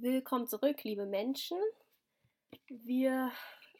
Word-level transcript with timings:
Willkommen 0.00 0.46
zurück, 0.46 0.84
liebe 0.84 1.06
Menschen. 1.06 1.58
Wir 2.68 3.32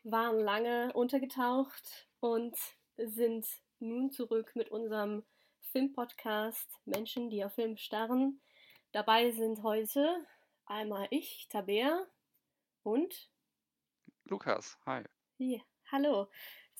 waren 0.02 0.40
lange 0.40 0.92
untergetaucht 0.94 2.08
und 2.18 2.56
sind 2.96 3.46
nun 3.78 4.10
zurück 4.10 4.50
mit 4.56 4.68
unserem 4.72 5.22
Filmpodcast 5.70 6.68
Menschen, 6.86 7.30
die 7.30 7.44
auf 7.44 7.54
Film 7.54 7.76
starren. 7.76 8.40
Dabei 8.90 9.30
sind 9.30 9.62
heute 9.62 10.26
einmal 10.66 11.06
ich, 11.10 11.46
Tabea 11.50 12.04
und 12.82 13.30
Lukas. 14.24 14.76
Hi. 14.86 15.04
Ja, 15.36 15.60
hallo. 15.92 16.28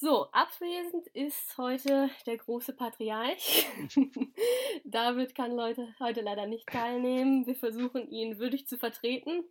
So, 0.00 0.30
abwesend 0.30 1.08
ist 1.08 1.58
heute 1.58 2.08
der 2.24 2.36
große 2.36 2.72
Patriarch. 2.72 3.66
David 4.84 5.34
kann 5.34 5.50
Leute 5.50 5.92
heute 5.98 6.20
leider 6.20 6.46
nicht 6.46 6.68
teilnehmen. 6.68 7.48
Wir 7.48 7.56
versuchen 7.56 8.08
ihn 8.08 8.38
würdig 8.38 8.68
zu 8.68 8.79
vertreten. 8.79 9.42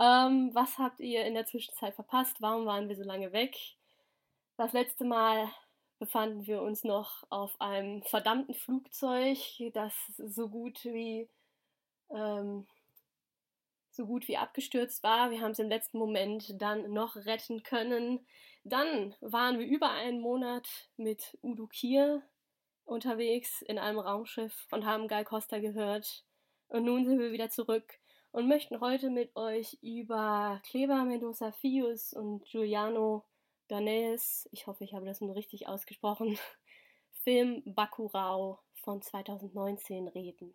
Ähm, 0.00 0.52
was 0.54 0.78
habt 0.78 1.00
ihr 1.00 1.26
in 1.26 1.34
der 1.34 1.44
Zwischenzeit 1.44 1.94
verpasst? 1.94 2.40
Warum 2.40 2.64
waren 2.64 2.88
wir 2.88 2.96
so 2.96 3.02
lange 3.02 3.32
weg? 3.32 3.58
Das 4.56 4.72
letzte 4.72 5.04
Mal 5.04 5.50
befanden 5.98 6.46
wir 6.46 6.62
uns 6.62 6.82
noch 6.82 7.24
auf 7.28 7.60
einem 7.60 8.02
verdammten 8.04 8.54
Flugzeug, 8.54 9.36
das 9.74 9.92
so 10.16 10.48
gut 10.48 10.82
wie 10.86 11.28
ähm, 12.08 12.66
so 13.98 14.06
gut 14.06 14.28
wie 14.28 14.38
abgestürzt 14.38 15.02
war. 15.02 15.30
Wir 15.30 15.42
haben 15.42 15.50
es 15.50 15.58
im 15.58 15.68
letzten 15.68 15.98
Moment 15.98 16.54
dann 16.62 16.90
noch 16.92 17.16
retten 17.16 17.62
können. 17.62 18.24
Dann 18.68 19.14
waren 19.20 19.58
wir 19.58 19.66
über 19.66 19.90
einen 19.90 20.20
Monat 20.20 20.68
mit 20.96 21.38
Udo 21.42 21.66
Kier 21.66 22.22
unterwegs 22.84 23.62
in 23.62 23.78
einem 23.78 23.98
Raumschiff 23.98 24.66
und 24.70 24.84
haben 24.84 25.08
Gal 25.08 25.24
Costa 25.24 25.58
gehört. 25.58 26.24
Und 26.68 26.84
nun 26.84 27.06
sind 27.06 27.18
wir 27.18 27.32
wieder 27.32 27.48
zurück 27.48 27.98
und 28.30 28.46
möchten 28.46 28.80
heute 28.80 29.08
mit 29.08 29.34
euch 29.36 29.78
über 29.80 30.60
Kleber 30.64 31.04
Mendoza 31.04 31.50
Fius 31.50 32.12
und 32.12 32.44
Giuliano 32.44 33.24
Danez, 33.68 34.48
ich 34.52 34.66
hoffe, 34.66 34.84
ich 34.84 34.92
habe 34.92 35.06
das 35.06 35.20
nur 35.22 35.34
richtig 35.34 35.66
ausgesprochen, 35.66 36.38
Film 37.24 37.62
Bakurau 37.64 38.60
von 38.74 39.00
2019 39.00 40.08
reden. 40.08 40.54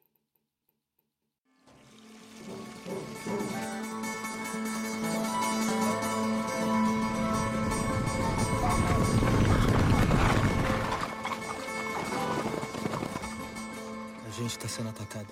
Gente 14.33 14.57
está 14.57 14.67
sendo 14.67 14.89
atacado. 14.89 15.27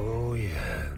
Oh, 0.00 0.34
yeah. 0.34 0.94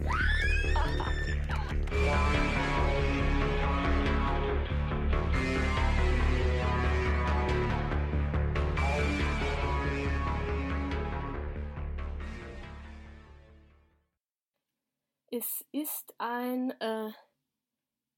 Es 15.29 15.65
ist 15.71 16.15
ein 16.17 16.71
äh, 16.79 17.11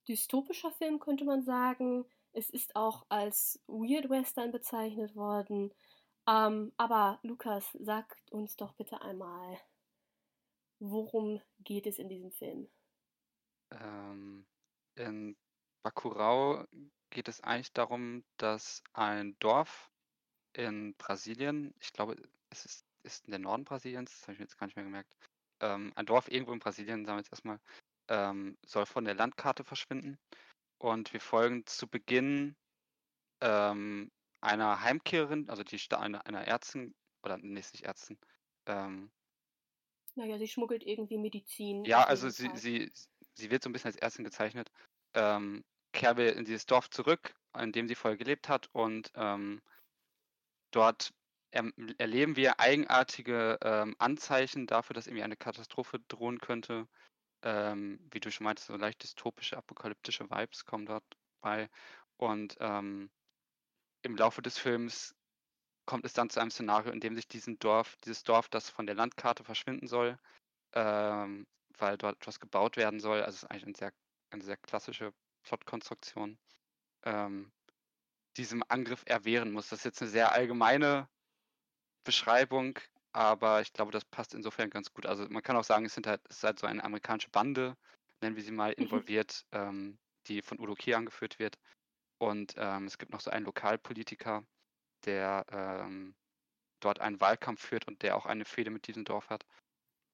dystopischer 0.07 0.71
Film, 0.71 0.99
könnte 0.99 1.25
man 1.25 1.41
sagen. 1.41 2.05
Es 2.33 2.51
ist 2.51 2.75
auch 2.75 3.05
als 3.09 3.59
Weird 3.67 4.09
Western 4.11 4.51
bezeichnet 4.51 5.15
worden. 5.15 5.73
Ähm, 6.29 6.71
aber 6.77 7.19
Lukas, 7.23 7.65
sagt 7.79 8.31
uns 8.31 8.55
doch 8.55 8.73
bitte 8.73 9.01
einmal, 9.01 9.59
worum 10.79 11.41
geht 11.63 11.87
es 11.87 11.97
in 11.97 12.07
diesem 12.07 12.31
Film? 12.31 12.69
Ähm, 13.71 14.45
in 14.95 15.35
Bacurau 15.81 16.65
geht 17.09 17.27
es 17.27 17.41
eigentlich 17.41 17.73
darum, 17.73 18.23
dass 18.37 18.83
ein 18.93 19.35
Dorf 19.39 19.89
in 20.53 20.95
Brasilien, 20.97 21.73
ich 21.79 21.93
glaube, 21.93 22.15
es 22.51 22.65
ist, 22.65 22.85
ist 23.03 23.25
in 23.25 23.31
der 23.31 23.39
Norden 23.39 23.63
Brasiliens, 23.63 24.11
das 24.11 24.23
habe 24.23 24.33
ich 24.33 24.39
mir 24.39 24.45
jetzt 24.45 24.57
gar 24.57 24.67
nicht 24.67 24.75
mehr 24.75 24.85
gemerkt, 24.85 25.15
ähm, 25.61 25.91
ein 25.95 26.05
Dorf 26.05 26.29
irgendwo 26.29 26.53
in 26.53 26.59
Brasilien, 26.59 27.05
sagen 27.05 27.17
wir 27.17 27.21
jetzt 27.21 27.31
erstmal, 27.31 27.59
ähm, 28.07 28.57
soll 28.65 28.85
von 28.85 29.05
der 29.05 29.15
Landkarte 29.15 29.63
verschwinden. 29.63 30.19
Und 30.77 31.11
wir 31.11 31.21
folgen 31.21 31.65
zu 31.65 31.87
Beginn 31.87 32.55
ähm, 33.41 34.11
einer 34.41 34.81
Heimkehrerin, 34.81 35.49
also 35.49 35.63
die 35.63 35.79
einer, 35.95 36.25
einer 36.25 36.47
Ärztin, 36.47 36.93
oder 37.23 37.37
nee, 37.37 37.59
ist 37.59 37.73
nicht 37.73 37.85
Ärztin. 37.85 38.17
Ähm, 38.65 39.11
Naja, 40.15 40.37
sie 40.37 40.47
schmuggelt 40.47 40.83
irgendwie 40.83 41.17
Medizin. 41.17 41.85
ja, 41.85 42.03
also 42.03 42.29
sie, 42.29 42.47
Fall. 42.47 42.57
sie, 42.57 42.91
sie 43.35 43.51
wird 43.51 43.63
so 43.63 43.69
ein 43.69 43.73
bisschen 43.73 43.89
als 43.89 43.97
Ärztin 43.97 44.25
gezeichnet. 44.25 44.71
Ähm, 45.13 45.63
kehren 45.91 46.17
wir 46.17 46.35
in 46.35 46.45
dieses 46.45 46.65
Dorf 46.65 46.89
zurück, 46.89 47.35
in 47.57 47.71
dem 47.71 47.87
sie 47.87 47.95
vorher 47.95 48.17
gelebt 48.17 48.47
hat 48.47 48.69
und 48.73 49.11
ähm, 49.15 49.61
dort 50.71 51.13
erm- 51.51 51.95
erleben 51.97 52.35
wir 52.35 52.59
eigenartige 52.59 53.57
ähm, 53.61 53.95
Anzeichen 53.97 54.67
dafür, 54.67 54.93
dass 54.93 55.07
irgendwie 55.07 55.23
eine 55.23 55.37
Katastrophe 55.37 55.99
drohen 56.07 56.39
könnte. 56.39 56.87
Ähm, 57.41 58.05
wie 58.11 58.19
du 58.19 58.29
schon 58.31 58.43
meintest, 58.43 58.67
so 58.67 58.75
leicht 58.75 59.01
dystopische, 59.01 59.57
apokalyptische 59.57 60.29
Vibes 60.29 60.65
kommen 60.65 60.85
dort 60.85 61.05
bei. 61.41 61.69
Und 62.17 62.57
ähm, 62.59 63.09
im 64.01 64.15
Laufe 64.15 64.41
des 64.41 64.57
Films 64.57 65.15
kommt 65.85 66.05
es 66.05 66.13
dann 66.13 66.29
zu 66.29 66.39
einem 66.39 66.51
Szenario, 66.51 66.91
in 66.91 66.99
dem 66.99 67.15
sich 67.15 67.27
diesen 67.27 67.57
Dorf, 67.59 67.97
dieses 68.05 68.23
Dorf, 68.23 68.47
das 68.49 68.69
von 68.69 68.85
der 68.85 68.95
Landkarte 68.95 69.43
verschwinden 69.43 69.87
soll, 69.87 70.19
ähm, 70.73 71.47
weil 71.77 71.97
dort 71.97 72.17
etwas 72.17 72.39
gebaut 72.39 72.77
werden 72.77 72.99
soll. 72.99 73.21
Also 73.23 73.37
es 73.37 73.43
ist 73.43 73.49
eigentlich 73.49 73.65
eine 73.65 73.75
sehr, 73.75 73.93
eine 74.29 74.43
sehr 74.43 74.57
klassische 74.57 75.13
Plotkonstruktion. 75.43 76.37
Ähm, 77.03 77.51
diesem 78.37 78.63
Angriff 78.67 79.03
erwehren 79.05 79.51
muss. 79.51 79.69
Das 79.69 79.79
ist 79.79 79.85
jetzt 79.85 80.01
eine 80.01 80.11
sehr 80.11 80.31
allgemeine 80.31 81.09
Beschreibung, 82.03 82.79
aber 83.11 83.61
ich 83.61 83.73
glaube, 83.73 83.91
das 83.91 84.05
passt 84.05 84.33
insofern 84.33 84.69
ganz 84.69 84.93
gut. 84.93 85.05
Also 85.05 85.27
man 85.29 85.43
kann 85.43 85.57
auch 85.57 85.63
sagen, 85.63 85.85
es, 85.85 85.93
sind 85.93 86.07
halt, 86.07 86.21
es 86.29 86.37
ist 86.37 86.43
halt 86.43 86.59
so 86.59 86.67
eine 86.67 86.83
amerikanische 86.83 87.29
Bande, 87.29 87.75
nennen 88.21 88.35
wir 88.35 88.43
sie 88.43 88.51
mal, 88.51 88.71
involviert, 88.73 89.45
ähm, 89.51 89.97
die 90.27 90.41
von 90.41 90.59
Udo 90.59 90.75
Kier 90.75 90.97
angeführt 90.97 91.39
wird. 91.39 91.57
Und 92.19 92.53
ähm, 92.57 92.85
es 92.85 92.97
gibt 92.97 93.11
noch 93.11 93.21
so 93.21 93.31
einen 93.31 93.45
Lokalpolitiker, 93.45 94.45
der 95.05 95.45
ähm, 95.51 96.15
dort 96.81 96.99
einen 96.99 97.19
Wahlkampf 97.21 97.61
führt 97.61 97.87
und 97.87 98.01
der 98.03 98.17
auch 98.17 98.25
eine 98.25 98.45
Fehde 98.45 98.71
mit 98.71 98.87
diesem 98.87 99.05
Dorf 99.05 99.29
hat. 99.29 99.45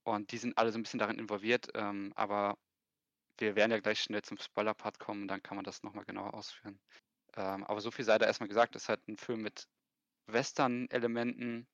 Und 0.03 0.31
die 0.31 0.37
sind 0.37 0.57
alle 0.57 0.71
so 0.71 0.77
ein 0.77 0.83
bisschen 0.83 0.99
darin 0.99 1.17
involviert, 1.17 1.69
ähm, 1.73 2.13
aber 2.15 2.57
wir 3.39 3.55
werden 3.55 3.71
ja 3.71 3.79
gleich 3.79 4.01
schnell 4.01 4.21
zum 4.21 4.37
Spoiler-Part 4.37 4.99
kommen, 4.99 5.27
dann 5.27 5.41
kann 5.41 5.55
man 5.55 5.65
das 5.65 5.83
nochmal 5.83 6.05
genauer 6.05 6.33
ausführen. 6.33 6.79
Ähm, 7.35 7.63
aber 7.65 7.81
so 7.81 7.91
viel 7.91 8.05
sei 8.05 8.17
da 8.17 8.25
erstmal 8.25 8.47
gesagt, 8.47 8.75
es 8.75 8.83
ist 8.83 8.89
halt 8.89 9.05
ein 9.07 9.17
Film 9.17 9.41
mit 9.41 9.67
Western-Elementen, 10.27 11.67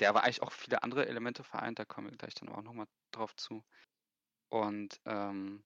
der 0.00 0.08
aber 0.08 0.24
eigentlich 0.24 0.42
auch 0.42 0.52
viele 0.52 0.82
andere 0.82 1.06
Elemente 1.06 1.44
vereint, 1.44 1.78
da 1.78 1.84
kommen 1.84 2.10
wir 2.10 2.16
gleich 2.16 2.34
dann 2.34 2.48
auch 2.48 2.62
nochmal 2.62 2.86
drauf 3.12 3.34
zu. 3.36 3.64
Und 4.50 5.00
ähm, 5.04 5.64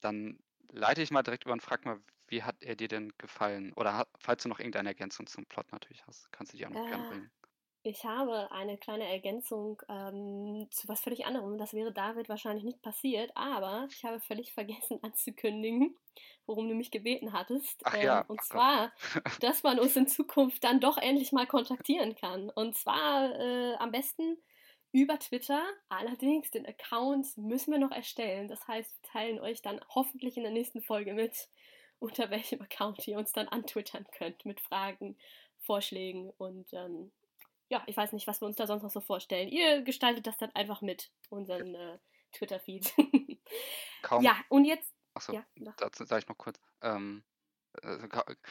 dann 0.00 0.38
leite 0.70 1.02
ich 1.02 1.10
mal 1.10 1.22
direkt 1.22 1.44
über 1.44 1.52
und 1.52 1.62
frag 1.62 1.84
mal, 1.84 2.00
wie 2.32 2.42
hat 2.42 2.62
er 2.64 2.76
dir 2.76 2.88
denn 2.88 3.12
gefallen? 3.18 3.72
Oder 3.74 3.96
hat, 3.96 4.10
falls 4.20 4.42
du 4.44 4.48
noch 4.50 4.58
irgendeine 4.60 4.88
Ergänzung 4.90 5.26
zum 5.28 5.46
Plot 5.46 5.72
natürlich 5.72 6.06
hast, 6.06 6.32
kannst 6.32 6.52
du 6.52 6.56
die 6.58 6.66
auch 6.66 6.70
noch 6.70 6.84
gerne 6.86 7.04
Äh, 7.04 7.04
bringen. 7.04 7.30
Ich 7.84 8.04
habe 8.04 8.50
eine 8.52 8.78
kleine 8.78 9.08
Ergänzung 9.08 9.82
ähm, 9.88 10.68
zu 10.72 10.88
was 10.88 11.02
völlig 11.02 11.26
anderem. 11.26 11.58
Das 11.58 11.74
wäre 11.74 11.92
David 11.92 12.28
wahrscheinlich 12.28 12.64
nicht 12.64 12.82
passiert, 12.82 13.32
aber 13.36 13.88
ich 13.92 14.04
habe 14.04 14.20
völlig 14.20 14.52
vergessen 14.54 15.00
anzukündigen, 15.02 15.96
worum 16.46 16.68
du 16.68 16.74
mich 16.76 16.90
gebeten 16.92 17.32
hattest. 17.34 17.84
Ach 17.84 17.94
Ähm, 17.94 18.02
ja, 18.02 18.28
und 18.28 18.40
ach 18.40 18.48
Gott. 18.48 18.64
zwar, 18.64 18.92
dass 19.40 19.62
man 19.64 19.80
uns 19.80 19.96
in 19.96 20.08
Zukunft 20.08 20.64
dann 20.64 20.80
doch 20.80 20.98
endlich 20.98 21.32
mal 21.32 21.46
kontaktieren 21.48 22.16
kann. 22.16 22.50
Und 22.50 22.76
zwar 22.76 23.34
äh, 23.40 23.74
am 23.76 23.92
besten 23.92 24.38
über 24.92 25.18
Twitter. 25.18 25.62
Allerdings, 25.88 26.50
den 26.50 26.66
Account 26.66 27.36
müssen 27.38 27.72
wir 27.72 27.78
noch 27.78 27.92
erstellen. 27.92 28.48
Das 28.48 28.66
heißt, 28.68 28.94
wir 29.02 29.10
teilen 29.10 29.40
euch 29.40 29.62
dann 29.62 29.80
hoffentlich 29.94 30.36
in 30.36 30.42
der 30.44 30.52
nächsten 30.52 30.82
Folge 30.82 31.14
mit, 31.14 31.48
unter 32.02 32.30
welchem 32.30 32.60
Account 32.60 33.06
ihr 33.06 33.16
uns 33.16 33.32
dann 33.32 33.48
antwittern 33.48 34.04
könnt 34.16 34.44
mit 34.44 34.60
Fragen, 34.60 35.16
Vorschlägen 35.60 36.30
und 36.30 36.72
ähm, 36.72 37.12
ja, 37.68 37.82
ich 37.86 37.96
weiß 37.96 38.12
nicht, 38.12 38.26
was 38.26 38.42
wir 38.42 38.46
uns 38.46 38.56
da 38.56 38.66
sonst 38.66 38.82
noch 38.82 38.90
so 38.90 39.00
vorstellen. 39.00 39.48
Ihr 39.48 39.82
gestaltet 39.82 40.26
das 40.26 40.36
dann 40.36 40.50
einfach 40.54 40.82
mit, 40.82 41.10
unseren 41.30 41.74
äh, 41.74 41.98
Twitter-Feed. 42.32 42.92
Kaum, 44.02 44.22
ja, 44.22 44.36
und 44.48 44.64
jetzt, 44.64 44.92
achso, 45.14 45.32
ja, 45.32 45.44
dazu 45.78 46.04
sage 46.04 46.24
ich 46.24 46.28
noch 46.28 46.36
kurz. 46.36 46.60
Ähm, 46.82 47.24
also, 47.82 48.06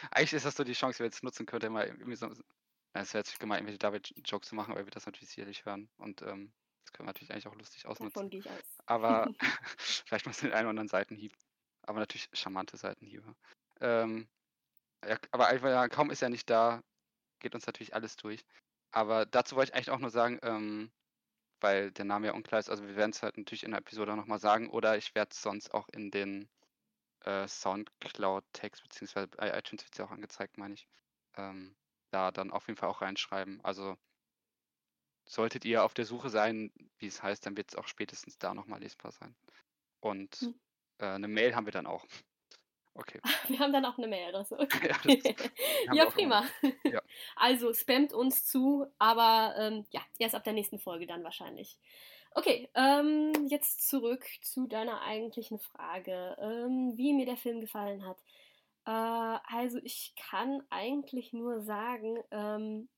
eigentlich 0.09 0.33
ist 0.33 0.45
das 0.45 0.56
so 0.56 0.63
die 0.63 0.74
Chance, 0.74 0.97
die 0.97 1.00
wir 1.01 1.07
jetzt 1.07 1.24
nutzen 1.24 1.45
könnten, 1.45 1.74
mal 1.74 1.86
irgendwie 1.86 2.15
so, 2.15 2.27
es 2.94 3.13
wäre 3.13 3.19
jetzt 3.19 3.39
gemein, 3.39 3.57
irgendwelche 3.59 3.80
David-Jokes 3.80 4.50
zu 4.50 4.56
machen, 4.56 4.74
weil 4.74 4.86
wir 4.86 4.92
das 4.92 5.06
natürlich 5.06 5.30
sicherlich 5.30 5.65
hören. 5.65 5.89
Und 5.97 6.21
ähm, 6.24 6.54
das 6.86 6.94
können 6.94 7.06
wir 7.06 7.12
natürlich 7.12 7.31
eigentlich 7.31 7.47
auch 7.47 7.56
lustig 7.56 7.86
ausnutzen. 7.86 8.13
Davon 8.13 8.30
gehe 8.30 8.39
ich 8.39 8.50
aus. 8.50 8.80
Aber 8.86 9.27
vielleicht 9.77 10.25
mal 10.25 10.33
so 10.33 10.47
den 10.47 10.54
einen 10.54 10.65
oder 10.65 10.69
anderen 10.69 10.88
Seitenhieb. 10.88 11.36
Aber 11.83 12.00
natürlich 12.00 12.30
charmante 12.33 12.78
Seitenhiebe. 12.78 13.36
Ähm, 13.80 14.28
ja, 15.06 15.18
aber 15.31 15.69
ja, 15.69 15.88
kaum 15.89 16.12
ist 16.12 16.22
er 16.22 16.30
nicht 16.30 16.50
da, 16.50 16.83
geht 17.39 17.56
uns 17.56 17.66
natürlich 17.66 17.95
alles 17.95 18.16
durch. 18.16 18.45
Aber 18.92 19.25
dazu 19.25 19.56
wollte 19.56 19.72
ich 19.72 19.75
eigentlich 19.75 19.92
auch 19.92 20.00
nur 20.00 20.12
sagen, 20.12 20.39
ähm, 20.44 20.92
weil 21.62 21.92
der 21.92 22.06
Name 22.06 22.28
ja 22.28 22.33
unklar 22.33 22.60
ist. 22.60 22.69
Also 22.69 22.86
wir 22.86 22.95
werden 22.95 23.12
es 23.12 23.24
halt 23.24 23.38
natürlich 23.38 23.63
in 23.63 23.72
der 23.72 23.80
Episode 23.80 24.16
nochmal 24.16 24.39
sagen 24.39 24.69
oder 24.69 24.98
ich 24.98 25.16
werde 25.16 25.31
es 25.31 25.42
sonst 25.42 25.74
auch 25.74 25.88
in 25.89 26.12
den 26.12 26.50
äh, 27.22 27.48
Soundcloud-Text, 27.48 28.83
beziehungsweise 28.83 29.28
bei 29.28 29.57
iTunes 29.57 29.83
wird 29.83 29.94
es 29.94 29.98
ja 29.98 30.06
auch 30.06 30.12
angezeigt, 30.12 30.57
meine 30.57 30.74
ich, 30.74 30.88
ähm, 31.36 31.75
da 32.12 32.31
dann 32.31 32.51
auf 32.51 32.68
jeden 32.68 32.78
Fall 32.78 32.89
auch 32.89 33.01
reinschreiben. 33.01 33.63
Also 33.63 33.98
solltet 35.25 35.66
ihr 35.66 35.83
auf 35.83 35.94
der 35.94 36.06
Suche 36.06 36.30
sein, 36.30 36.72
wie 36.98 37.07
es 37.07 37.24
heißt, 37.24 37.45
dann 37.45 37.56
wird 37.56 37.72
es 37.72 37.78
auch 37.78 37.88
spätestens 37.88 38.38
da 38.38 38.54
nochmal 38.54 38.81
lesbar 38.81 39.12
sein. 39.12 39.36
Und 40.00 40.36
hm. 40.36 40.60
Äh, 41.01 41.06
eine 41.06 41.27
Mail 41.27 41.56
haben 41.56 41.65
wir 41.65 41.74
dann 41.74 41.88
auch. 41.88 42.06
Okay. 42.94 43.21
Wir 43.48 43.59
haben 43.59 43.71
dann 43.71 43.86
auch 43.86 43.98
eine 43.98 44.07
Mailadresse. 44.07 44.57
Okay. 45.03 45.24
Ja, 45.86 45.94
ja 45.94 46.06
prima. 46.06 46.44
Ja. 46.83 47.01
Also 47.36 47.74
spammt 47.74 48.13
uns 48.13 48.45
zu, 48.45 48.86
aber 49.00 49.56
ähm, 49.57 49.86
ja, 49.92 50.01
erst 50.19 50.36
ab 50.36 50.44
der 50.44 50.53
nächsten 50.53 50.80
Folge 50.80 51.07
dann 51.07 51.24
wahrscheinlich. 51.24 51.77
Okay, 52.33 52.69
ähm, 52.75 53.33
jetzt 53.50 53.88
zurück 53.89 54.25
zu 54.42 54.68
deiner 54.68 55.01
eigentlichen 55.01 55.59
Frage, 55.59 56.38
ähm, 56.39 56.94
wie 56.95 57.13
mir 57.13 57.25
der 57.25 57.38
Film 57.38 57.59
gefallen 57.59 58.06
hat. 58.06 58.18
Äh, 58.86 59.39
also 59.56 59.80
ich 59.83 60.13
kann 60.15 60.63
eigentlich 60.69 61.33
nur 61.33 61.62
sagen, 61.62 62.19
ähm, 62.31 62.89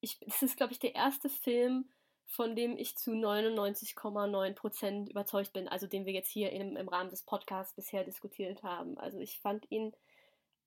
ich, 0.00 0.18
das 0.20 0.42
ist, 0.42 0.56
glaube 0.56 0.72
ich, 0.72 0.78
der 0.78 0.94
erste 0.94 1.28
Film, 1.28 1.90
von 2.26 2.56
dem 2.56 2.76
ich 2.76 2.96
zu 2.96 3.12
99,9% 3.12 5.10
überzeugt 5.10 5.52
bin, 5.52 5.68
also 5.68 5.86
den 5.86 6.06
wir 6.06 6.12
jetzt 6.12 6.30
hier 6.30 6.52
im, 6.52 6.76
im 6.76 6.88
Rahmen 6.88 7.10
des 7.10 7.22
Podcasts 7.22 7.74
bisher 7.74 8.04
diskutiert 8.04 8.62
haben. 8.62 8.98
Also 8.98 9.18
ich 9.18 9.38
fand 9.38 9.70
ihn 9.70 9.92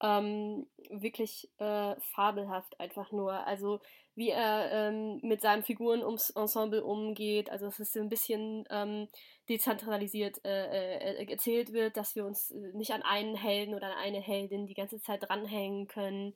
ähm, 0.02 0.68
wirklich 0.90 1.50
äh, 1.58 1.96
fabelhaft 2.00 2.80
einfach 2.80 3.12
nur. 3.12 3.34
Also 3.48 3.82
wie 4.16 4.30
er 4.30 4.72
ähm, 4.72 5.20
mit 5.22 5.42
seinen 5.42 5.64
Figuren 5.64 6.04
ums 6.04 6.32
Ensemble 6.32 6.84
umgeht, 6.84 7.52
also 7.52 7.68
dass 7.68 7.80
es 7.80 7.96
ein 7.96 8.10
bisschen 8.10 8.66
ähm, 8.72 9.08
dezentralisiert 9.48 10.44
äh, 10.44 11.20
äh, 11.22 11.30
erzählt 11.30 11.72
wird, 11.72 11.98
dass 11.98 12.16
wir 12.16 12.26
uns 12.26 12.52
äh, 12.52 12.72
nicht 12.74 12.92
an 12.92 13.04
einen 13.04 13.36
Helden 13.36 13.76
oder 13.76 13.88
an 13.88 13.98
eine 13.98 14.20
Heldin 14.20 14.66
die 14.66 14.74
ganze 14.74 15.00
Zeit 15.02 15.30
dranhängen 15.30 15.88
können 15.88 16.34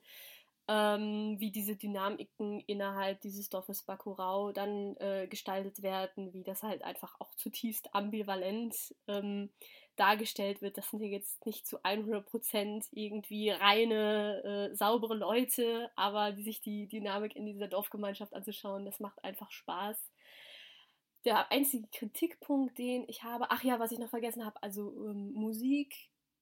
ähm, 0.68 1.36
wie 1.38 1.50
diese 1.50 1.76
Dynamiken 1.76 2.60
innerhalb 2.60 3.20
dieses 3.20 3.48
Dorfes 3.48 3.82
Bakurau 3.82 4.52
dann 4.52 4.96
äh, 4.98 5.26
gestaltet 5.28 5.82
werden, 5.82 6.32
wie 6.32 6.44
das 6.44 6.62
halt 6.62 6.82
einfach 6.84 7.16
auch 7.20 7.34
zutiefst 7.34 7.94
ambivalent 7.94 8.94
ähm, 9.08 9.50
dargestellt 9.96 10.62
wird. 10.62 10.78
Das 10.78 10.88
sind 10.90 11.00
ja 11.00 11.08
jetzt 11.08 11.44
nicht 11.46 11.66
zu 11.66 11.82
100% 11.82 12.88
irgendwie 12.92 13.50
reine, 13.50 14.70
äh, 14.72 14.76
saubere 14.76 15.14
Leute, 15.14 15.90
aber 15.96 16.32
die 16.32 16.44
sich 16.44 16.60
die 16.60 16.86
Dynamik 16.88 17.34
in 17.34 17.46
dieser 17.46 17.68
Dorfgemeinschaft 17.68 18.32
anzuschauen, 18.32 18.84
das 18.84 19.00
macht 19.00 19.22
einfach 19.24 19.50
Spaß. 19.50 19.98
Der 21.24 21.50
einzige 21.52 21.88
Kritikpunkt, 21.88 22.78
den 22.78 23.04
ich 23.08 23.22
habe, 23.22 23.50
ach 23.50 23.62
ja, 23.62 23.78
was 23.78 23.92
ich 23.92 23.98
noch 23.98 24.10
vergessen 24.10 24.44
habe, 24.44 24.60
also 24.62 24.92
ähm, 25.06 25.32
Musik, 25.32 25.94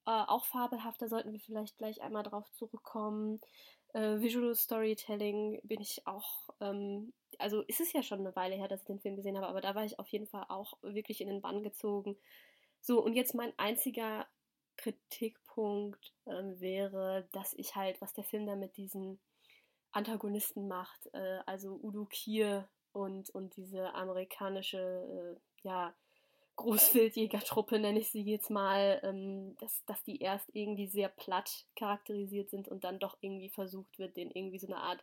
äh, 0.06 0.10
auch 0.10 0.46
fabelhaft, 0.46 1.02
da 1.02 1.08
sollten 1.08 1.32
wir 1.32 1.40
vielleicht 1.40 1.76
gleich 1.78 2.00
einmal 2.02 2.22
drauf 2.22 2.50
zurückkommen. 2.52 3.40
Äh, 3.92 4.20
Visual 4.20 4.54
Storytelling 4.54 5.60
bin 5.64 5.80
ich 5.80 6.06
auch, 6.06 6.48
ähm, 6.60 7.12
also 7.38 7.62
ist 7.62 7.80
es 7.80 7.92
ja 7.92 8.02
schon 8.02 8.20
eine 8.20 8.36
Weile 8.36 8.54
her, 8.54 8.68
dass 8.68 8.80
ich 8.80 8.86
den 8.86 9.00
Film 9.00 9.16
gesehen 9.16 9.36
habe, 9.36 9.48
aber 9.48 9.60
da 9.60 9.74
war 9.74 9.84
ich 9.84 9.98
auf 9.98 10.08
jeden 10.08 10.26
Fall 10.26 10.46
auch 10.48 10.74
wirklich 10.82 11.20
in 11.20 11.28
den 11.28 11.40
Bann 11.40 11.62
gezogen. 11.62 12.16
So, 12.80 13.02
und 13.02 13.14
jetzt 13.14 13.34
mein 13.34 13.52
einziger 13.58 14.26
Kritikpunkt 14.76 16.14
ähm, 16.26 16.58
wäre, 16.60 17.28
dass 17.32 17.52
ich 17.54 17.74
halt, 17.74 18.00
was 18.00 18.14
der 18.14 18.24
Film 18.24 18.46
da 18.46 18.56
mit 18.56 18.76
diesen 18.76 19.20
Antagonisten 19.92 20.68
macht, 20.68 21.08
äh, 21.12 21.40
also 21.46 21.78
Udo 21.82 22.06
Kier 22.06 22.68
und, 22.92 23.30
und 23.30 23.56
diese 23.56 23.94
amerikanische, 23.94 25.36
äh, 25.36 25.40
ja, 25.62 25.94
Großwildjägertruppe, 26.60 27.78
nenne 27.78 28.00
ich 28.00 28.10
sie 28.10 28.22
jetzt 28.22 28.50
mal, 28.50 29.00
ähm, 29.02 29.56
dass, 29.58 29.84
dass 29.86 30.02
die 30.02 30.20
erst 30.20 30.48
irgendwie 30.52 30.86
sehr 30.86 31.08
platt 31.08 31.66
charakterisiert 31.74 32.50
sind 32.50 32.68
und 32.68 32.84
dann 32.84 32.98
doch 32.98 33.16
irgendwie 33.20 33.48
versucht 33.48 33.98
wird, 33.98 34.16
denen 34.16 34.30
irgendwie 34.30 34.58
so 34.58 34.66
eine 34.66 34.76
Art 34.76 35.02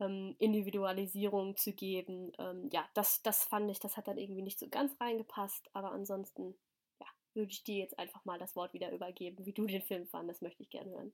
ähm, 0.00 0.34
Individualisierung 0.38 1.56
zu 1.56 1.72
geben. 1.72 2.32
Ähm, 2.38 2.68
ja, 2.72 2.88
das, 2.94 3.22
das 3.22 3.44
fand 3.44 3.70
ich, 3.70 3.78
das 3.78 3.96
hat 3.96 4.08
dann 4.08 4.18
irgendwie 4.18 4.42
nicht 4.42 4.58
so 4.58 4.68
ganz 4.68 5.00
reingepasst, 5.00 5.70
aber 5.72 5.92
ansonsten, 5.92 6.58
ja, 7.00 7.06
würde 7.34 7.52
ich 7.52 7.62
dir 7.62 7.78
jetzt 7.78 7.98
einfach 7.98 8.24
mal 8.24 8.38
das 8.38 8.56
Wort 8.56 8.72
wieder 8.72 8.90
übergeben, 8.90 9.46
wie 9.46 9.52
du 9.52 9.66
den 9.66 9.82
Film 9.82 10.06
fandest, 10.08 10.42
möchte 10.42 10.62
ich 10.64 10.70
gerne 10.70 10.90
hören. 10.90 11.12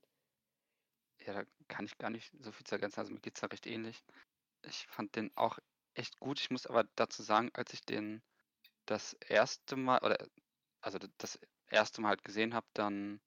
Ja, 1.25 1.33
da 1.33 1.43
kann 1.67 1.85
ich 1.85 1.97
gar 1.99 2.09
nicht 2.09 2.31
so 2.41 2.51
viel 2.51 2.65
zu 2.65 2.75
ergänzen, 2.75 3.01
also 3.01 3.13
mir 3.13 3.19
geht 3.19 3.35
es 3.35 3.41
da 3.41 3.47
recht 3.47 3.67
ähnlich. 3.67 4.03
Ich 4.65 4.87
fand 4.87 5.15
den 5.15 5.31
auch 5.35 5.59
echt 5.93 6.19
gut. 6.19 6.39
Ich 6.39 6.49
muss 6.49 6.65
aber 6.65 6.85
dazu 6.95 7.21
sagen, 7.21 7.51
als 7.53 7.73
ich 7.73 7.81
den 7.85 8.23
das 8.89 9.13
erste 9.13 9.75
Mal, 9.75 9.99
oder 9.99 10.17
also 10.81 10.99
das 11.17 11.39
erste 11.67 12.01
Mal 12.01 12.09
halt 12.09 12.23
gesehen 12.23 12.53
habe, 12.53 12.67
dann 12.73 13.21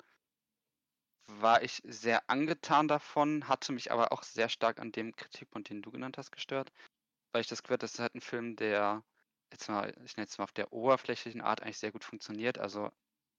war 1.27 1.63
ich 1.63 1.81
sehr 1.85 2.29
angetan 2.29 2.89
davon, 2.89 3.49
hatte 3.49 3.73
mich 3.73 3.93
aber 3.93 4.13
auch 4.13 4.23
sehr 4.23 4.49
stark 4.49 4.81
an 4.81 4.93
dem 4.93 5.15
Kritikpunkt, 5.15 5.71
den 5.71 5.83
du 5.83 5.91
genannt 5.91 6.19
hast, 6.19 6.33
gestört, 6.33 6.73
weil 7.33 7.43
ich 7.43 7.49
das 7.49 7.63
gehört, 7.63 7.83
das 7.83 7.95
ist 7.95 8.01
halt 8.01 8.15
ein 8.15 8.21
Film, 8.21 8.57
der 8.57 9.05
jetzt 9.53 9.69
mal, 9.69 9.95
ich 10.05 10.17
nenne 10.17 10.27
es 10.27 10.39
mal 10.39 10.45
auf 10.45 10.53
der 10.53 10.73
oberflächlichen 10.73 11.41
Art 11.41 11.63
eigentlich 11.63 11.79
sehr 11.79 11.93
gut 11.93 12.05
funktioniert. 12.05 12.59
Also 12.59 12.91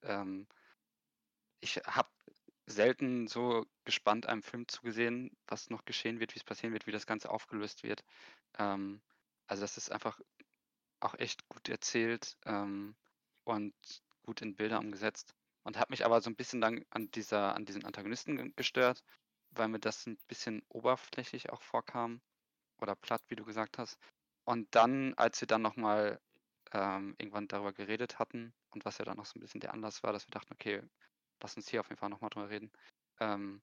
ähm, 0.04 0.48
ich 1.60 1.78
habe 1.86 2.10
selten 2.66 3.28
so 3.28 3.66
gespannt 3.84 4.28
einem 4.28 4.44
Film 4.44 4.68
zugesehen, 4.68 5.36
was 5.48 5.70
noch 5.70 5.86
geschehen 5.86 6.20
wird, 6.20 6.34
wie 6.36 6.40
es 6.40 6.44
passieren 6.44 6.74
wird, 6.74 6.88
wie 6.88 6.92
das 6.92 7.06
Ganze 7.06 7.30
aufgelöst 7.30 7.84
wird. 7.84 8.04
Ähm, 8.58 9.02
also 9.48 9.62
das 9.62 9.78
ist 9.78 9.92
einfach 9.92 10.20
auch 11.04 11.16
echt 11.16 11.48
gut 11.50 11.70
erzählt 11.70 12.38
ähm, 12.46 12.96
und 13.44 13.74
gut 14.24 14.42
in 14.42 14.56
Bilder 14.56 14.80
umgesetzt. 14.80 15.34
Und 15.64 15.78
habe 15.78 15.92
mich 15.92 16.06
aber 16.06 16.22
so 16.22 16.30
ein 16.30 16.36
bisschen 16.36 16.62
dann 16.62 16.84
an 16.90 17.10
dieser, 17.12 17.56
an 17.56 17.66
diesen 17.66 17.86
Antagonisten 17.86 18.54
gestört, 18.56 19.04
weil 19.52 19.70
mir 19.70 19.80
das 19.80 20.06
ein 20.08 20.18
bisschen 20.28 20.62
oberflächlich 20.70 21.52
auch 21.52 21.62
vorkam. 21.62 22.22
Oder 22.82 22.96
platt, 22.96 23.22
wie 23.30 23.36
du 23.36 23.46
gesagt 23.46 23.78
hast. 23.78 23.98
Und 24.46 24.68
dann, 24.76 25.14
als 25.14 25.40
wir 25.40 25.48
dann 25.48 25.62
nochmal 25.62 26.20
ähm, 26.74 27.16
irgendwann 27.18 27.48
darüber 27.48 27.72
geredet 27.72 28.20
hatten 28.20 28.54
und 28.72 28.84
was 28.84 28.98
ja 28.98 29.06
dann 29.06 29.18
noch 29.18 29.26
so 29.26 29.38
ein 29.38 29.42
bisschen 29.42 29.62
der 29.62 29.74
Anlass 29.74 30.04
war, 30.04 30.12
dass 30.12 30.28
wir 30.28 30.32
dachten, 30.32 30.54
okay, 30.54 30.82
lass 31.42 31.56
uns 31.56 31.70
hier 31.70 31.80
auf 31.80 31.90
jeden 31.90 32.00
Fall 32.00 32.10
nochmal 32.10 32.30
drüber 32.30 32.50
reden, 32.50 32.72
ähm, 33.20 33.62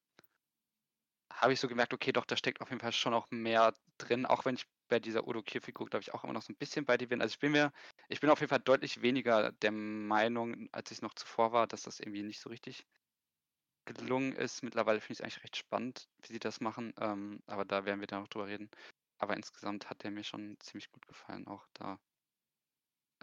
habe 1.32 1.52
ich 1.52 1.60
so 1.60 1.68
gemerkt, 1.68 1.92
okay, 1.94 2.12
doch, 2.12 2.24
da 2.24 2.36
steckt 2.36 2.60
auf 2.60 2.70
jeden 2.70 2.80
Fall 2.80 2.92
schon 2.92 3.14
auch 3.14 3.30
mehr 3.30 3.74
drin, 3.98 4.26
auch 4.26 4.44
wenn 4.44 4.54
ich 4.54 4.66
bei 4.90 5.00
dieser 5.00 5.26
Udo 5.26 5.42
Kier-Figur, 5.42 5.86
glaube 5.86 6.02
ich, 6.02 6.12
auch 6.12 6.24
immer 6.24 6.34
noch 6.34 6.42
so 6.42 6.52
ein 6.52 6.56
bisschen 6.56 6.84
bei 6.84 6.98
dir 6.98 7.08
bin. 7.08 7.22
Also 7.22 7.32
ich 7.32 7.38
bin 7.38 7.52
mir, 7.52 7.72
ich 8.08 8.20
bin 8.20 8.28
auf 8.28 8.40
jeden 8.40 8.50
Fall 8.50 8.60
deutlich 8.60 9.00
weniger 9.00 9.52
der 9.52 9.72
Meinung, 9.72 10.68
als 10.72 10.90
ich 10.90 11.00
noch 11.00 11.14
zuvor 11.14 11.52
war, 11.52 11.66
dass 11.66 11.82
das 11.82 12.00
irgendwie 12.00 12.22
nicht 12.22 12.40
so 12.40 12.50
richtig 12.50 12.86
gelungen 13.86 14.32
ist. 14.32 14.62
Mittlerweile 14.62 15.00
finde 15.00 15.12
ich 15.14 15.18
es 15.20 15.22
eigentlich 15.22 15.42
recht 15.42 15.56
spannend, 15.56 16.08
wie 16.22 16.32
sie 16.34 16.38
das 16.38 16.60
machen. 16.60 16.92
Ähm, 17.00 17.42
aber 17.46 17.64
da 17.64 17.86
werden 17.86 18.00
wir 18.00 18.06
dann 18.06 18.20
noch 18.20 18.28
drüber 18.28 18.48
reden. 18.48 18.70
Aber 19.18 19.36
insgesamt 19.36 19.88
hat 19.88 20.02
der 20.02 20.10
mir 20.10 20.24
schon 20.24 20.58
ziemlich 20.60 20.90
gut 20.90 21.06
gefallen. 21.06 21.46
Auch 21.46 21.66
da 21.74 21.98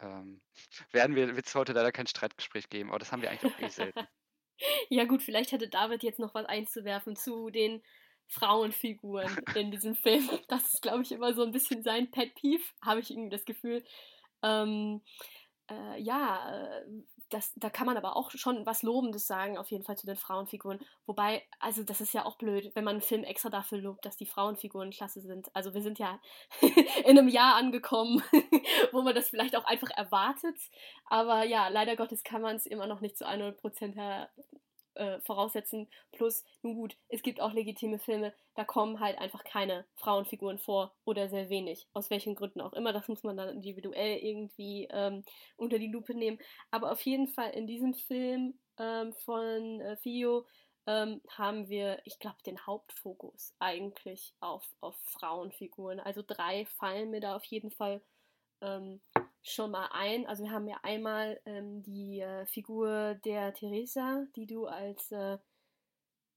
ähm, 0.01 0.41
werden 0.91 1.15
wir, 1.15 1.35
wird 1.35 1.47
es 1.47 1.55
heute 1.55 1.73
leider 1.73 1.91
kein 1.91 2.07
Streitgespräch 2.07 2.69
geben, 2.69 2.89
aber 2.89 2.99
das 2.99 3.11
haben 3.11 3.21
wir 3.21 3.29
eigentlich 3.29 3.53
auch 3.53 3.59
eh 3.59 3.69
selten. 3.69 4.07
ja 4.89 5.05
gut, 5.05 5.21
vielleicht 5.21 5.51
hätte 5.51 5.69
David 5.69 6.03
jetzt 6.03 6.19
noch 6.19 6.33
was 6.33 6.45
einzuwerfen 6.45 7.15
zu 7.15 7.49
den 7.49 7.83
Frauenfiguren 8.27 9.29
in 9.55 9.71
diesem 9.71 9.95
Film. 9.95 10.29
Das 10.47 10.73
ist, 10.73 10.81
glaube 10.81 11.01
ich, 11.01 11.11
immer 11.11 11.33
so 11.33 11.43
ein 11.43 11.51
bisschen 11.51 11.83
sein 11.83 12.11
Pet 12.11 12.35
Peeve, 12.35 12.63
habe 12.83 12.99
ich 12.99 13.11
irgendwie 13.11 13.29
das 13.29 13.45
Gefühl. 13.45 13.83
Ähm, 14.43 15.01
äh, 15.69 16.01
ja, 16.01 16.49
äh, 16.51 16.85
das, 17.29 17.53
da 17.55 17.69
kann 17.69 17.85
man 17.85 17.97
aber 17.97 18.15
auch 18.15 18.31
schon 18.31 18.65
was 18.65 18.83
Lobendes 18.83 19.27
sagen, 19.27 19.57
auf 19.57 19.69
jeden 19.69 19.83
Fall 19.83 19.97
zu 19.97 20.05
den 20.05 20.15
Frauenfiguren. 20.15 20.79
Wobei, 21.05 21.43
also 21.59 21.83
das 21.83 21.99
ist 21.99 22.13
ja 22.13 22.25
auch 22.25 22.37
blöd, 22.37 22.71
wenn 22.73 22.85
man 22.85 22.95
einen 22.95 23.01
Film 23.01 23.23
extra 23.25 23.49
dafür 23.49 23.79
lobt, 23.79 24.05
dass 24.05 24.15
die 24.15 24.25
Frauenfiguren 24.25 24.91
klasse 24.91 25.19
sind. 25.19 25.53
Also 25.53 25.73
wir 25.73 25.81
sind 25.81 25.99
ja 25.99 26.21
in 26.61 27.17
einem 27.17 27.27
Jahr 27.27 27.55
angekommen, 27.55 28.23
wo 28.93 29.01
man 29.01 29.13
das 29.13 29.29
vielleicht 29.29 29.57
auch 29.57 29.65
einfach 29.65 29.89
erwartet. 29.89 30.57
Aber 31.05 31.43
ja, 31.43 31.67
leider 31.67 31.97
Gottes 31.97 32.23
kann 32.23 32.41
man 32.41 32.55
es 32.55 32.65
immer 32.65 32.87
noch 32.87 33.01
nicht 33.01 33.17
zu 33.17 33.27
100% 33.27 33.95
her 33.95 34.29
äh, 34.97 35.19
voraussetzen. 35.21 35.87
Plus, 36.11 36.43
nun 36.61 36.75
gut, 36.75 36.97
es 37.09 37.21
gibt 37.21 37.41
auch 37.41 37.53
legitime 37.53 37.99
Filme, 37.99 38.33
da 38.55 38.63
kommen 38.63 38.99
halt 38.99 39.17
einfach 39.19 39.43
keine 39.43 39.85
Frauenfiguren 39.95 40.57
vor 40.59 40.95
oder 41.05 41.29
sehr 41.29 41.49
wenig. 41.49 41.87
Aus 41.93 42.09
welchen 42.09 42.35
Gründen 42.35 42.61
auch 42.61 42.73
immer. 42.73 42.93
Das 42.93 43.07
muss 43.07 43.23
man 43.23 43.37
dann 43.37 43.49
individuell 43.49 44.17
irgendwie 44.17 44.87
ähm, 44.91 45.23
unter 45.55 45.79
die 45.79 45.91
Lupe 45.91 46.13
nehmen. 46.13 46.39
Aber 46.71 46.91
auf 46.91 47.01
jeden 47.01 47.27
Fall 47.27 47.51
in 47.51 47.67
diesem 47.67 47.93
Film 47.93 48.59
ähm, 48.79 49.13
von 49.13 49.81
äh, 49.81 49.97
Fio 49.97 50.45
ähm, 50.87 51.21
haben 51.29 51.69
wir, 51.69 52.01
ich 52.05 52.17
glaube, 52.17 52.37
den 52.45 52.65
Hauptfokus 52.65 53.53
eigentlich 53.59 54.33
auf, 54.39 54.65
auf 54.79 54.95
Frauenfiguren. 55.03 55.99
Also 55.99 56.23
drei 56.25 56.65
fallen 56.65 57.11
mir 57.11 57.19
da 57.19 57.35
auf 57.35 57.43
jeden 57.43 57.71
Fall 57.71 58.01
ähm, 58.61 59.01
schon 59.43 59.71
mal 59.71 59.89
ein. 59.91 60.25
Also 60.27 60.43
wir 60.43 60.51
haben 60.51 60.67
ja 60.67 60.79
einmal 60.83 61.39
ähm, 61.45 61.83
die 61.83 62.19
äh, 62.21 62.45
Figur 62.45 63.15
der 63.25 63.53
Theresa, 63.53 64.25
die 64.35 64.45
du 64.47 64.67
als 64.67 65.11
äh, 65.11 65.37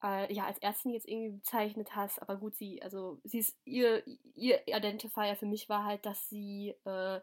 äh, 0.02 0.32
ja 0.32 0.46
als 0.46 0.58
Ärztin 0.58 0.92
jetzt 0.92 1.08
irgendwie 1.08 1.30
bezeichnet 1.36 1.94
hast, 1.94 2.20
aber 2.22 2.36
gut, 2.36 2.56
sie 2.56 2.82
also 2.82 3.20
sie 3.24 3.38
ist 3.40 3.58
ihr 3.64 4.02
ihr 4.34 4.66
Identifier 4.68 5.36
für 5.36 5.46
mich 5.46 5.68
war 5.68 5.84
halt, 5.84 6.06
dass 6.06 6.28
sie 6.28 6.74
äh, 6.84 7.20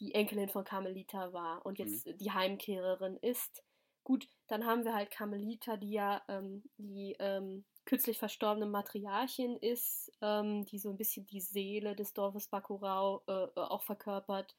die 0.00 0.14
Enkelin 0.14 0.48
von 0.48 0.64
Carmelita 0.64 1.32
war 1.32 1.64
und 1.66 1.78
Mhm. 1.78 1.78
jetzt 1.78 2.08
die 2.20 2.32
Heimkehrerin 2.32 3.16
ist. 3.18 3.62
Gut, 4.04 4.28
dann 4.48 4.66
haben 4.66 4.84
wir 4.84 4.94
halt 4.94 5.10
Carmelita, 5.12 5.76
die 5.76 5.92
ja 5.92 6.22
ähm, 6.28 6.64
die 6.76 7.16
ähm, 7.20 7.64
kürzlich 7.84 8.18
verstorbene 8.18 8.66
Matriarchin 8.66 9.56
ist, 9.56 10.12
ähm, 10.20 10.64
die 10.66 10.78
so 10.78 10.90
ein 10.90 10.96
bisschen 10.96 11.26
die 11.26 11.40
Seele 11.40 11.94
des 11.96 12.12
Dorfes 12.14 12.48
Bacurau 12.48 13.22
äh, 13.28 13.32
äh, 13.32 13.50
auch 13.60 13.82
verkörpert. 13.82 14.56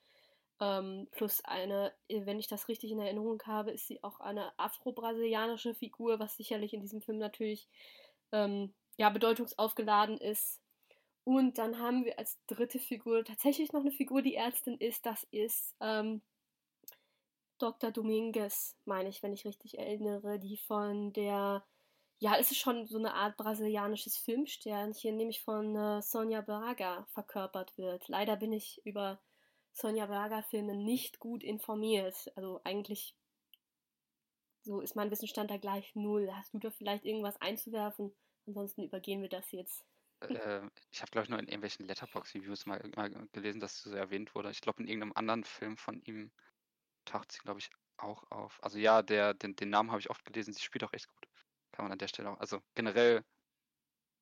Ähm, 0.63 1.07
plus 1.11 1.43
eine, 1.43 1.91
äh, 2.07 2.25
wenn 2.25 2.39
ich 2.39 2.47
das 2.47 2.69
richtig 2.69 2.91
in 2.91 2.99
Erinnerung 2.99 3.41
habe, 3.45 3.71
ist 3.71 3.87
sie 3.87 4.01
auch 4.01 4.21
eine 4.21 4.57
afro-brasilianische 4.57 5.75
Figur, 5.75 6.19
was 6.19 6.37
sicherlich 6.37 6.73
in 6.73 6.79
diesem 6.79 7.01
Film 7.01 7.17
natürlich 7.17 7.67
ähm, 8.31 8.73
ja, 8.97 9.09
bedeutungsaufgeladen 9.09 10.17
ist. 10.17 10.61
Und 11.25 11.57
dann 11.57 11.79
haben 11.79 12.05
wir 12.05 12.17
als 12.17 12.37
dritte 12.47 12.79
Figur 12.79 13.25
tatsächlich 13.25 13.73
noch 13.73 13.81
eine 13.81 13.91
Figur, 13.91 14.21
die 14.21 14.35
Ärztin 14.35 14.77
ist. 14.77 15.05
Das 15.05 15.27
ist 15.31 15.75
ähm, 15.81 16.21
Dr. 17.59 17.91
Dominguez, 17.91 18.77
meine 18.85 19.09
ich, 19.09 19.21
wenn 19.21 19.33
ich 19.33 19.45
richtig 19.45 19.77
erinnere, 19.77 20.39
die 20.39 20.57
von 20.57 21.11
der, 21.11 21.65
ja, 22.19 22.37
es 22.37 22.51
ist 22.51 22.59
schon 22.59 22.87
so 22.87 22.97
eine 22.97 23.15
Art 23.15 23.35
brasilianisches 23.35 24.17
Filmsternchen, 24.17 25.17
nämlich 25.17 25.41
von 25.41 25.75
äh, 25.75 26.01
Sonja 26.01 26.41
Braga 26.41 27.05
verkörpert 27.11 27.77
wird. 27.77 28.07
Leider 28.07 28.37
bin 28.37 28.53
ich 28.53 28.81
über 28.85 29.19
Sonja 29.73 30.05
Braga-Filme 30.05 30.75
nicht 30.75 31.19
gut 31.19 31.43
informiert. 31.43 32.31
Also 32.35 32.61
eigentlich 32.63 33.15
so 34.61 34.79
ist 34.79 34.95
mein 34.95 35.11
Wissensstand 35.11 35.51
da 35.51 35.57
gleich 35.57 35.93
null. 35.95 36.29
Hast 36.33 36.53
du 36.53 36.59
da 36.59 36.71
vielleicht 36.71 37.05
irgendwas 37.05 37.39
einzuwerfen? 37.41 38.15
Ansonsten 38.47 38.83
übergehen 38.83 39.21
wir 39.21 39.29
das 39.29 39.51
jetzt. 39.51 39.85
Äh, 40.21 40.61
ich 40.91 41.01
habe, 41.01 41.11
glaube 41.11 41.25
ich, 41.25 41.29
nur 41.29 41.39
in 41.39 41.47
irgendwelchen 41.47 41.85
Letterbox-Reviews 41.85 42.65
mal, 42.65 42.81
mal 42.95 43.09
gelesen, 43.33 43.59
dass 43.59 43.73
es 43.73 43.83
so 43.83 43.95
erwähnt 43.95 44.33
wurde. 44.35 44.51
Ich 44.51 44.61
glaube, 44.61 44.81
in 44.81 44.87
irgendeinem 44.87 45.13
anderen 45.15 45.43
Film 45.43 45.75
von 45.75 46.01
ihm 46.03 46.31
taucht 47.05 47.31
sie, 47.31 47.39
glaube 47.39 47.59
ich, 47.59 47.69
auch 47.97 48.23
auf. 48.31 48.63
Also 48.63 48.77
ja, 48.77 49.01
der, 49.01 49.33
den, 49.33 49.55
den 49.55 49.69
Namen 49.69 49.91
habe 49.91 49.99
ich 49.99 50.09
oft 50.09 50.23
gelesen. 50.23 50.53
Sie 50.53 50.61
spielt 50.61 50.83
auch 50.83 50.93
echt 50.93 51.07
gut. 51.07 51.27
Kann 51.71 51.85
man 51.85 51.91
an 51.91 51.99
der 51.99 52.07
Stelle 52.07 52.29
auch. 52.29 52.39
Also 52.39 52.61
generell 52.75 53.23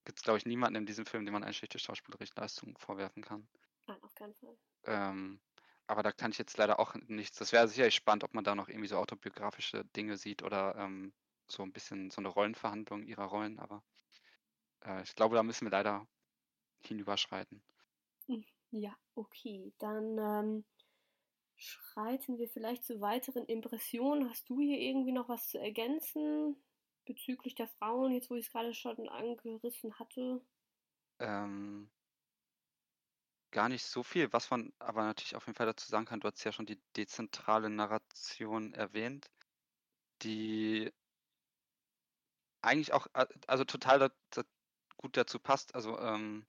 gibt 0.05 0.17
es, 0.17 0.23
glaube 0.23 0.39
ich, 0.39 0.45
niemanden 0.45 0.77
in 0.77 0.85
diesem 0.85 1.05
Film, 1.05 1.25
dem 1.25 1.33
man 1.33 1.43
eine 1.43 1.53
schlechte 1.53 1.77
schauspielerische 1.77 2.33
Leistung 2.35 2.75
vorwerfen 2.77 3.21
kann. 3.21 3.47
Nein, 3.87 4.01
auf 4.01 4.15
keinen 4.15 4.33
Fall. 4.35 4.57
Ähm, 4.85 5.39
aber 5.87 6.03
da 6.03 6.11
kann 6.11 6.31
ich 6.31 6.37
jetzt 6.37 6.57
leider 6.57 6.79
auch 6.79 6.95
nichts. 7.07 7.37
Das 7.37 7.51
wäre 7.51 7.67
sicherlich 7.67 7.95
spannend, 7.95 8.23
ob 8.23 8.33
man 8.33 8.43
da 8.43 8.55
noch 8.55 8.69
irgendwie 8.69 8.87
so 8.87 8.97
autobiografische 8.97 9.85
Dinge 9.85 10.17
sieht 10.17 10.43
oder 10.43 10.75
ähm, 10.77 11.13
so 11.47 11.63
ein 11.63 11.73
bisschen 11.73 12.09
so 12.11 12.21
eine 12.21 12.29
Rollenverhandlung 12.29 13.03
ihrer 13.03 13.25
Rollen. 13.25 13.59
Aber 13.59 13.83
äh, 14.85 15.03
ich 15.03 15.15
glaube, 15.15 15.35
da 15.35 15.43
müssen 15.43 15.65
wir 15.65 15.71
leider 15.71 16.07
hinüberschreiten. 16.85 17.61
Ja, 18.71 18.95
okay. 19.15 19.73
Dann 19.79 20.17
ähm, 20.17 20.65
schreiten 21.57 22.39
wir 22.39 22.47
vielleicht 22.47 22.85
zu 22.85 23.01
weiteren 23.01 23.45
Impressionen. 23.45 24.29
Hast 24.29 24.49
du 24.49 24.61
hier 24.61 24.79
irgendwie 24.79 25.11
noch 25.11 25.27
was 25.27 25.47
zu 25.47 25.59
ergänzen 25.59 26.55
bezüglich 27.05 27.55
der 27.55 27.67
Frauen, 27.67 28.13
jetzt 28.13 28.29
wo 28.29 28.35
ich 28.35 28.45
es 28.45 28.51
gerade 28.51 28.73
schon 28.73 29.09
angerissen 29.09 29.99
hatte? 29.99 30.41
Ähm, 31.19 31.89
gar 33.51 33.69
nicht 33.69 33.85
so 33.85 34.03
viel, 34.03 34.31
was 34.33 34.49
man 34.49 34.73
aber 34.79 35.03
natürlich 35.03 35.35
auf 35.35 35.45
jeden 35.47 35.55
Fall 35.57 35.65
dazu 35.67 35.87
sagen 35.87 36.05
kann. 36.05 36.19
Du 36.19 36.27
hast 36.27 36.43
ja 36.43 36.51
schon 36.51 36.65
die 36.65 36.81
dezentrale 36.95 37.69
Narration 37.69 38.73
erwähnt, 38.73 39.29
die 40.23 40.91
eigentlich 42.61 42.93
auch, 42.93 43.07
also 43.47 43.63
total 43.65 43.99
da, 43.99 44.09
da, 44.31 44.43
gut 44.97 45.17
dazu 45.17 45.39
passt. 45.39 45.75
Also, 45.75 45.99
ähm, 45.99 46.45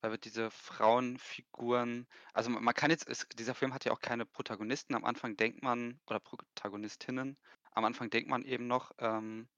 weil 0.00 0.12
wir 0.12 0.18
diese 0.18 0.50
Frauenfiguren, 0.50 2.06
also 2.32 2.50
man 2.50 2.62
man 2.62 2.74
kann 2.74 2.90
jetzt, 2.90 3.08
es, 3.08 3.26
dieser 3.34 3.54
Film 3.54 3.74
hat 3.74 3.84
ja 3.84 3.92
auch 3.92 4.00
keine 4.00 4.26
Protagonisten. 4.26 4.94
Am 4.94 5.04
Anfang 5.04 5.36
denkt 5.36 5.62
man, 5.62 6.00
oder 6.06 6.20
Protagonistinnen, 6.20 7.36
am 7.72 7.84
Anfang 7.84 8.10
denkt 8.10 8.30
man 8.30 8.44
eben 8.44 8.66
noch, 8.68 8.92
ähm, 8.98 9.48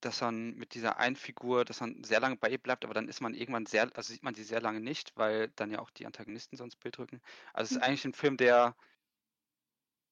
dass 0.00 0.20
man 0.20 0.54
mit 0.56 0.74
dieser 0.74 0.98
einen 0.98 1.16
Figur, 1.16 1.64
dass 1.64 1.80
man 1.80 2.02
sehr 2.04 2.20
lange 2.20 2.36
bei 2.36 2.50
ihr 2.50 2.58
bleibt, 2.58 2.84
aber 2.84 2.94
dann 2.94 3.08
ist 3.08 3.20
man 3.20 3.34
irgendwann 3.34 3.66
sehr, 3.66 3.84
also 3.96 4.12
sieht 4.12 4.22
man 4.22 4.34
sie 4.34 4.44
sehr 4.44 4.60
lange 4.60 4.80
nicht, 4.80 5.12
weil 5.16 5.48
dann 5.56 5.70
ja 5.70 5.80
auch 5.80 5.90
die 5.90 6.06
Antagonisten 6.06 6.56
sonst 6.56 6.76
Bild 6.76 6.98
rücken. 6.98 7.20
Also 7.52 7.66
es 7.66 7.76
ist 7.76 7.78
Mhm. 7.78 7.82
eigentlich 7.82 8.04
ein 8.06 8.14
Film, 8.14 8.36
der 8.36 8.76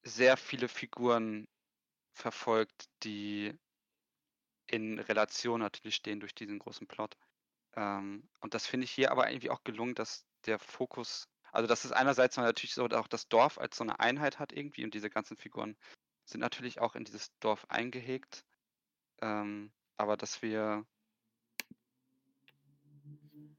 sehr 0.03 0.35
viele 0.37 0.67
Figuren 0.67 1.47
verfolgt, 2.13 2.89
die 3.03 3.57
in 4.67 4.99
Relation 4.99 5.59
natürlich 5.61 5.95
stehen 5.95 6.19
durch 6.19 6.35
diesen 6.35 6.59
großen 6.59 6.87
Plot. 6.87 7.17
Ähm, 7.75 8.29
und 8.41 8.53
das 8.55 8.67
finde 8.67 8.85
ich 8.85 8.91
hier 8.91 9.11
aber 9.11 9.31
irgendwie 9.31 9.49
auch 9.51 9.63
gelungen, 9.63 9.95
dass 9.95 10.27
der 10.45 10.59
Fokus, 10.59 11.29
also 11.51 11.67
dass 11.67 11.85
es 11.85 11.91
einerseits 11.93 12.37
natürlich 12.37 12.73
so 12.75 12.85
auch 12.87 13.07
das 13.07 13.27
Dorf 13.29 13.57
als 13.59 13.77
so 13.77 13.83
eine 13.83 13.99
Einheit 13.99 14.39
hat 14.39 14.53
irgendwie 14.53 14.85
und 14.85 14.93
diese 14.93 15.09
ganzen 15.09 15.37
Figuren 15.37 15.77
sind 16.25 16.41
natürlich 16.41 16.79
auch 16.81 16.95
in 16.95 17.05
dieses 17.05 17.37
Dorf 17.39 17.65
eingehegt. 17.69 18.45
Ähm, 19.21 19.73
aber 19.99 20.17
dass 20.17 20.41
wir 20.41 20.85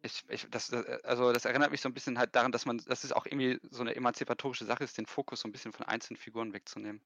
ich, 0.03 0.25
ich, 0.29 0.47
das, 0.51 0.71
äh, 0.71 0.99
also 1.05 1.33
das 1.33 1.45
erinnert 1.45 1.71
mich 1.71 1.81
so 1.81 1.89
ein 1.89 1.95
bisschen 1.95 2.19
halt 2.19 2.35
daran, 2.35 2.53
dass 2.53 2.67
man, 2.67 2.79
dass 2.79 3.05
es 3.05 3.13
auch 3.13 3.27
irgendwie 3.27 3.61
so 3.71 3.83
eine 3.83 3.95
emanzipatorische 3.97 4.65
Sache 4.65 4.85
ist, 4.85 4.97
den 4.99 5.07
Fokus 5.07 5.41
so 5.41 5.49
ein 5.49 5.53
bisschen 5.53 5.73
von 5.73 5.87
einzelnen 5.87 6.17
Figuren 6.19 6.53
wegzunehmen. 6.53 7.03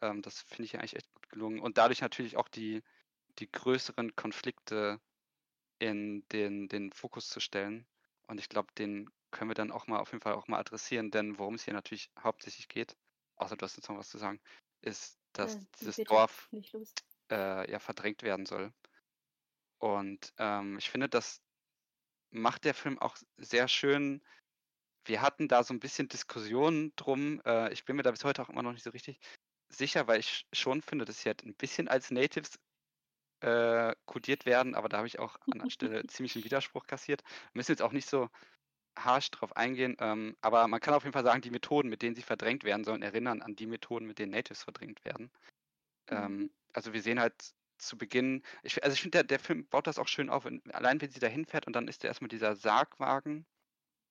Ähm, 0.00 0.22
das 0.22 0.42
finde 0.42 0.64
ich 0.64 0.72
ja 0.72 0.80
eigentlich 0.80 0.96
echt 0.96 1.12
gut 1.14 1.28
gelungen. 1.30 1.60
Und 1.60 1.78
dadurch 1.78 2.00
natürlich 2.02 2.36
auch 2.36 2.48
die, 2.48 2.82
die 3.38 3.50
größeren 3.50 4.16
Konflikte 4.16 5.00
in 5.78 6.26
den, 6.32 6.68
den 6.68 6.92
Fokus 6.92 7.28
zu 7.28 7.40
stellen. 7.40 7.86
Und 8.28 8.38
ich 8.38 8.48
glaube, 8.48 8.68
den 8.78 9.10
können 9.30 9.50
wir 9.50 9.54
dann 9.54 9.72
auch 9.72 9.86
mal 9.86 9.98
auf 10.00 10.12
jeden 10.12 10.22
Fall 10.22 10.34
auch 10.34 10.48
mal 10.48 10.58
adressieren, 10.58 11.10
denn 11.10 11.38
worum 11.38 11.54
es 11.54 11.64
hier 11.64 11.74
natürlich 11.74 12.10
hauptsächlich 12.18 12.68
geht, 12.68 12.96
außer 13.36 13.56
du 13.56 13.64
hast 13.64 13.76
jetzt 13.76 13.88
noch 13.88 13.98
was 13.98 14.10
zu 14.10 14.18
sagen, 14.18 14.40
ist, 14.82 15.18
dass 15.32 15.56
Äh, 15.56 15.60
dieses 15.80 15.96
Dorf. 16.04 16.48
Äh, 17.30 17.70
ja 17.70 17.78
verdrängt 17.78 18.22
werden 18.22 18.46
soll. 18.46 18.72
Und 19.78 20.32
ähm, 20.38 20.78
ich 20.78 20.90
finde, 20.90 21.08
das 21.08 21.40
macht 22.30 22.64
der 22.64 22.74
Film 22.74 22.98
auch 22.98 23.16
sehr 23.36 23.68
schön. 23.68 24.22
Wir 25.04 25.22
hatten 25.22 25.48
da 25.48 25.62
so 25.62 25.74
ein 25.74 25.80
bisschen 25.80 26.08
Diskussionen 26.08 26.92
drum. 26.96 27.40
Äh, 27.44 27.72
ich 27.72 27.84
bin 27.84 27.96
mir 27.96 28.02
da 28.02 28.10
bis 28.10 28.24
heute 28.24 28.42
auch 28.42 28.48
immer 28.48 28.62
noch 28.62 28.72
nicht 28.72 28.84
so 28.84 28.90
richtig 28.90 29.20
sicher, 29.68 30.06
weil 30.06 30.20
ich 30.20 30.46
schon 30.52 30.82
finde, 30.82 31.04
dass 31.04 31.22
sie 31.22 31.28
halt 31.28 31.44
ein 31.44 31.54
bisschen 31.54 31.88
als 31.88 32.10
Natives 32.10 32.58
äh, 33.40 33.94
kodiert 34.06 34.46
werden, 34.46 34.74
aber 34.74 34.88
da 34.88 34.98
habe 34.98 35.06
ich 35.06 35.18
auch 35.18 35.36
an 35.52 35.60
der 35.60 35.70
Stelle 35.70 36.06
ziemlich 36.08 36.34
einen 36.36 36.44
Widerspruch 36.44 36.86
kassiert. 36.86 37.22
Wir 37.52 37.58
müssen 37.58 37.72
jetzt 37.72 37.82
auch 37.82 37.92
nicht 37.92 38.08
so 38.08 38.28
harsch 38.98 39.30
drauf 39.30 39.54
eingehen, 39.56 39.96
ähm, 40.00 40.36
aber 40.40 40.66
man 40.68 40.80
kann 40.80 40.94
auf 40.94 41.04
jeden 41.04 41.12
Fall 41.12 41.24
sagen, 41.24 41.42
die 41.42 41.50
Methoden, 41.50 41.88
mit 41.88 42.02
denen 42.02 42.16
sie 42.16 42.22
verdrängt 42.22 42.64
werden 42.64 42.84
sollen, 42.84 43.02
erinnern 43.02 43.42
an 43.42 43.54
die 43.54 43.66
Methoden, 43.66 44.06
mit 44.06 44.18
denen 44.18 44.32
Natives 44.32 44.62
verdrängt 44.62 45.04
werden. 45.04 45.30
Ähm, 46.08 46.40
Mhm. 46.40 46.50
also 46.72 46.92
wir 46.92 47.02
sehen 47.02 47.20
halt 47.20 47.34
zu 47.78 47.98
Beginn, 47.98 48.42
ich, 48.62 48.82
also 48.84 48.94
ich 48.94 49.02
finde, 49.02 49.18
der, 49.18 49.24
der 49.24 49.38
Film 49.40 49.68
baut 49.68 49.86
das 49.86 49.98
auch 49.98 50.08
schön 50.08 50.30
auf, 50.30 50.44
wenn, 50.46 50.62
allein 50.72 51.00
wenn 51.00 51.10
sie 51.10 51.20
da 51.20 51.26
hinfährt 51.28 51.66
und 51.66 51.74
dann 51.74 51.88
ist 51.88 52.04
da 52.04 52.08
erstmal 52.08 52.28
dieser 52.28 52.56
Sargwagen, 52.56 53.46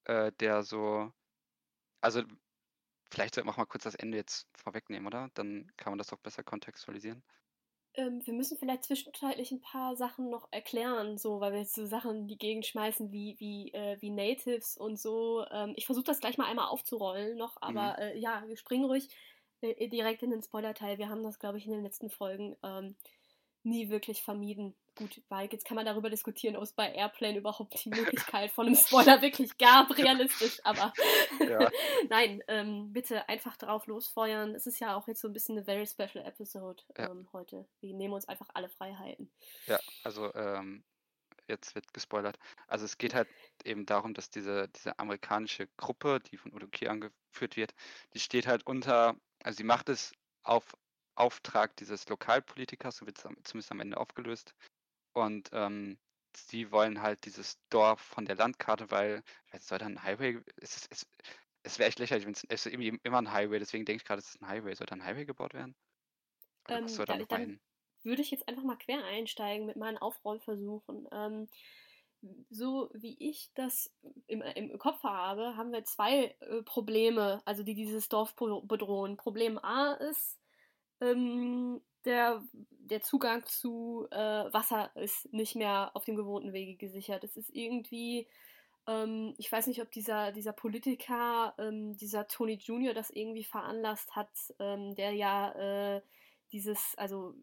äh, 0.06 0.32
der 0.40 0.64
so, 0.64 1.14
also 2.02 2.24
vielleicht 3.12 3.36
sollten 3.36 3.48
wir 3.50 3.54
auch 3.54 3.58
mal 3.58 3.66
kurz 3.66 3.84
das 3.86 3.96
Ende 3.96 4.18
jetzt 4.18 4.48
vorwegnehmen, 4.58 5.08
oder? 5.08 5.30
Dann 5.36 5.72
kann 5.78 5.92
man 5.94 6.00
das 6.00 6.14
auch 6.14 6.20
besser 6.20 6.44
kontextualisieren. 6.44 7.24
Ähm, 7.98 8.22
wir 8.26 8.34
müssen 8.34 8.58
vielleicht 8.58 8.84
zwischenzeitlich 8.84 9.52
ein 9.52 9.62
paar 9.62 9.96
Sachen 9.96 10.30
noch 10.30 10.50
erklären, 10.52 11.18
so, 11.18 11.40
weil 11.40 11.54
wir 11.54 11.60
jetzt 11.60 11.76
so 11.76 11.86
Sachen 11.86 12.12
in 12.18 12.28
die 12.28 12.38
Gegend 12.38 12.66
schmeißen 12.66 13.12
wie, 13.12 13.36
wie, 13.40 13.72
äh, 13.74 13.98
wie 14.02 14.10
Natives 14.10 14.76
und 14.78 15.00
so. 15.00 15.46
Ähm, 15.50 15.74
ich 15.78 15.86
versuche 15.86 16.04
das 16.06 16.20
gleich 16.20 16.38
mal 16.38 16.48
einmal 16.48 16.68
aufzurollen 16.68 17.38
noch, 17.38 17.56
aber 17.62 17.98
äh, 18.00 18.18
ja, 18.20 18.44
wir 18.48 18.58
springen 18.58 18.86
ruhig 18.86 19.08
direkt 19.74 20.24
in 20.24 20.32
den 20.32 20.42
Spoiler-Teil. 20.42 20.98
Wir 20.98 21.10
haben 21.10 21.24
das, 21.24 21.40
glaube 21.40 21.58
ich, 21.58 21.66
in 21.66 21.72
den 21.72 21.84
letzten 21.84 22.10
Folgen 22.10 22.56
ähm, 22.64 22.96
nie 23.64 23.90
wirklich 23.90 24.22
vermieden. 24.22 24.76
Gut, 24.96 25.22
weil 25.28 25.50
jetzt 25.52 25.66
kann 25.66 25.76
man 25.76 25.86
darüber 25.86 26.10
diskutieren, 26.10 26.56
ob 26.56 26.64
es 26.64 26.72
bei 26.72 26.90
Airplane 26.94 27.38
überhaupt 27.40 27.84
die 27.84 27.90
Möglichkeit 27.90 28.50
von 28.52 28.68
einem 28.68 28.76
Spoiler 28.78 29.22
wirklich 29.22 29.58
gab, 29.58 29.98
realistisch, 29.98 30.60
aber 30.64 30.94
Ja. 31.40 31.70
nein, 32.10 32.42
ähm, 32.48 32.94
bitte 32.94 33.28
einfach 33.28 33.58
drauf 33.58 33.88
losfeuern. 33.88 34.56
Es 34.56 34.68
ist 34.68 34.80
ja 34.80 34.96
auch 34.96 35.08
jetzt 35.08 35.20
so 35.20 35.28
ein 35.28 35.34
bisschen 35.34 35.58
eine 35.58 35.66
very 35.66 35.86
special 35.86 36.26
episode 36.26 36.82
Ja. 36.98 37.10
ähm, 37.10 37.28
heute. 37.34 37.68
Wir 37.82 37.94
nehmen 37.94 38.14
uns 38.14 38.28
einfach 38.30 38.48
alle 38.54 38.70
Freiheiten. 38.70 39.30
Ja, 39.68 39.80
also 40.04 40.34
ähm, 40.34 40.86
jetzt 41.48 41.76
wird 41.76 41.94
gespoilert. 41.94 42.38
Also 42.68 42.86
es 42.86 42.98
geht 42.98 43.14
halt 43.14 43.28
eben 43.64 43.86
darum, 43.86 44.14
dass 44.14 44.30
diese, 44.30 44.70
diese 44.70 44.98
amerikanische 45.00 45.68
Gruppe, 45.78 46.20
die 46.32 46.38
von 46.38 46.54
Udo 46.54 46.68
Kier 46.68 46.92
angeführt 46.92 47.58
wird, 47.58 47.74
die 48.14 48.20
steht 48.20 48.48
halt 48.48 48.66
unter, 48.66 49.16
also 49.46 49.58
sie 49.58 49.64
macht 49.64 49.90
es 49.90 50.14
auf 50.44 50.76
Auftrag 51.16 51.76
dieses 51.78 52.08
Lokalpolitikers, 52.10 52.98
so 52.98 53.06
wird 53.06 53.18
es 53.20 53.24
zumindest 53.46 53.72
am 53.72 53.80
Ende 53.82 53.98
aufgelöst. 53.98 54.56
Und 55.14 55.50
ähm, 55.54 56.00
sie 56.36 56.72
wollen 56.72 57.02
halt 57.02 57.26
dieses 57.26 57.58
Dorf 57.70 58.02
von 58.02 58.26
der 58.26 58.36
Landkarte, 58.38 58.92
weil, 58.92 59.24
weiß, 59.52 59.68
soll 59.68 59.80
da 59.80 59.88
ein 59.88 60.04
Highway, 60.04 60.42
es, 60.58 60.78
ist- 60.78 60.88
es, 60.92 61.08
es 61.64 61.80
wäre 61.80 61.90
echt 61.90 62.00
lächerlich, 62.00 62.26
wenn 62.26 62.34
es 62.34 62.44
es 62.50 62.66
irgendwie 62.68 63.00
immer 63.04 63.20
ein 63.20 63.32
Highway, 63.34 63.60
deswegen 63.60 63.86
denke 63.86 64.02
ich 64.04 64.06
gerade, 64.08 64.20
es 64.22 64.30
ist 64.36 64.42
ein 64.42 64.48
Highway. 64.50 64.76
Soll 64.76 64.88
da 64.88 64.96
ein 64.96 65.06
Highway 65.06 65.26
gebaut 65.26 65.54
werden? 65.56 65.76
Oder 66.68 66.80
Ähm, 66.80 67.06
da 67.06 67.18
dann-? 67.30 67.60
Würde 68.04 68.22
ich 68.22 68.32
jetzt 68.32 68.48
einfach 68.48 68.64
mal 68.64 68.78
quer 68.78 69.04
einsteigen 69.04 69.66
mit 69.66 69.78
meinen 69.78 69.98
Aufrollversuchen. 69.98 71.08
Ähm, 71.12 71.50
so 72.50 72.90
wie 72.94 73.16
ich 73.20 73.52
das 73.56 73.92
im, 74.28 74.42
im 74.42 74.78
Kopf 74.78 75.04
habe, 75.04 75.58
haben 75.58 75.72
wir 75.72 75.84
zwei 75.84 76.36
äh, 76.40 76.62
Probleme, 76.64 77.42
also 77.46 77.64
die 77.64 77.76
dieses 77.76 78.10
Dorf 78.10 78.36
bedrohen. 78.36 79.18
Problem 79.18 79.58
A 79.58 79.94
ist, 79.94 80.40
ähm, 81.02 81.82
der, 82.06 82.44
der 82.70 83.02
Zugang 83.02 83.46
zu 83.46 84.08
äh, 84.12 84.18
Wasser 84.18 84.92
ist 84.96 85.32
nicht 85.34 85.56
mehr 85.56 85.92
auf 85.94 86.06
dem 86.06 86.16
gewohnten 86.16 86.54
Wege 86.54 86.76
gesichert. 86.76 87.24
Es 87.24 87.36
ist 87.36 87.50
irgendwie, 87.50 88.28
ähm, 88.88 89.34
ich 89.38 89.52
weiß 89.52 89.68
nicht, 89.68 89.82
ob 89.82 89.92
dieser, 89.92 90.32
dieser 90.32 90.54
Politiker, 90.54 91.54
ähm, 91.58 91.98
dieser 91.98 92.28
Tony 92.28 92.54
Jr. 92.54 92.94
das 92.94 93.10
irgendwie 93.10 93.44
veranlasst 93.44 94.16
hat, 94.16 94.30
ähm, 94.60 94.96
der 94.96 95.12
ja 95.12 95.96
äh, 95.96 96.02
dieses, 96.52 96.96
also 96.98 97.34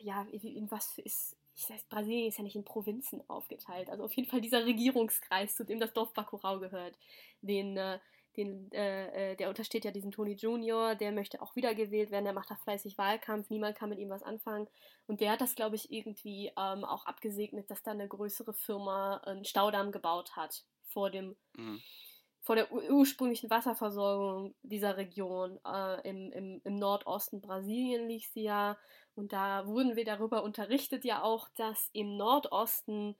ja, 0.00 0.26
in 0.30 0.70
was 0.70 0.98
ist, 0.98 1.36
ich 1.56 1.70
weiß, 1.70 1.84
Brasilien 1.84 2.28
ist 2.28 2.38
ja 2.38 2.44
nicht 2.44 2.56
in 2.56 2.64
Provinzen 2.64 3.22
aufgeteilt. 3.28 3.88
Also 3.88 4.04
auf 4.04 4.12
jeden 4.12 4.28
Fall 4.28 4.40
dieser 4.40 4.64
Regierungskreis, 4.64 5.54
zu 5.54 5.64
dem 5.64 5.80
das 5.80 5.92
Dorf 5.92 6.12
Bacurau 6.12 6.58
gehört, 6.58 6.98
den, 7.42 7.76
äh, 7.76 7.98
den, 8.36 8.70
äh, 8.72 9.32
äh, 9.32 9.36
der 9.36 9.48
untersteht 9.48 9.84
ja 9.84 9.92
diesem 9.92 10.10
Tony 10.10 10.32
Junior, 10.32 10.96
der 10.96 11.12
möchte 11.12 11.40
auch 11.40 11.54
wiedergewählt 11.54 12.10
werden, 12.10 12.24
der 12.24 12.34
macht 12.34 12.50
da 12.50 12.56
fleißig 12.56 12.98
Wahlkampf, 12.98 13.50
niemand 13.50 13.76
kann 13.76 13.88
mit 13.88 14.00
ihm 14.00 14.10
was 14.10 14.24
anfangen. 14.24 14.68
Und 15.06 15.20
der 15.20 15.30
hat 15.30 15.40
das, 15.40 15.54
glaube 15.54 15.76
ich, 15.76 15.92
irgendwie 15.92 16.48
ähm, 16.58 16.84
auch 16.84 17.06
abgesegnet, 17.06 17.70
dass 17.70 17.82
da 17.82 17.92
eine 17.92 18.08
größere 18.08 18.52
Firma 18.52 19.18
einen 19.18 19.44
Staudamm 19.44 19.92
gebaut 19.92 20.34
hat 20.34 20.64
vor 20.82 21.10
dem 21.10 21.36
mhm 21.56 21.80
vor 22.44 22.56
der 22.56 22.70
ursprünglichen 22.70 23.48
Wasserversorgung 23.50 24.54
dieser 24.62 24.96
Region. 24.98 25.58
Äh, 25.66 26.08
im, 26.08 26.30
im, 26.30 26.60
Im 26.62 26.76
Nordosten 26.76 27.40
Brasilien 27.40 28.06
liegt 28.06 28.32
sie 28.32 28.42
ja. 28.42 28.76
Und 29.14 29.32
da 29.32 29.66
wurden 29.66 29.96
wir 29.96 30.04
darüber 30.04 30.42
unterrichtet 30.44 31.04
ja 31.04 31.22
auch, 31.22 31.48
dass 31.56 31.88
im 31.94 32.16
Nordosten 32.18 33.16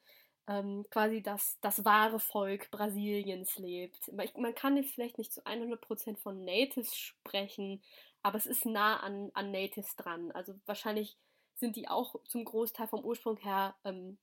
ähm, 0.47 0.85
quasi 0.91 1.23
das, 1.23 1.59
das 1.63 1.87
wahre 1.87 2.21
Volk 2.21 2.71
Brasiliens 2.71 3.59
lebt. 3.59 4.13
Man 4.13 4.55
kann 4.55 4.77
jetzt 4.77 4.93
vielleicht 4.93 5.17
nicht 5.17 5.33
zu 5.33 5.43
100% 5.47 6.19
von 6.19 6.45
Natives 6.45 6.95
sprechen, 6.95 7.83
aber 8.23 8.37
es 8.37 8.47
ist 8.47 8.67
nah 8.67 8.99
an, 8.99 9.31
an 9.33 9.51
Natives 9.51 9.97
dran. 9.97 10.33
Also 10.33 10.55
wahrscheinlich 10.67 11.17
sind 11.55 11.77
die 11.77 11.89
auch 11.89 12.17
zum 12.27 12.45
Großteil 12.45 12.89
vom 12.89 13.05
Ursprung 13.05 13.39
her 13.39 13.75
ähm, 13.85 14.19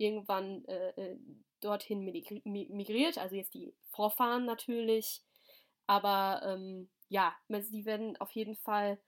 irgendwann 0.00 0.64
äh, 0.66 0.90
äh 0.90 1.18
dorthin 1.60 2.00
migriert, 2.44 3.18
also 3.18 3.36
jetzt 3.36 3.52
die 3.52 3.74
Vorfahren 3.90 4.46
natürlich, 4.46 5.22
aber 5.86 6.40
ähm, 6.42 6.88
ja, 7.08 7.34
die 7.48 7.84
werden 7.84 8.16
auf 8.16 8.30
jeden 8.30 8.56
Fall 8.56 8.98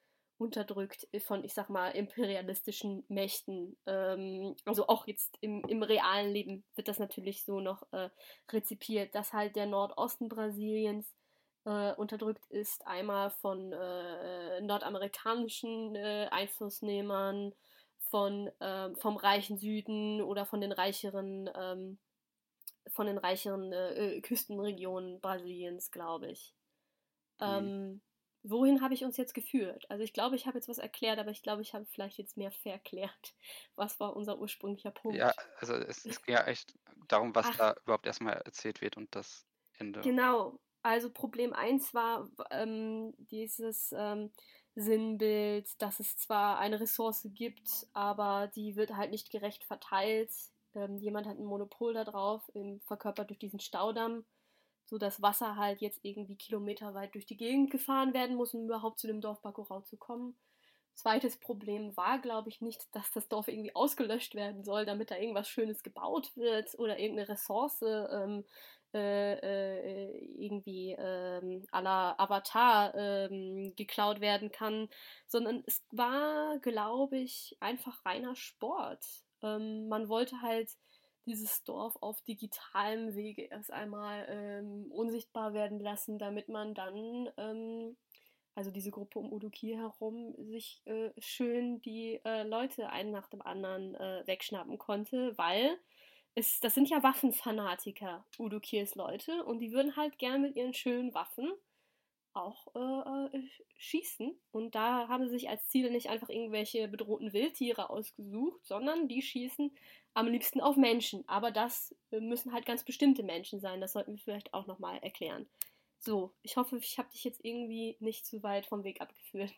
unterdrückt 0.42 1.06
von, 1.20 1.44
ich 1.44 1.54
sag 1.54 1.70
mal, 1.70 1.90
imperialistischen 1.90 3.04
Mächten. 3.08 3.76
Ähm, 3.86 4.56
also 4.64 4.88
auch 4.88 5.06
jetzt 5.06 5.38
im, 5.40 5.64
im 5.68 5.82
realen 5.82 6.32
Leben 6.32 6.64
wird 6.74 6.88
das 6.88 6.98
natürlich 6.98 7.44
so 7.44 7.60
noch 7.60 7.84
äh, 7.92 8.10
rezipiert, 8.50 9.14
dass 9.14 9.32
halt 9.32 9.54
der 9.56 9.66
Nordosten 9.66 10.28
Brasiliens 10.28 11.14
äh, 11.64 11.94
unterdrückt 11.94 12.44
ist, 12.50 12.84
einmal 12.86 13.30
von 13.30 13.72
äh, 13.72 14.60
nordamerikanischen 14.62 15.94
äh, 15.94 16.28
Einflussnehmern, 16.30 17.52
von, 18.12 18.50
ähm, 18.60 18.94
vom 18.96 19.16
reichen 19.16 19.56
Süden 19.56 20.20
oder 20.20 20.44
von 20.44 20.60
den 20.60 20.70
reicheren 20.70 21.48
ähm, 21.54 21.98
von 22.88 23.06
den 23.06 23.16
reicheren 23.16 23.72
äh, 23.72 24.16
äh, 24.16 24.20
Küstenregionen 24.20 25.20
Brasiliens, 25.20 25.90
glaube 25.90 26.30
ich. 26.30 26.54
Mhm. 27.40 27.46
Ähm, 27.46 28.02
wohin 28.42 28.82
habe 28.82 28.92
ich 28.92 29.02
uns 29.04 29.16
jetzt 29.16 29.32
geführt? 29.32 29.86
Also 29.88 30.04
ich 30.04 30.12
glaube, 30.12 30.36
ich 30.36 30.46
habe 30.46 30.58
jetzt 30.58 30.68
was 30.68 30.78
erklärt, 30.78 31.18
aber 31.18 31.30
ich 31.30 31.42
glaube, 31.42 31.62
ich 31.62 31.72
habe 31.72 31.86
vielleicht 31.86 32.18
jetzt 32.18 32.36
mehr 32.36 32.50
verklärt. 32.50 33.34
Was 33.76 33.98
war 33.98 34.14
unser 34.14 34.38
ursprünglicher 34.38 34.90
Punkt? 34.90 35.16
Ja, 35.16 35.32
also 35.58 35.74
es, 35.74 36.04
es 36.04 36.22
ging 36.22 36.34
ja 36.34 36.44
echt 36.44 36.74
darum, 37.08 37.34
was 37.34 37.46
Ach. 37.46 37.56
da 37.56 37.74
überhaupt 37.84 38.06
erstmal 38.06 38.34
erzählt 38.34 38.82
wird 38.82 38.98
und 38.98 39.14
das 39.14 39.46
Ende. 39.78 40.00
Genau. 40.02 40.60
Also 40.82 41.10
Problem 41.10 41.52
1 41.52 41.94
war 41.94 42.28
ähm, 42.50 43.14
dieses 43.16 43.94
ähm, 43.96 44.32
Sinnbild, 44.74 45.80
dass 45.82 46.00
es 46.00 46.16
zwar 46.16 46.58
eine 46.58 46.80
Ressource 46.80 47.28
gibt, 47.34 47.86
aber 47.92 48.50
die 48.54 48.76
wird 48.76 48.96
halt 48.96 49.10
nicht 49.10 49.30
gerecht 49.30 49.64
verteilt 49.64 50.30
ähm, 50.74 50.98
jemand 50.98 51.26
hat 51.26 51.38
ein 51.38 51.44
Monopol 51.44 51.92
darauf, 51.94 52.50
verkörpert 52.86 53.30
durch 53.30 53.38
diesen 53.38 53.60
Staudamm, 53.60 54.24
so 54.86 54.98
dass 54.98 55.22
Wasser 55.22 55.56
halt 55.56 55.80
jetzt 55.80 56.00
irgendwie 56.02 56.36
kilometerweit 56.36 57.14
durch 57.14 57.26
die 57.26 57.36
Gegend 57.36 57.70
gefahren 57.70 58.14
werden 58.14 58.36
muss, 58.36 58.54
um 58.54 58.64
überhaupt 58.64 58.98
zu 58.98 59.06
dem 59.06 59.20
Dorf 59.20 59.42
Bakurau 59.42 59.80
zu 59.82 59.96
kommen. 59.96 60.36
Zweites 60.94 61.38
Problem 61.38 61.96
war, 61.96 62.18
glaube 62.20 62.48
ich, 62.50 62.60
nicht, 62.60 62.94
dass 62.94 63.10
das 63.12 63.28
Dorf 63.28 63.48
irgendwie 63.48 63.74
ausgelöscht 63.74 64.34
werden 64.34 64.62
soll, 64.64 64.84
damit 64.84 65.10
da 65.10 65.16
irgendwas 65.16 65.48
Schönes 65.48 65.82
gebaut 65.82 66.36
wird 66.36 66.78
oder 66.78 66.98
irgendeine 66.98 67.28
Ressource 67.30 67.82
ähm, 67.82 68.44
äh, 68.94 69.32
äh, 69.38 70.18
irgendwie 70.36 70.94
ähm, 70.98 71.64
la 71.72 72.14
Avatar 72.18 72.94
ähm, 72.94 73.72
geklaut 73.74 74.20
werden 74.20 74.52
kann, 74.52 74.88
sondern 75.26 75.62
es 75.66 75.82
war, 75.90 76.58
glaube 76.58 77.16
ich, 77.16 77.56
einfach 77.60 78.04
reiner 78.04 78.36
Sport. 78.36 79.02
Ähm, 79.42 79.88
man 79.88 80.08
wollte 80.10 80.42
halt 80.42 80.68
dieses 81.24 81.62
Dorf 81.64 81.96
auf 82.00 82.20
digitalem 82.22 83.14
Wege 83.14 83.42
erst 83.44 83.70
einmal 83.72 84.26
ähm, 84.28 84.90
unsichtbar 84.92 85.54
werden 85.54 85.80
lassen, 85.80 86.18
damit 86.18 86.48
man 86.48 86.74
dann, 86.74 87.30
ähm, 87.38 87.96
also 88.62 88.70
diese 88.70 88.92
Gruppe 88.92 89.18
um 89.18 89.32
Udukir 89.32 89.76
herum, 89.76 90.36
sich 90.38 90.80
äh, 90.84 91.10
schön 91.18 91.82
die 91.82 92.20
äh, 92.24 92.44
Leute 92.44 92.90
einen 92.90 93.10
nach 93.10 93.26
dem 93.26 93.42
anderen 93.42 93.96
äh, 93.96 94.22
wegschnappen 94.24 94.78
konnte, 94.78 95.36
weil 95.36 95.76
es, 96.36 96.60
das 96.60 96.76
sind 96.76 96.88
ja 96.88 97.02
Waffenfanatiker, 97.02 98.24
Udukirs 98.38 98.94
Leute, 98.94 99.44
und 99.44 99.58
die 99.58 99.72
würden 99.72 99.96
halt 99.96 100.16
gern 100.16 100.42
mit 100.42 100.54
ihren 100.54 100.74
schönen 100.74 101.12
Waffen 101.12 101.52
auch 102.34 102.68
äh, 102.76 103.36
äh, 103.36 103.48
schießen. 103.78 104.40
Und 104.52 104.76
da 104.76 105.08
haben 105.08 105.24
sie 105.24 105.30
sich 105.30 105.48
als 105.48 105.66
Ziele 105.66 105.90
nicht 105.90 106.08
einfach 106.08 106.28
irgendwelche 106.28 106.86
bedrohten 106.86 107.32
Wildtiere 107.32 107.90
ausgesucht, 107.90 108.64
sondern 108.64 109.08
die 109.08 109.22
schießen 109.22 109.76
am 110.14 110.28
liebsten 110.28 110.60
auf 110.60 110.76
Menschen. 110.76 111.28
Aber 111.28 111.50
das 111.50 111.96
äh, 112.12 112.20
müssen 112.20 112.52
halt 112.52 112.64
ganz 112.64 112.84
bestimmte 112.84 113.24
Menschen 113.24 113.58
sein. 113.58 113.80
Das 113.80 113.92
sollten 113.92 114.12
wir 114.12 114.22
vielleicht 114.22 114.54
auch 114.54 114.68
nochmal 114.68 114.98
erklären. 115.02 115.48
So, 116.04 116.34
ich 116.42 116.56
hoffe, 116.56 116.76
ich 116.78 116.98
habe 116.98 117.10
dich 117.10 117.22
jetzt 117.22 117.44
irgendwie 117.44 117.96
nicht 118.00 118.26
zu 118.26 118.42
weit 118.42 118.66
vom 118.66 118.82
Weg 118.82 119.00
abgeführt. 119.00 119.54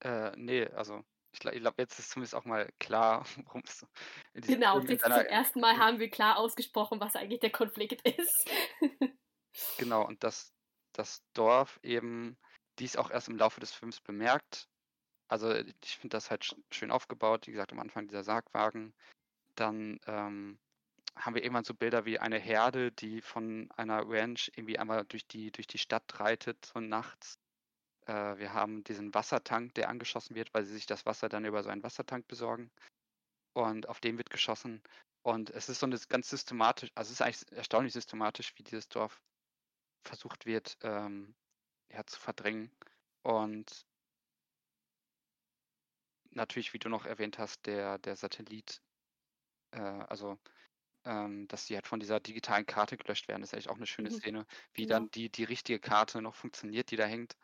Äh, 0.00 0.30
nee, 0.36 0.64
also 0.68 1.04
ich 1.32 1.40
glaube, 1.40 1.58
glaub, 1.60 1.78
jetzt 1.78 1.98
ist 1.98 2.10
zumindest 2.10 2.34
auch 2.34 2.44
mal 2.44 2.70
klar, 2.78 3.24
worum 3.46 3.62
es 3.64 3.84
Genau, 4.34 4.78
jetzt 4.80 5.02
zum 5.04 5.12
ersten 5.12 5.60
Mal 5.60 5.76
haben 5.76 5.98
wir 5.98 6.08
klar 6.08 6.38
ausgesprochen, 6.38 7.00
was 7.00 7.16
eigentlich 7.16 7.40
der 7.40 7.50
Konflikt 7.50 8.00
ist. 8.08 8.50
genau, 9.76 10.06
und 10.06 10.22
das, 10.22 10.52
das 10.92 11.22
Dorf 11.34 11.80
eben 11.82 12.36
dies 12.78 12.96
auch 12.96 13.10
erst 13.10 13.28
im 13.28 13.36
Laufe 13.36 13.60
des 13.60 13.72
Films 13.72 14.00
bemerkt. 14.00 14.68
Also 15.28 15.52
ich 15.52 15.98
finde 15.98 16.16
das 16.16 16.30
halt 16.30 16.56
schön 16.72 16.90
aufgebaut, 16.90 17.46
wie 17.46 17.52
gesagt, 17.52 17.72
am 17.72 17.80
Anfang 17.80 18.06
dieser 18.08 18.24
Sargwagen. 18.24 18.94
Dann 19.56 20.00
ähm, 20.06 20.58
haben 21.18 21.34
wir 21.34 21.42
irgendwann 21.42 21.64
so 21.64 21.74
Bilder 21.74 22.04
wie 22.04 22.18
eine 22.18 22.38
Herde, 22.38 22.92
die 22.92 23.20
von 23.20 23.70
einer 23.76 24.08
Ranch 24.08 24.50
irgendwie 24.56 24.78
einmal 24.78 25.04
durch 25.04 25.26
die, 25.26 25.50
durch 25.50 25.66
die 25.66 25.78
Stadt 25.78 26.20
reitet, 26.20 26.66
so 26.66 26.80
nachts. 26.80 27.38
Äh, 28.06 28.38
wir 28.38 28.54
haben 28.54 28.84
diesen 28.84 29.14
Wassertank, 29.14 29.74
der 29.74 29.88
angeschossen 29.88 30.34
wird, 30.34 30.52
weil 30.54 30.64
sie 30.64 30.74
sich 30.74 30.86
das 30.86 31.06
Wasser 31.06 31.28
dann 31.28 31.44
über 31.44 31.62
so 31.62 31.70
einen 31.70 31.82
Wassertank 31.82 32.26
besorgen. 32.28 32.70
Und 33.54 33.88
auf 33.88 34.00
dem 34.00 34.18
wird 34.18 34.30
geschossen. 34.30 34.82
Und 35.22 35.50
es 35.50 35.68
ist 35.68 35.80
so 35.80 35.86
eine 35.86 35.98
ganz 36.08 36.30
systematisch, 36.30 36.90
also 36.94 37.08
es 37.08 37.20
ist 37.20 37.22
eigentlich 37.22 37.52
erstaunlich 37.52 37.92
systematisch, 37.92 38.54
wie 38.56 38.62
dieses 38.62 38.88
Dorf 38.88 39.20
versucht 40.04 40.46
wird, 40.46 40.78
ähm, 40.82 41.34
ja, 41.92 42.04
zu 42.06 42.18
verdrängen. 42.18 42.70
Und 43.22 43.86
natürlich, 46.30 46.72
wie 46.72 46.78
du 46.78 46.88
noch 46.88 47.04
erwähnt 47.04 47.38
hast, 47.38 47.66
der, 47.66 47.98
der 47.98 48.16
Satellit, 48.16 48.80
äh, 49.72 49.80
also 49.80 50.38
ähm, 51.04 51.48
dass 51.48 51.66
die 51.66 51.74
halt 51.74 51.86
von 51.86 52.00
dieser 52.00 52.20
digitalen 52.20 52.66
Karte 52.66 52.96
gelöscht 52.96 53.28
werden, 53.28 53.42
ist 53.42 53.54
eigentlich 53.54 53.70
auch 53.70 53.76
eine 53.76 53.86
schöne 53.86 54.10
mhm. 54.10 54.14
Szene, 54.14 54.46
wie 54.72 54.82
ja. 54.82 54.88
dann 54.88 55.10
die, 55.10 55.30
die 55.30 55.44
richtige 55.44 55.80
Karte 55.80 56.20
noch 56.22 56.34
funktioniert, 56.34 56.90
die 56.90 56.96
da 56.96 57.06
hängt. 57.06 57.36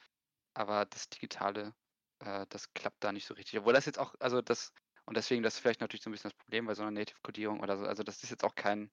Aber 0.55 0.85
das 0.87 1.09
Digitale, 1.09 1.75
äh, 2.21 2.47
das 2.49 2.73
klappt 2.75 3.03
da 3.03 3.13
nicht 3.13 3.27
so 3.27 3.35
richtig. 3.35 3.59
Obwohl 3.59 3.73
das 3.73 3.87
jetzt 3.87 3.99
auch, 3.99 4.15
also 4.21 4.43
das, 4.43 4.73
und 5.07 5.17
deswegen, 5.17 5.43
das 5.43 5.55
ist 5.55 5.61
vielleicht 5.61 5.81
natürlich 5.81 6.03
so 6.03 6.11
ein 6.11 6.13
bisschen 6.13 6.31
das 6.31 6.39
Problem 6.39 6.67
bei 6.67 6.75
so 6.75 6.83
einer 6.83 6.91
Native-Codierung 6.91 7.61
oder 7.61 7.77
so. 7.77 7.85
Also 7.85 8.03
das 8.03 8.23
ist 8.23 8.31
jetzt 8.31 8.45
auch 8.45 8.55
kein 8.55 8.91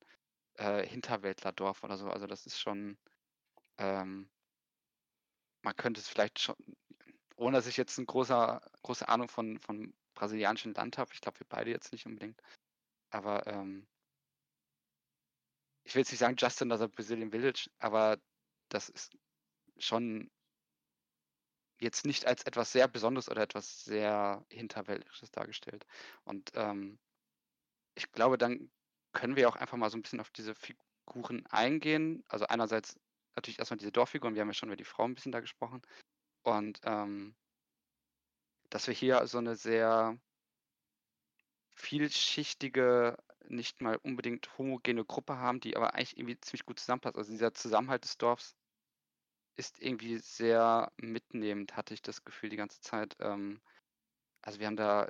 äh, 0.55 0.85
Hinterwäldlerdorf 0.85 1.83
oder 1.83 1.97
so. 1.97 2.09
Also 2.09 2.27
das 2.27 2.45
ist 2.45 2.59
schon, 2.59 2.97
ähm, 3.77 4.29
man 5.63 5.75
könnte 5.75 6.01
es 6.01 6.07
vielleicht 6.07 6.39
schon, 6.39 6.55
ohne 7.35 7.57
dass 7.57 7.67
ich 7.67 7.77
jetzt 7.77 7.97
eine 7.97 8.05
große, 8.05 8.61
große 8.83 9.07
Ahnung 9.07 9.29
von, 9.29 9.59
von 9.59 9.93
brasilianischem 10.13 10.73
Land 10.73 10.97
habe, 10.97 11.11
ich 11.13 11.21
glaube, 11.21 11.39
wir 11.39 11.47
beide 11.47 11.71
jetzt 11.71 11.91
nicht 11.91 12.05
unbedingt, 12.05 12.41
aber 13.09 13.47
ähm, 13.47 13.87
ich 15.83 15.95
will 15.95 16.01
jetzt 16.01 16.11
nicht 16.11 16.19
sagen 16.19 16.35
Just 16.37 16.61
Another 16.61 16.87
Brazilian 16.87 17.31
Village, 17.31 17.69
aber 17.79 18.17
das 18.69 18.89
ist 18.89 19.17
schon 19.77 20.29
jetzt 21.79 22.05
nicht 22.05 22.27
als 22.27 22.43
etwas 22.43 22.71
sehr 22.71 22.87
Besonderes 22.87 23.29
oder 23.29 23.41
etwas 23.41 23.83
sehr 23.83 24.45
Hinterwäldlerisches 24.49 25.31
dargestellt. 25.31 25.85
Und 26.23 26.51
ähm, 26.53 26.99
ich 27.95 28.11
glaube, 28.11 28.37
dann 28.37 28.71
können 29.13 29.35
wir 29.35 29.49
auch 29.49 29.55
einfach 29.55 29.77
mal 29.77 29.89
so 29.89 29.97
ein 29.97 30.03
bisschen 30.03 30.19
auf 30.19 30.29
diese 30.29 30.53
Figuren 30.55 31.45
eingehen. 31.47 32.23
Also 32.27 32.45
einerseits 32.45 32.99
natürlich 33.35 33.59
erstmal 33.59 33.77
diese 33.77 33.91
Dorffiguren, 33.91 34.35
wir 34.35 34.41
haben 34.41 34.49
ja 34.49 34.53
schon 34.53 34.69
über 34.69 34.75
die 34.75 34.83
Frau 34.83 35.05
ein 35.05 35.15
bisschen 35.15 35.31
da 35.31 35.39
gesprochen. 35.39 35.81
Und 36.43 36.79
ähm, 36.83 37.35
dass 38.69 38.87
wir 38.87 38.93
hier 38.93 39.25
so 39.27 39.39
eine 39.39 39.55
sehr 39.55 40.17
vielschichtige, 41.75 43.17
nicht 43.47 43.81
mal 43.81 43.97
unbedingt 43.97 44.57
homogene 44.57 45.05
Gruppe 45.05 45.37
haben, 45.37 45.59
die 45.59 45.75
aber 45.77 45.93
eigentlich 45.95 46.17
irgendwie 46.17 46.39
ziemlich 46.41 46.65
gut 46.65 46.79
zusammenpasst. 46.79 47.17
Also 47.17 47.31
dieser 47.31 47.53
Zusammenhalt 47.53 48.03
des 48.03 48.17
Dorfs 48.17 48.55
ist 49.57 49.79
irgendwie 49.81 50.17
sehr 50.19 50.91
mitnehmend, 50.97 51.75
hatte 51.75 51.93
ich 51.93 52.01
das 52.01 52.23
Gefühl 52.23 52.49
die 52.49 52.57
ganze 52.57 52.81
Zeit. 52.81 53.15
Ähm, 53.19 53.61
also 54.41 54.59
wir 54.59 54.67
haben 54.67 54.77
da 54.77 55.07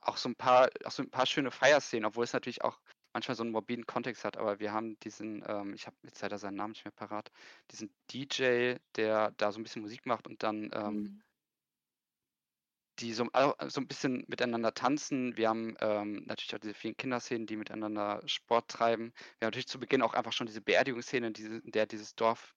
auch 0.00 0.16
so 0.16 0.28
ein 0.28 0.36
paar, 0.36 0.70
auch 0.84 0.90
so 0.90 1.02
ein 1.02 1.10
paar 1.10 1.26
schöne 1.26 1.50
Feierszenen, 1.50 2.04
obwohl 2.04 2.24
es 2.24 2.32
natürlich 2.32 2.62
auch 2.62 2.78
manchmal 3.12 3.36
so 3.36 3.42
einen 3.42 3.52
morbiden 3.52 3.86
Kontext 3.86 4.24
hat, 4.24 4.36
aber 4.36 4.58
wir 4.60 4.72
haben 4.72 4.98
diesen, 5.00 5.44
ähm, 5.48 5.72
ich 5.74 5.86
habe 5.86 5.96
jetzt 6.02 6.20
leider 6.20 6.38
seinen 6.38 6.56
Namen 6.56 6.72
nicht 6.72 6.84
mehr 6.84 6.92
parat, 6.92 7.30
diesen 7.70 7.94
DJ, 8.12 8.76
der 8.96 9.30
da 9.32 9.52
so 9.52 9.60
ein 9.60 9.62
bisschen 9.62 9.82
Musik 9.82 10.04
macht 10.06 10.26
und 10.26 10.42
dann 10.42 10.70
ähm, 10.74 10.94
Mhm. 10.94 11.22
Die 12.98 13.12
so, 13.12 13.26
so 13.68 13.80
ein 13.80 13.88
bisschen 13.88 14.24
miteinander 14.28 14.74
tanzen. 14.74 15.36
Wir 15.36 15.48
haben 15.48 15.76
ähm, 15.80 16.24
natürlich 16.26 16.54
auch 16.54 16.60
diese 16.60 16.74
vielen 16.74 16.96
Kinderszenen, 16.96 17.46
die 17.46 17.56
miteinander 17.56 18.22
Sport 18.26 18.70
treiben. 18.70 19.12
Wir 19.38 19.46
haben 19.46 19.50
natürlich 19.50 19.68
zu 19.68 19.80
Beginn 19.80 20.02
auch 20.02 20.14
einfach 20.14 20.32
schon 20.32 20.46
diese 20.46 20.60
Beerdigungsszene, 20.60 21.32
diese, 21.32 21.56
in 21.56 21.72
der 21.72 21.86
dieses 21.86 22.14
Dorf 22.14 22.54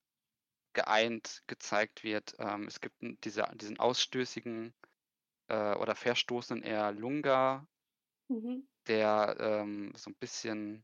geeint 0.73 1.43
gezeigt 1.47 2.03
wird. 2.03 2.35
Ähm, 2.39 2.67
es 2.67 2.81
gibt 2.81 2.95
diese, 3.23 3.43
diesen 3.55 3.79
ausstößigen 3.79 4.73
äh, 5.47 5.73
oder 5.75 5.95
verstoßenen 5.95 6.63
eher 6.63 6.91
Lunga, 6.91 7.67
Mhm. 8.29 8.67
der 8.87 9.37
ähm, 9.39 9.93
so 9.95 10.09
ein 10.09 10.15
bisschen 10.15 10.83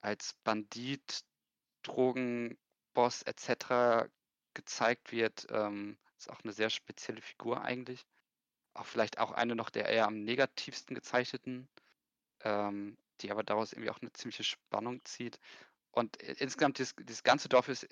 als 0.00 0.34
Bandit, 0.44 1.24
Drogenboss 1.82 3.22
etc. 3.22 4.10
gezeigt 4.54 5.12
wird. 5.12 5.46
Ähm, 5.50 5.96
ist 6.18 6.30
auch 6.30 6.40
eine 6.42 6.52
sehr 6.52 6.70
spezielle 6.70 7.22
Figur 7.22 7.62
eigentlich. 7.62 8.04
Auch 8.78 8.86
vielleicht 8.86 9.18
auch 9.18 9.32
eine 9.32 9.54
noch 9.56 9.70
der 9.70 9.86
eher 9.88 10.06
am 10.06 10.22
negativsten 10.24 10.94
gezeichneten, 10.94 11.68
ähm, 12.42 12.96
die 13.20 13.30
aber 13.30 13.42
daraus 13.42 13.72
irgendwie 13.72 13.90
auch 13.90 14.00
eine 14.00 14.12
ziemliche 14.12 14.44
Spannung 14.44 15.04
zieht. 15.04 15.40
Und 15.92 16.16
insgesamt 16.22 16.78
dieses, 16.78 16.94
dieses 16.96 17.22
ganze 17.24 17.48
Dorf 17.48 17.68
ist, 17.68 17.88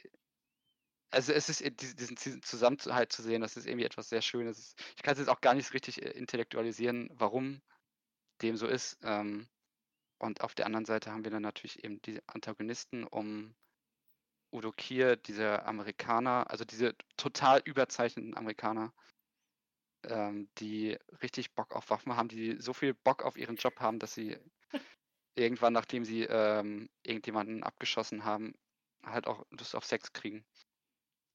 also 1.11 1.33
es 1.33 1.49
ist 1.49 1.61
i- 1.61 1.71
diesen, 1.71 2.43
Zusammenhalt 2.43 3.13
zu 3.13 3.23
sehen, 3.23 3.41
das 3.41 3.57
ist 3.57 3.67
irgendwie 3.67 3.85
etwas 3.87 4.09
sehr 4.09 4.23
Schönes. 4.23 4.75
Ich 4.97 5.03
kann 5.03 5.13
es 5.15 5.19
jetzt 5.19 5.29
auch 5.29 5.41
gar 5.41 5.55
nicht 5.55 5.73
richtig 5.75 6.03
äh, 6.03 6.11
intellektualisieren, 6.11 7.11
warum 7.15 7.63
dem 8.43 8.57
so 8.57 8.67
ist. 8.67 8.99
Ähm, 9.03 9.49
und 10.19 10.41
auf 10.43 10.55
der 10.55 10.67
anderen 10.67 10.87
Seite 10.87 11.13
haben 11.13 11.25
wir 11.25 11.31
dann 11.31 11.43
natürlich 11.43 11.85
eben 11.85 12.01
die 12.03 12.21
Antagonisten 12.29 13.05
um 13.05 13.55
Udo 14.53 14.73
Kier, 14.73 15.17
diese 15.17 15.65
Amerikaner, 15.65 16.51
also 16.51 16.65
diese 16.65 16.97
total 17.17 17.61
überzeichneten 17.65 18.37
Amerikaner, 18.37 18.93
ähm, 20.07 20.49
die 20.59 20.99
richtig 21.23 21.55
Bock 21.55 21.75
auf 21.77 21.91
Waffen 21.91 22.17
haben, 22.17 22.29
die 22.29 22.61
so 22.61 22.73
viel 22.73 22.95
Bock 22.95 23.25
auf 23.25 23.37
ihren 23.37 23.57
Job 23.57 23.81
haben, 23.81 23.99
dass 23.99 24.15
sie 24.15 24.39
irgendwann, 25.35 25.73
nachdem 25.73 26.05
sie 26.05 26.23
ähm, 26.25 26.89
irgendjemanden 27.03 27.63
abgeschossen 27.63 28.25
haben, 28.25 28.55
halt 29.05 29.27
auch 29.27 29.45
Lust 29.51 29.75
auf 29.75 29.85
Sex 29.85 30.13
kriegen. 30.13 30.45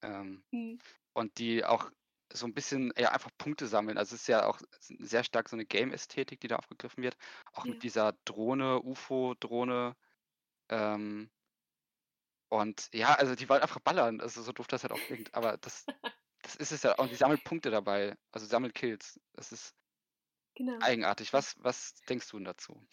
Ähm, 0.02 0.44
Mhm. 0.52 0.78
und 1.14 1.38
die 1.38 1.64
auch 1.64 1.90
so 2.32 2.46
ein 2.46 2.54
bisschen 2.54 2.92
ja, 2.96 3.12
einfach 3.12 3.30
Punkte 3.38 3.66
sammeln. 3.66 3.98
Also 3.98 4.14
es 4.14 4.22
ist 4.22 4.26
ja 4.28 4.46
auch 4.46 4.60
sehr 4.80 5.24
stark 5.24 5.48
so 5.48 5.56
eine 5.56 5.66
Game-Ästhetik, 5.66 6.40
die 6.40 6.48
da 6.48 6.56
aufgegriffen 6.56 7.02
wird. 7.02 7.16
Auch 7.52 7.66
Ja. 7.66 7.72
mit 7.72 7.82
dieser 7.82 8.14
Drohne, 8.24 8.80
UFO-Drohne. 8.82 9.96
Ähm, 10.70 11.30
und 12.48 12.88
ja, 12.92 13.14
also 13.14 13.34
die 13.34 13.48
wollen 13.48 13.62
einfach 13.62 13.80
ballern. 13.80 14.20
Also 14.20 14.42
so 14.42 14.52
doof 14.52 14.66
das 14.66 14.82
halt 14.82 14.92
auch 14.92 15.00
klingt. 15.00 15.34
Aber 15.34 15.56
das, 15.58 15.86
das 16.42 16.56
ist 16.56 16.72
es 16.72 16.82
ja. 16.82 16.98
Und 16.98 17.10
die 17.10 17.16
sammelt 17.16 17.44
Punkte 17.44 17.70
dabei. 17.70 18.16
Also 18.32 18.46
sammelt 18.46 18.74
Kills. 18.74 19.20
Das 19.34 19.52
ist 19.52 19.74
Genau. 20.54 20.78
eigenartig. 20.80 21.32
Was, 21.32 21.54
was 21.62 21.94
denkst 22.08 22.28
du 22.30 22.36
denn 22.38 22.44
dazu? 22.44 22.86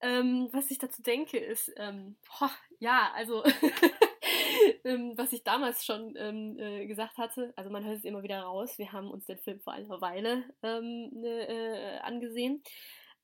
Ähm, 0.00 0.48
was 0.52 0.70
ich 0.70 0.78
dazu 0.78 1.00
denke, 1.00 1.38
ist, 1.38 1.72
ähm, 1.76 2.16
boah, 2.26 2.50
ja, 2.80 3.12
also, 3.14 3.44
ähm, 4.84 5.12
was 5.16 5.32
ich 5.32 5.44
damals 5.44 5.84
schon 5.84 6.14
ähm, 6.16 6.58
äh, 6.58 6.86
gesagt 6.86 7.18
hatte, 7.18 7.52
also 7.56 7.70
man 7.70 7.84
hört 7.84 7.98
es 7.98 8.04
immer 8.04 8.24
wieder 8.24 8.40
raus, 8.40 8.78
wir 8.78 8.92
haben 8.92 9.10
uns 9.10 9.26
den 9.26 9.38
Film 9.38 9.60
vor 9.60 9.72
einer 9.72 10.00
Weile 10.00 10.44
ähm, 10.62 11.08
ne, 11.12 11.46
äh, 11.48 11.98
angesehen 12.00 12.62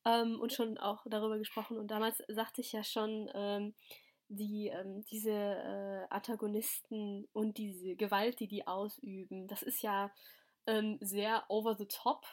ähm, 0.05 0.39
und 0.39 0.53
schon 0.53 0.77
auch 0.77 1.05
darüber 1.09 1.37
gesprochen. 1.37 1.77
Und 1.77 1.89
damals 1.91 2.23
sagte 2.29 2.61
ich 2.61 2.71
ja 2.71 2.83
schon, 2.83 3.29
ähm, 3.33 3.75
die, 4.29 4.67
ähm, 4.67 5.03
diese 5.11 5.31
äh, 5.31 6.05
Antagonisten 6.09 7.27
und 7.33 7.57
diese 7.57 7.95
Gewalt, 7.95 8.39
die 8.39 8.47
die 8.47 8.67
ausüben, 8.67 9.47
das 9.47 9.63
ist 9.63 9.81
ja 9.81 10.11
ähm, 10.67 10.97
sehr 11.01 11.43
over 11.49 11.75
the 11.75 11.87
top 11.87 12.25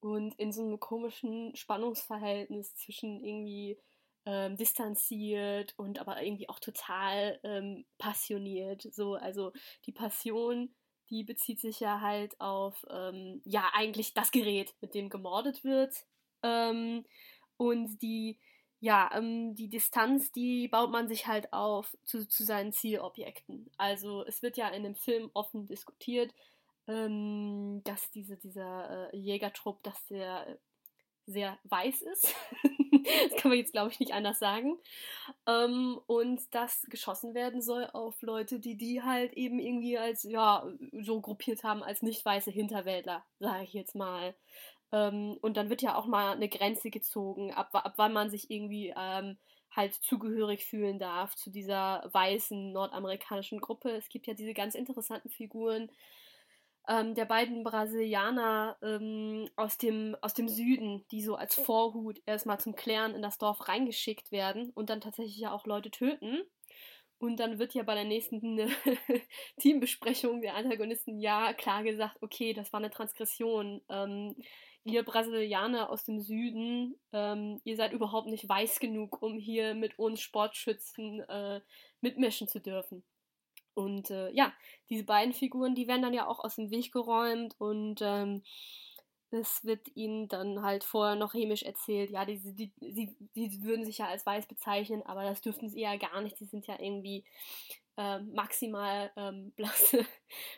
und 0.00 0.34
in 0.38 0.52
so 0.52 0.62
einem 0.62 0.80
komischen 0.80 1.54
Spannungsverhältnis 1.54 2.74
zwischen 2.76 3.22
irgendwie 3.22 3.78
ähm, 4.24 4.56
distanziert 4.56 5.74
und 5.76 5.98
aber 5.98 6.22
irgendwie 6.22 6.48
auch 6.48 6.60
total 6.60 7.40
ähm, 7.42 7.84
passioniert. 7.98 8.82
So, 8.92 9.14
also 9.14 9.52
die 9.86 9.92
Passion, 9.92 10.74
die 11.10 11.24
bezieht 11.24 11.60
sich 11.60 11.80
ja 11.80 12.00
halt 12.00 12.40
auf 12.40 12.84
ähm, 12.90 13.42
ja 13.44 13.70
eigentlich 13.74 14.14
das 14.14 14.30
Gerät, 14.30 14.74
mit 14.80 14.94
dem 14.94 15.08
gemordet 15.08 15.64
wird. 15.64 15.94
Ähm, 16.42 17.04
und 17.56 17.98
die 18.02 18.38
ja, 18.80 19.10
ähm, 19.12 19.54
die 19.54 19.68
Distanz, 19.68 20.30
die 20.32 20.68
baut 20.68 20.90
man 20.90 21.08
sich 21.08 21.26
halt 21.26 21.52
auf 21.52 21.96
zu, 22.04 22.26
zu 22.28 22.44
seinen 22.44 22.72
Zielobjekten. 22.72 23.70
Also 23.76 24.24
es 24.26 24.42
wird 24.42 24.56
ja 24.56 24.68
in 24.68 24.84
dem 24.84 24.94
Film 24.94 25.30
offen 25.34 25.66
diskutiert, 25.66 26.32
ähm, 26.86 27.82
dass 27.84 28.10
diese, 28.10 28.36
dieser 28.36 29.12
äh, 29.12 29.16
Jägertrupp, 29.16 29.82
dass 29.82 30.04
der 30.06 30.58
sehr 31.26 31.58
weiß 31.64 32.02
ist. 32.02 32.34
das 33.30 33.36
kann 33.40 33.50
man 33.50 33.58
jetzt, 33.58 33.72
glaube 33.72 33.90
ich, 33.90 34.00
nicht 34.00 34.12
anders 34.12 34.38
sagen. 34.38 34.78
Ähm, 35.46 36.00
und 36.06 36.42
dass 36.54 36.82
geschossen 36.88 37.34
werden 37.34 37.60
soll 37.60 37.86
auf 37.92 38.20
Leute, 38.22 38.58
die 38.60 38.76
die 38.76 39.02
halt 39.02 39.34
eben 39.34 39.58
irgendwie 39.58 39.98
als, 39.98 40.22
ja, 40.22 40.66
so 41.02 41.20
gruppiert 41.20 41.64
haben 41.64 41.82
als 41.82 42.02
nicht 42.02 42.24
weiße 42.24 42.50
Hinterwäldler, 42.50 43.24
sage 43.38 43.64
ich 43.64 43.74
jetzt 43.74 43.94
mal. 43.94 44.34
Ähm, 44.92 45.38
und 45.40 45.56
dann 45.56 45.70
wird 45.70 45.82
ja 45.82 45.96
auch 45.96 46.06
mal 46.06 46.32
eine 46.32 46.48
Grenze 46.48 46.90
gezogen, 46.90 47.52
ab, 47.52 47.70
ab 47.72 47.94
wann 47.96 48.12
man 48.12 48.30
sich 48.30 48.50
irgendwie 48.50 48.94
ähm, 48.96 49.38
halt 49.70 49.94
zugehörig 49.94 50.64
fühlen 50.64 50.98
darf 50.98 51.34
zu 51.36 51.50
dieser 51.50 52.08
weißen 52.12 52.72
nordamerikanischen 52.72 53.60
Gruppe. 53.60 53.90
Es 53.90 54.08
gibt 54.08 54.26
ja 54.26 54.34
diese 54.34 54.54
ganz 54.54 54.74
interessanten 54.74 55.30
Figuren 55.30 55.90
ähm, 56.88 57.14
der 57.14 57.26
beiden 57.26 57.62
Brasilianer 57.64 58.76
ähm, 58.82 59.48
aus, 59.56 59.76
dem, 59.76 60.16
aus 60.22 60.32
dem 60.32 60.48
Süden, 60.48 61.04
die 61.10 61.22
so 61.22 61.36
als 61.36 61.54
Vorhut 61.54 62.20
erstmal 62.24 62.58
zum 62.58 62.74
Klären 62.74 63.14
in 63.14 63.20
das 63.22 63.36
Dorf 63.36 63.68
reingeschickt 63.68 64.32
werden 64.32 64.70
und 64.74 64.88
dann 64.88 65.02
tatsächlich 65.02 65.36
ja 65.38 65.52
auch 65.52 65.66
Leute 65.66 65.90
töten. 65.90 66.42
Und 67.18 67.40
dann 67.40 67.58
wird 67.58 67.74
ja 67.74 67.82
bei 67.82 67.94
der 67.94 68.04
nächsten 68.04 68.58
Teambesprechung 69.60 70.40
der 70.40 70.54
Antagonisten 70.54 71.18
ja 71.18 71.52
klar 71.52 71.82
gesagt, 71.82 72.16
okay, 72.22 72.54
das 72.54 72.72
war 72.72 72.80
eine 72.80 72.90
Transgression. 72.90 73.82
Ähm, 73.90 74.36
ihr 74.88 75.02
Brasilianer 75.04 75.90
aus 75.90 76.04
dem 76.04 76.20
Süden, 76.20 76.96
ähm, 77.12 77.60
ihr 77.64 77.76
seid 77.76 77.92
überhaupt 77.92 78.28
nicht 78.28 78.48
weiß 78.48 78.80
genug, 78.80 79.22
um 79.22 79.38
hier 79.38 79.74
mit 79.74 79.98
uns 79.98 80.20
Sportschützen 80.20 81.20
äh, 81.20 81.60
mitmischen 82.00 82.48
zu 82.48 82.60
dürfen. 82.60 83.04
Und 83.74 84.10
äh, 84.10 84.30
ja, 84.32 84.52
diese 84.90 85.04
beiden 85.04 85.32
Figuren, 85.32 85.76
die 85.76 85.86
werden 85.86 86.02
dann 86.02 86.14
ja 86.14 86.26
auch 86.26 86.40
aus 86.40 86.56
dem 86.56 86.70
Weg 86.70 86.90
geräumt 86.90 87.54
und 87.58 88.00
ähm, 88.02 88.42
es 89.30 89.64
wird 89.64 89.94
ihnen 89.94 90.28
dann 90.28 90.62
halt 90.62 90.84
vorher 90.84 91.16
noch 91.16 91.32
chemisch 91.32 91.62
erzählt, 91.62 92.10
ja, 92.10 92.24
die, 92.24 92.38
die, 92.38 92.72
die, 92.80 93.16
die 93.34 93.62
würden 93.62 93.84
sich 93.84 93.98
ja 93.98 94.06
als 94.06 94.24
weiß 94.24 94.46
bezeichnen, 94.46 95.02
aber 95.02 95.24
das 95.24 95.40
dürften 95.40 95.68
sie 95.68 95.80
ja 95.80 95.96
gar 95.96 96.20
nicht. 96.20 96.38
Die 96.40 96.46
sind 96.46 96.66
ja 96.66 96.76
irgendwie 96.80 97.24
äh, 97.98 98.20
maximal 98.20 99.10
ähm, 99.16 99.50
blasse, 99.56 100.06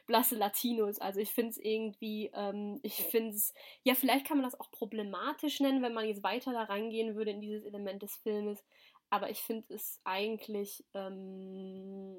blasse 0.06 0.36
Latinos. 0.36 0.98
Also 0.98 1.20
ich 1.20 1.32
finde 1.32 1.50
es 1.50 1.58
irgendwie, 1.58 2.30
ähm, 2.34 2.78
ich 2.82 2.94
finde 2.94 3.34
es, 3.34 3.54
ja, 3.82 3.94
vielleicht 3.94 4.26
kann 4.26 4.36
man 4.36 4.44
das 4.44 4.58
auch 4.60 4.70
problematisch 4.70 5.60
nennen, 5.60 5.82
wenn 5.82 5.94
man 5.94 6.06
jetzt 6.06 6.22
weiter 6.22 6.52
da 6.52 6.62
reingehen 6.62 7.16
würde 7.16 7.32
in 7.32 7.40
dieses 7.40 7.64
Element 7.64 8.02
des 8.02 8.14
Filmes. 8.16 8.62
Aber 9.08 9.30
ich 9.30 9.40
finde 9.40 9.74
es 9.74 10.00
eigentlich 10.04 10.84
ähm, 10.94 12.16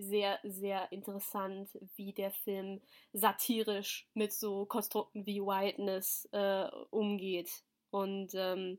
sehr, 0.00 0.38
sehr 0.42 0.90
interessant, 0.92 1.68
wie 1.96 2.12
der 2.12 2.30
Film 2.30 2.80
satirisch 3.12 4.08
mit 4.14 4.32
so 4.32 4.66
Konstrukten 4.66 5.26
wie 5.26 5.40
Whiteness 5.40 6.28
äh, 6.32 6.68
umgeht. 6.90 7.50
Und 7.90 8.32
ähm, 8.34 8.78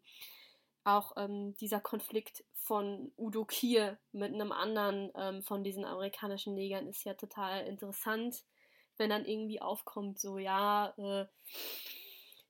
auch 0.83 1.13
ähm, 1.17 1.55
dieser 1.55 1.79
Konflikt 1.79 2.43
von 2.53 3.11
Udo 3.17 3.45
Kier 3.45 3.97
mit 4.11 4.33
einem 4.33 4.51
anderen 4.51 5.11
ähm, 5.15 5.41
von 5.43 5.63
diesen 5.63 5.85
amerikanischen 5.85 6.53
Negern 6.55 6.87
ist 6.87 7.03
ja 7.03 7.13
total 7.13 7.65
interessant, 7.65 8.43
wenn 8.97 9.09
dann 9.09 9.25
irgendwie 9.25 9.61
aufkommt, 9.61 10.19
so 10.19 10.37
ja, 10.37 10.93
äh, 10.97 11.25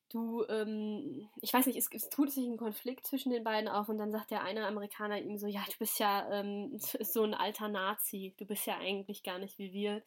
du, 0.10 0.46
ähm, 0.50 1.30
ich 1.42 1.54
weiß 1.54 1.66
nicht, 1.68 1.78
es, 1.78 1.90
es, 1.92 2.10
tut 2.10 2.32
sich 2.32 2.46
ein 2.46 2.58
Konflikt 2.58 3.06
zwischen 3.08 3.32
den 3.32 3.44
beiden 3.44 3.70
auf 3.70 3.90
und 3.90 3.98
dann 3.98 4.12
sagt 4.12 4.32
der 4.32 4.44
eine 4.44 4.66
Amerikaner 4.66 5.20
ihm 5.20 5.38
so, 5.38 5.48
ja, 5.48 5.64
du 5.66 5.78
bist 5.80 6.00
ja 6.00 6.30
ähm, 6.32 6.78
so 7.02 7.24
ein 7.24 7.34
alter 7.34 7.68
Nazi, 7.68 8.34
du 8.38 8.46
bist 8.46 8.66
ja 8.66 8.78
eigentlich 8.78 9.24
gar 9.24 9.40
nicht 9.40 9.58
wie 9.58 9.74
wir. 9.74 10.04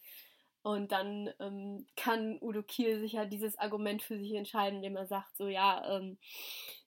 Und 0.63 0.93
dann 0.93 1.31
ähm, 1.39 1.87
kann 1.97 2.39
Udo 2.41 2.63
Kiel 2.63 2.99
sich 3.01 3.13
ja 3.13 3.25
dieses 3.25 3.59
Argument 3.59 4.03
für 4.03 4.19
sich 4.19 4.35
entscheiden, 4.35 4.77
indem 4.77 4.97
er 4.97 5.07
sagt, 5.07 5.37
so 5.37 5.49
ja, 5.49 5.97
ähm, 5.97 6.19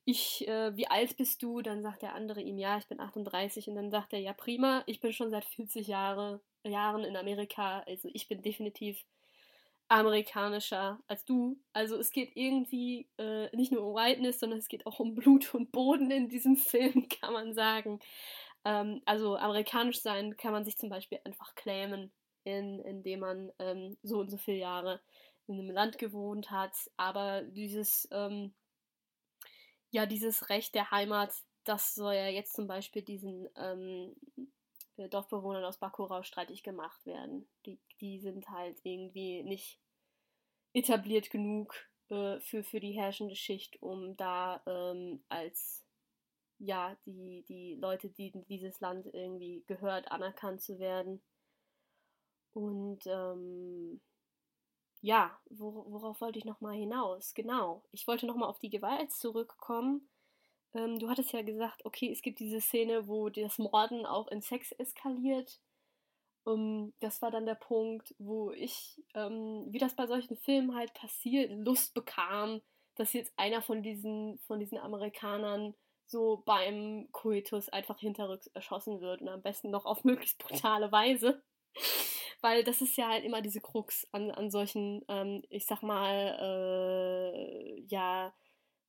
ich, 0.06 0.48
äh, 0.48 0.76
wie 0.76 0.88
alt 0.88 1.16
bist 1.18 1.42
du? 1.42 1.62
Dann 1.62 1.82
sagt 1.82 2.02
der 2.02 2.14
andere 2.14 2.42
ihm, 2.42 2.58
ja, 2.58 2.78
ich 2.78 2.88
bin 2.88 3.00
38. 3.00 3.70
Und 3.70 3.76
dann 3.76 3.90
sagt 3.90 4.14
er, 4.14 4.20
ja, 4.20 4.34
prima, 4.34 4.84
ich 4.88 5.00
bin 5.00 5.14
schon 5.14 5.32
seit 5.32 5.46
40 5.46 5.88
Jahre, 5.88 6.42
Jahren 6.64 7.04
in 7.04 7.16
Amerika, 7.16 7.80
also 7.88 8.10
ich 8.14 8.28
bin 8.28 8.42
definitiv 8.42 9.04
amerikanischer 9.92 11.04
als 11.08 11.26
du. 11.26 11.60
Also 11.74 11.98
es 11.98 12.12
geht 12.12 12.32
irgendwie 12.36 13.10
äh, 13.18 13.54
nicht 13.56 13.74
nur 13.74 13.86
um 13.86 13.94
Whiteness, 13.94 14.40
sondern 14.40 14.60
es 14.60 14.70
geht 14.70 14.86
auch 14.86 15.00
um 15.00 15.16
Blut 15.16 15.54
und 15.54 15.72
Boden 15.74 16.10
in 16.12 16.30
diesem 16.30 16.56
Film, 16.58 17.10
kann 17.10 17.34
man 17.34 17.54
sagen. 17.54 18.00
Ähm, 18.64 19.02
also 19.06 19.36
amerikanisch 19.36 20.02
sein 20.02 20.38
kann 20.38 20.54
man 20.54 20.64
sich 20.64 20.78
zum 20.78 20.90
Beispiel 20.90 21.20
einfach 21.26 21.56
claimen 21.56 22.12
in, 22.44 22.80
indem 22.80 23.20
man 23.20 23.52
ähm, 23.60 23.98
so 24.02 24.20
und 24.20 24.30
so 24.30 24.38
viele 24.38 24.58
Jahre 24.58 25.02
in 25.48 25.60
einem 25.60 25.70
Land 25.70 25.98
gewohnt 25.98 26.52
hat. 26.52 26.74
Aber 26.96 27.42
dieses, 27.44 28.08
ähm, 28.12 28.54
ja, 29.90 30.06
dieses 30.06 30.50
Recht 30.50 30.74
der 30.74 30.90
Heimat, 30.92 31.34
das 31.66 31.96
soll 31.96 32.14
ja 32.14 32.30
jetzt 32.30 32.54
zum 32.54 32.66
Beispiel 32.66 33.02
diesen 33.02 33.50
ähm, 33.58 34.16
äh, 34.96 35.10
Dorfbewohnern 35.10 35.66
aus 35.66 35.80
Bakurau 35.80 36.24
streitig 36.24 36.64
gemacht 36.64 37.06
werden. 37.06 37.46
Die, 37.66 37.78
die 38.00 38.20
sind 38.20 38.48
halt 38.50 38.80
irgendwie 38.84 39.44
nicht 39.44 39.81
etabliert 40.74 41.30
genug 41.30 41.76
äh, 42.10 42.40
für, 42.40 42.64
für 42.64 42.80
die 42.80 42.94
herrschende 42.94 43.36
Schicht, 43.36 43.82
um 43.82 44.16
da 44.18 44.62
ähm, 44.66 45.24
als 45.30 45.86
ja, 46.60 46.96
die, 47.06 47.44
die 47.48 47.76
Leute, 47.76 48.10
die 48.10 48.32
dieses 48.48 48.80
Land 48.82 49.08
irgendwie 49.14 49.64
gehört, 49.66 50.12
anerkannt 50.12 50.62
zu 50.62 50.78
werden. 50.80 51.22
Und 52.54 53.00
ähm, 53.08 54.02
ja, 55.02 55.40
wor 55.50 55.92
worauf 55.92 56.22
wollte 56.22 56.38
ich 56.38 56.46
nochmal 56.46 56.76
hinaus? 56.76 57.34
Genau, 57.34 57.84
ich 57.92 58.08
wollte 58.08 58.28
nochmal 58.28 58.50
auf 58.50 58.60
die 58.60 58.70
Gewalt 58.70 59.12
zurückkommen. 59.12 60.08
Ähm, 60.74 61.00
du 61.00 61.10
hattest 61.10 61.34
ja 61.34 61.42
gesagt, 61.42 61.84
okay, 61.86 62.12
es 62.12 62.22
gibt 62.22 62.40
diese 62.40 62.62
Szene, 62.62 63.08
wo 63.08 63.30
das 63.30 63.58
Morden 63.58 64.06
auch 64.06 64.28
in 64.28 64.42
Sex 64.42 64.72
eskaliert. 64.74 65.60
Um, 66.44 66.94
das 67.00 67.22
war 67.22 67.30
dann 67.30 67.46
der 67.46 67.56
Punkt, 67.56 68.16
wo 68.18 68.52
ich, 68.52 69.00
ähm, 69.14 69.66
wie 69.70 69.78
das 69.78 69.96
bei 69.96 70.08
solchen 70.08 70.38
Filmen 70.38 70.76
halt 70.76 70.94
passiert, 70.94 71.52
Lust 71.52 71.94
bekam, 71.94 72.62
dass 72.96 73.14
jetzt 73.14 73.32
einer 73.38 73.62
von 73.62 73.84
diesen, 73.84 74.40
von 74.48 74.60
diesen 74.60 74.80
Amerikanern 74.80 75.76
so 76.08 76.44
beim 76.46 77.08
Coitus 77.12 77.70
einfach 77.70 78.00
hinterrücks 78.00 78.48
erschossen 78.48 79.02
wird 79.02 79.22
und 79.22 79.30
am 79.30 79.42
besten 79.42 79.72
noch 79.72 79.86
auf 79.86 80.04
möglichst 80.04 80.40
brutale 80.40 80.92
Weise. 80.92 81.42
Weil 82.42 82.64
das 82.64 82.82
ist 82.82 82.98
ja 82.98 83.10
halt 83.10 83.24
immer 83.24 83.42
diese 83.42 83.62
Krux 83.62 84.08
an, 84.12 84.32
an 84.32 84.50
solchen, 84.50 85.06
ähm, 85.08 85.44
ich 85.50 85.68
sag 85.68 85.84
mal, 85.84 86.38
äh, 86.42 87.82
ja, 87.88 88.34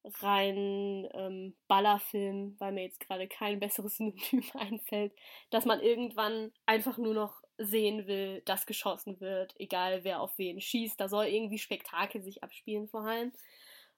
rein 0.04 1.08
ähm, 1.12 1.54
Ballerfilm, 1.68 2.56
weil 2.58 2.72
mir 2.72 2.82
jetzt 2.82 3.00
gerade 3.00 3.28
kein 3.28 3.60
besseres 3.60 3.96
Synonym 3.96 4.42
einfällt, 4.54 5.12
dass 5.50 5.64
man 5.64 5.80
irgendwann 5.80 6.52
einfach 6.66 6.98
nur 6.98 7.14
noch 7.14 7.41
sehen 7.64 8.07
will, 8.07 8.42
dass 8.44 8.66
geschossen 8.66 9.20
wird, 9.20 9.55
egal 9.59 10.05
wer 10.05 10.20
auf 10.20 10.37
wen 10.38 10.61
schießt. 10.61 11.01
Da 11.01 11.09
soll 11.09 11.27
irgendwie 11.27 11.59
Spektakel 11.59 12.22
sich 12.22 12.42
abspielen 12.42 12.88
vor 12.88 13.03
allem. 13.07 13.33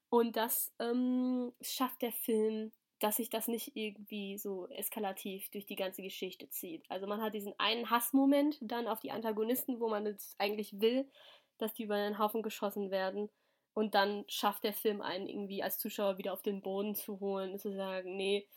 Und 0.09 0.35
das 0.35 0.73
ähm, 0.79 1.51
schafft 1.61 2.01
der 2.01 2.13
Film 2.13 2.71
dass 2.99 3.17
sich 3.17 3.29
das 3.29 3.47
nicht 3.47 3.75
irgendwie 3.75 4.37
so 4.37 4.67
eskalativ 4.69 5.49
durch 5.51 5.65
die 5.65 5.75
ganze 5.75 6.01
Geschichte 6.01 6.49
zieht. 6.49 6.89
Also 6.89 7.07
man 7.07 7.21
hat 7.21 7.33
diesen 7.33 7.53
einen 7.59 7.89
Hassmoment 7.89 8.57
dann 8.61 8.87
auf 8.87 9.01
die 9.01 9.11
Antagonisten, 9.11 9.79
wo 9.79 9.89
man 9.89 10.05
jetzt 10.05 10.39
eigentlich 10.39 10.79
will, 10.79 11.09
dass 11.57 11.73
die 11.73 11.83
über 11.83 11.97
den 11.97 12.19
Haufen 12.19 12.41
geschossen 12.41 12.91
werden. 12.91 13.29
Und 13.73 13.95
dann 13.95 14.23
schafft 14.27 14.63
der 14.63 14.73
Film 14.73 15.01
einen 15.01 15.27
irgendwie 15.27 15.61
als 15.61 15.77
Zuschauer 15.77 16.17
wieder 16.17 16.31
auf 16.31 16.41
den 16.41 16.61
Boden 16.61 16.95
zu 16.95 17.19
holen 17.19 17.51
und 17.51 17.59
zu 17.59 17.73
sagen, 17.73 18.15
nee, 18.15 18.47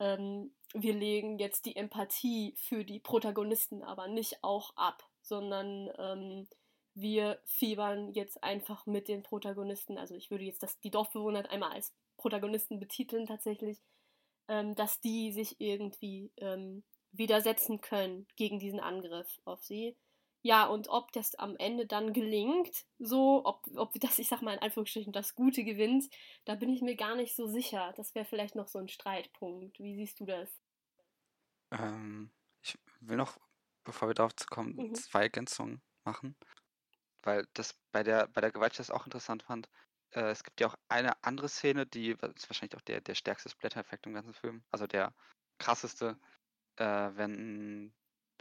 ähm, 0.00 0.52
wir 0.74 0.94
legen 0.94 1.38
jetzt 1.38 1.64
die 1.64 1.76
Empathie 1.76 2.54
für 2.56 2.84
die 2.84 3.00
Protagonisten 3.00 3.82
aber 3.82 4.08
nicht 4.08 4.42
auch 4.42 4.76
ab, 4.76 5.02
sondern 5.22 5.90
ähm, 5.98 6.48
wir 6.94 7.40
fiebern 7.44 8.12
jetzt 8.12 8.42
einfach 8.42 8.86
mit 8.86 9.08
den 9.08 9.22
Protagonisten. 9.22 9.98
Also 9.98 10.14
ich 10.14 10.30
würde 10.30 10.44
jetzt 10.44 10.62
das, 10.62 10.78
die 10.80 10.90
Dorfbewohner 10.90 11.48
einmal 11.50 11.72
als 11.72 11.92
Protagonisten 12.16 12.80
betiteln 12.80 13.26
tatsächlich, 13.26 13.78
ähm, 14.48 14.74
dass 14.74 15.00
die 15.00 15.32
sich 15.32 15.60
irgendwie 15.60 16.32
ähm, 16.36 16.82
widersetzen 17.12 17.80
können 17.80 18.26
gegen 18.36 18.58
diesen 18.58 18.80
Angriff 18.80 19.40
auf 19.44 19.62
sie. 19.62 19.96
Ja, 20.42 20.66
und 20.66 20.88
ob 20.88 21.12
das 21.12 21.34
am 21.34 21.56
Ende 21.56 21.86
dann 21.86 22.12
gelingt, 22.12 22.84
so, 22.98 23.44
ob, 23.44 23.66
ob 23.74 23.92
das, 24.00 24.18
ich 24.18 24.28
sag 24.28 24.40
mal 24.42 24.54
in 24.54 24.60
Anführungsstrichen, 24.60 25.12
das 25.12 25.34
Gute 25.34 25.64
gewinnt, 25.64 26.08
da 26.44 26.54
bin 26.54 26.70
ich 26.70 26.80
mir 26.80 26.96
gar 26.96 27.16
nicht 27.16 27.34
so 27.34 27.46
sicher. 27.46 27.92
Das 27.96 28.14
wäre 28.14 28.24
vielleicht 28.24 28.54
noch 28.54 28.68
so 28.68 28.78
ein 28.78 28.88
Streitpunkt. 28.88 29.78
Wie 29.80 29.96
siehst 29.96 30.20
du 30.20 30.26
das? 30.26 30.48
Ähm, 31.72 32.30
ich 32.62 32.78
will 33.00 33.16
noch, 33.16 33.36
bevor 33.84 34.08
wir 34.08 34.14
darauf 34.14 34.34
kommen, 34.46 34.76
mhm. 34.76 34.94
zwei 34.94 35.22
Ergänzungen 35.22 35.82
machen. 36.04 36.36
Weil 37.22 37.46
das 37.54 37.74
bei 37.90 38.04
der, 38.04 38.28
bei 38.28 38.40
der 38.40 38.52
Gewalt 38.52 38.72
ich 38.72 38.78
das 38.78 38.90
auch 38.90 39.06
interessant 39.06 39.42
fand 39.42 39.68
äh, 40.12 40.30
es 40.30 40.42
gibt 40.42 40.60
ja 40.60 40.68
auch 40.68 40.76
eine 40.88 41.22
andere 41.22 41.48
Szene, 41.48 41.86
die 41.86 42.10
ist 42.10 42.48
wahrscheinlich 42.48 42.76
auch 42.76 42.82
der, 42.82 43.00
der 43.00 43.14
stärkste 43.14 43.48
Splatter-Effekt 43.48 44.06
im 44.06 44.14
ganzen 44.14 44.34
Film. 44.34 44.62
Also 44.70 44.86
der 44.86 45.14
krasseste, 45.58 46.18
äh, 46.76 46.84
wenn, 47.14 47.92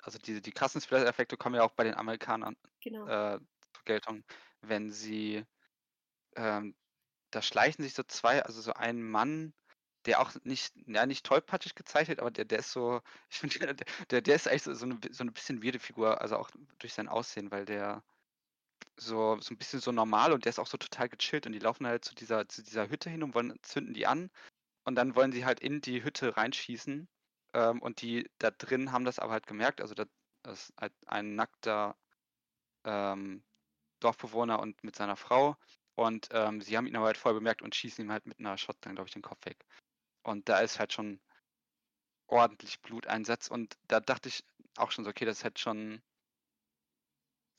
also 0.03 0.19
diese, 0.19 0.41
die 0.41 0.51
krassen 0.51 0.81
Splatter-Effekte 0.81 1.38
kommen 1.38 1.55
ja 1.55 1.63
auch 1.63 1.71
bei 1.71 1.83
den 1.83 1.95
Amerikanern 1.95 2.55
genau. 2.81 3.07
äh, 3.07 3.39
zur 3.73 3.83
Geltung, 3.86 4.23
wenn 4.62 4.91
sie, 4.91 5.45
ähm, 6.36 6.75
da 7.31 7.41
schleichen 7.41 7.83
sich 7.83 7.93
so 7.93 8.03
zwei, 8.03 8.43
also 8.43 8.62
so 8.62 8.73
ein 8.73 9.01
Mann, 9.01 9.53
der 10.05 10.21
auch 10.21 10.33
nicht, 10.43 10.73
ja, 10.88 11.05
nicht 11.05 11.25
tollpatschig 11.25 11.75
gezeichnet, 11.75 12.19
aber 12.19 12.31
der, 12.31 12.45
der 12.45 12.60
ist 12.60 12.71
so, 12.71 13.01
ich 13.29 13.38
finde, 13.39 13.75
der, 14.10 14.21
der 14.21 14.36
ist 14.36 14.47
eigentlich 14.47 14.63
so, 14.63 14.73
so, 14.73 14.86
eine, 14.86 14.99
so 15.12 15.23
eine 15.23 15.31
bisschen 15.31 15.63
weirde 15.63 15.79
Figur, 15.79 16.21
also 16.21 16.38
auch 16.38 16.49
durch 16.79 16.93
sein 16.93 17.07
Aussehen, 17.10 17.51
weil 17.51 17.65
der, 17.65 18.03
so, 18.95 19.39
so 19.39 19.53
ein 19.53 19.57
bisschen 19.57 19.79
so 19.79 19.91
normal 19.91 20.33
und 20.33 20.45
der 20.45 20.49
ist 20.51 20.60
auch 20.60 20.67
so 20.67 20.77
total 20.77 21.10
gechillt 21.10 21.45
und 21.45 21.53
die 21.53 21.60
laufen 21.60 21.86
halt 21.86 22.03
zu 22.03 22.15
dieser, 22.15 22.47
zu 22.47 22.63
dieser 22.63 22.89
Hütte 22.89 23.10
hin 23.10 23.23
und 23.23 23.36
wollen, 23.36 23.57
zünden 23.62 23.93
die 23.93 24.07
an 24.07 24.29
und 24.86 24.95
dann 24.95 25.15
wollen 25.15 25.31
sie 25.31 25.45
halt 25.45 25.60
in 25.60 25.81
die 25.81 26.03
Hütte 26.03 26.38
reinschießen 26.38 27.07
ähm, 27.53 27.81
und 27.81 28.01
die 28.01 28.29
da 28.39 28.51
drin 28.51 28.91
haben 28.91 29.05
das 29.05 29.19
aber 29.19 29.33
halt 29.33 29.47
gemerkt, 29.47 29.81
also 29.81 29.93
das, 29.95 30.07
ist 30.47 30.73
halt 30.79 30.93
ein 31.07 31.36
nackter 31.36 31.97
ähm, 32.86 33.43
Dorfbewohner 33.99 34.60
und 34.60 34.83
mit 34.83 34.95
seiner 34.95 35.15
Frau. 35.15 35.57
Und 35.95 36.29
ähm, 36.31 36.62
sie 36.62 36.77
haben 36.77 36.88
ihn 36.88 36.95
aber 36.95 37.07
halt 37.07 37.17
voll 37.17 37.33
bemerkt 37.33 37.62
und 37.62 37.75
schießen 37.75 38.05
ihm 38.05 38.12
halt 38.12 38.25
mit 38.27 38.39
einer 38.39 38.57
Shotgun, 38.57 38.95
glaube 38.95 39.07
ich, 39.07 39.13
den 39.13 39.23
Kopf 39.23 39.45
weg. 39.45 39.65
Und 40.23 40.47
da 40.47 40.60
ist 40.60 40.79
halt 40.79 40.93
schon 40.93 41.19
ordentlich 42.27 42.81
Bluteinsatz. 42.81 43.47
Und 43.47 43.77
da 43.88 43.99
dachte 43.99 44.29
ich 44.29 44.45
auch 44.77 44.91
schon 44.91 45.05
so, 45.05 45.10
okay, 45.10 45.25
das 45.25 45.39
ist 45.39 45.43
halt 45.43 45.60
schon 45.60 46.01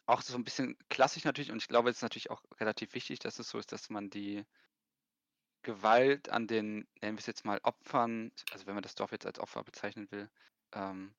auch 0.06 0.22
so 0.22 0.36
ein 0.36 0.44
bisschen 0.44 0.78
klassisch 0.88 1.24
natürlich. 1.24 1.50
Und 1.50 1.58
ich 1.58 1.68
glaube, 1.68 1.90
es 1.90 1.96
ist 1.96 2.02
natürlich 2.02 2.30
auch 2.30 2.42
relativ 2.60 2.94
wichtig, 2.94 3.18
dass 3.18 3.38
es 3.38 3.48
so 3.48 3.58
ist, 3.58 3.72
dass 3.72 3.90
man 3.90 4.08
die 4.08 4.44
Gewalt 5.62 6.28
an 6.28 6.46
den, 6.46 6.86
nennen 7.00 7.16
wir 7.16 7.18
es 7.18 7.26
jetzt 7.26 7.44
mal 7.44 7.60
Opfern, 7.62 8.32
also 8.52 8.66
wenn 8.66 8.74
man 8.74 8.82
das 8.82 8.94
Dorf 8.94 9.12
jetzt 9.12 9.26
als 9.26 9.38
Opfer 9.38 9.64
bezeichnen 9.64 10.10
will, 10.10 10.30
ähm, 10.72 11.14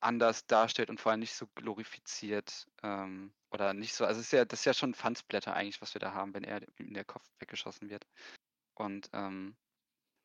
anders 0.00 0.46
darstellt 0.46 0.90
und 0.90 1.00
vor 1.00 1.12
allem 1.12 1.20
nicht 1.20 1.34
so 1.34 1.46
glorifiziert 1.54 2.66
ähm, 2.82 3.32
oder 3.50 3.72
nicht 3.72 3.94
so, 3.94 4.04
also 4.04 4.20
es 4.20 4.26
ist 4.26 4.32
ja, 4.32 4.44
das 4.44 4.60
ist 4.60 4.66
ja 4.66 4.74
schon 4.74 4.94
Fansblätter 4.94 5.54
eigentlich, 5.54 5.80
was 5.80 5.94
wir 5.94 6.00
da 6.00 6.12
haben, 6.12 6.34
wenn 6.34 6.44
er 6.44 6.60
in 6.78 6.94
der 6.94 7.04
Kopf 7.04 7.24
weggeschossen 7.38 7.88
wird. 7.88 8.06
Und 8.74 9.08
ähm, 9.12 9.56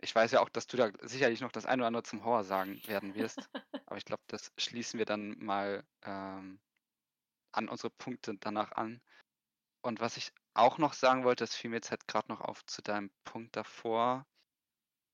ich 0.02 0.14
weiß 0.14 0.32
ja 0.32 0.42
auch, 0.42 0.50
dass 0.50 0.68
du 0.68 0.78
da 0.78 0.92
sicherlich 1.02 1.42
noch 1.42 1.52
das 1.52 1.66
eine 1.66 1.82
oder 1.82 1.88
andere 1.88 2.04
zum 2.04 2.24
Horror 2.24 2.44
sagen 2.44 2.82
werden 2.88 3.16
wirst, 3.16 3.50
aber 3.86 3.98
ich 3.98 4.06
glaube, 4.06 4.24
das 4.28 4.52
schließen 4.58 4.98
wir 4.98 5.06
dann 5.06 5.38
mal 5.40 5.84
ähm, 6.04 6.60
an 7.52 7.70
unsere 7.70 7.90
Punkte 7.90 8.36
danach 8.40 8.72
an. 8.74 9.02
Und 9.82 10.00
was 10.00 10.18
ich 10.18 10.32
auch 10.54 10.78
noch 10.78 10.94
sagen 10.94 11.24
wollte, 11.24 11.44
das 11.44 11.56
fiel 11.56 11.70
mir 11.70 11.78
jetzt 11.78 11.92
halt 11.92 12.08
gerade 12.08 12.28
noch 12.30 12.42
auf 12.42 12.66
zu 12.66 12.82
deinem 12.82 13.12
Punkt 13.24 13.56
davor, 13.56 14.26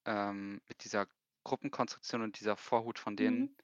ähm, 0.05 0.61
mit 0.67 0.83
dieser 0.83 1.07
Gruppenkonstruktion 1.43 2.21
und 2.21 2.39
dieser 2.39 2.57
Vorhut 2.57 2.99
von 2.99 3.15
denen, 3.15 3.41
mhm. 3.41 3.57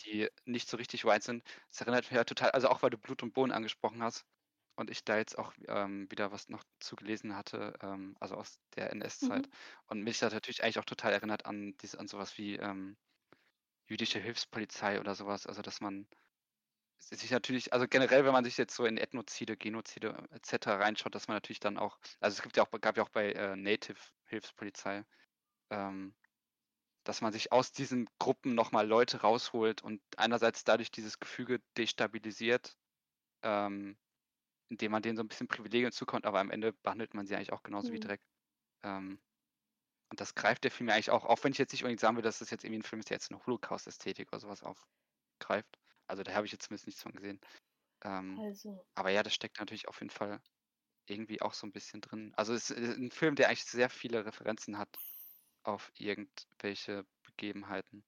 die 0.00 0.28
nicht 0.44 0.68
so 0.68 0.76
richtig 0.76 1.04
white 1.04 1.24
sind. 1.24 1.44
Das 1.70 1.80
erinnert 1.80 2.04
mich 2.04 2.12
ja 2.12 2.24
total, 2.24 2.50
also 2.50 2.68
auch 2.68 2.82
weil 2.82 2.90
du 2.90 2.98
Blut 2.98 3.22
und 3.22 3.32
Bohnen 3.32 3.52
angesprochen 3.52 4.02
hast 4.02 4.26
und 4.76 4.90
ich 4.90 5.04
da 5.04 5.16
jetzt 5.16 5.38
auch 5.38 5.52
ähm, 5.68 6.10
wieder 6.10 6.32
was 6.32 6.48
noch 6.48 6.62
zu 6.80 6.96
gelesen 6.96 7.34
hatte, 7.34 7.74
ähm, 7.80 8.14
also 8.20 8.36
aus 8.36 8.60
der 8.76 8.90
NS-Zeit. 8.92 9.46
Mhm. 9.46 9.52
Und 9.86 10.02
mich 10.02 10.22
hat 10.22 10.32
natürlich 10.32 10.62
eigentlich 10.62 10.78
auch 10.78 10.84
total 10.84 11.12
erinnert 11.12 11.46
an 11.46 11.76
diese, 11.78 11.98
an 11.98 12.08
sowas 12.08 12.36
wie 12.36 12.56
ähm, 12.56 12.96
jüdische 13.86 14.18
Hilfspolizei 14.18 15.00
oder 15.00 15.14
sowas, 15.14 15.46
also 15.46 15.62
dass 15.62 15.80
man 15.80 16.06
sich 16.98 17.30
natürlich, 17.30 17.72
also 17.72 17.86
generell, 17.88 18.24
wenn 18.24 18.32
man 18.32 18.44
sich 18.44 18.56
jetzt 18.56 18.74
so 18.74 18.84
in 18.86 18.96
Ethnozide, 18.98 19.56
Genozide 19.56 20.26
etc. 20.30 20.76
reinschaut, 20.78 21.14
dass 21.14 21.28
man 21.28 21.36
natürlich 21.36 21.60
dann 21.60 21.78
auch, 21.78 21.98
also 22.20 22.36
es 22.36 22.42
gibt 22.42 22.56
ja 22.56 22.64
auch, 22.64 22.70
gab 22.80 22.96
ja 22.96 23.04
auch 23.04 23.08
bei 23.10 23.32
äh, 23.32 23.56
Native 23.56 23.98
Hilfspolizei, 24.26 25.04
ähm, 25.70 26.16
dass 27.04 27.20
man 27.20 27.32
sich 27.32 27.52
aus 27.52 27.72
diesen 27.72 28.08
Gruppen 28.18 28.54
nochmal 28.54 28.86
Leute 28.86 29.20
rausholt 29.22 29.82
und 29.82 30.02
einerseits 30.16 30.64
dadurch 30.64 30.90
dieses 30.90 31.20
Gefüge 31.20 31.60
destabilisiert, 31.76 32.76
ähm, 33.42 33.98
indem 34.70 34.92
man 34.92 35.02
denen 35.02 35.16
so 35.16 35.22
ein 35.24 35.28
bisschen 35.28 35.48
Privilegien 35.48 35.92
zukommt, 35.92 36.26
aber 36.26 36.40
am 36.40 36.50
Ende 36.50 36.72
behandelt 36.74 37.14
man 37.14 37.26
sie 37.26 37.36
eigentlich 37.36 37.52
auch 37.52 37.62
genauso 37.64 37.92
wie 37.92 37.98
Mhm. 37.98 38.00
Dreck. 38.00 38.22
Ähm, 38.84 39.20
und 40.10 40.20
das 40.20 40.34
greift 40.34 40.64
der 40.64 40.70
Film 40.70 40.88
ja 40.88 40.94
eigentlich 40.94 41.10
auch, 41.10 41.24
auch 41.24 41.42
wenn 41.44 41.52
ich 41.52 41.58
jetzt 41.58 41.72
nicht 41.72 41.82
unbedingt 41.82 42.00
sagen 42.00 42.16
will, 42.16 42.22
dass 42.22 42.38
das 42.40 42.50
jetzt 42.50 42.64
irgendwie 42.64 42.80
ein 42.80 42.84
Film 42.84 43.00
ist, 43.00 43.10
der 43.10 43.16
jetzt 43.16 43.30
eine 43.30 43.44
Holocaust-Ästhetik 43.46 44.28
oder 44.32 44.40
sowas 44.40 44.62
aufgreift. 44.62 45.78
Also 46.08 46.22
da 46.22 46.32
habe 46.34 46.46
ich 46.46 46.52
jetzt 46.52 46.64
zumindest 46.66 46.86
nichts 46.86 47.02
von 47.02 47.12
gesehen. 47.12 47.40
Ähm, 48.04 48.38
Also, 48.38 48.86
aber 48.96 49.10
ja, 49.10 49.22
das 49.22 49.34
steckt 49.34 49.58
natürlich 49.60 49.88
auf 49.88 50.00
jeden 50.00 50.10
Fall 50.10 50.40
irgendwie 51.08 51.42
auch 51.42 51.54
so 51.54 51.66
ein 51.66 51.72
bisschen 51.72 52.00
drin. 52.00 52.32
Also 52.36 52.54
es 52.54 52.70
ist 52.70 52.98
ein 52.98 53.10
Film, 53.10 53.36
der 53.36 53.48
eigentlich 53.48 53.64
sehr 53.64 53.90
viele 53.90 54.26
Referenzen 54.26 54.78
hat 54.78 54.90
auf 55.64 55.92
irgendwelche 55.96 57.06
Begebenheiten. 57.24 58.04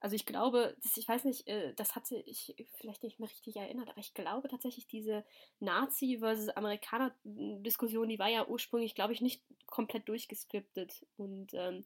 also 0.03 0.17
ich 0.17 0.27
glaube, 0.27 0.77
das, 0.83 0.97
ich 0.97 1.07
weiß 1.07 1.25
nicht, 1.25 1.47
äh, 1.47 1.75
das 1.75 1.95
hatte 1.95 2.17
ich 2.27 2.57
vielleicht 2.75 3.05
nicht 3.05 3.21
mehr 3.21 3.29
richtig 3.31 3.55
erinnert, 3.57 3.89
aber 3.89 4.01
ich 4.01 4.15
glaube 4.15 4.49
tatsächlich, 4.49 4.89
diese 4.89 5.25
Nazi 5.61 6.19
versus 6.19 6.49
Amerikaner-Diskussion, 6.49 8.09
die 8.09 8.19
war 8.19 8.29
ja 8.29 8.47
ursprünglich, 8.49 8.97
glaube 8.97 9.13
ich, 9.13 9.21
nicht 9.21 9.45
komplett 9.67 10.09
durchgeskriptet. 10.09 11.07
Und 11.17 11.55
ähm, 11.55 11.85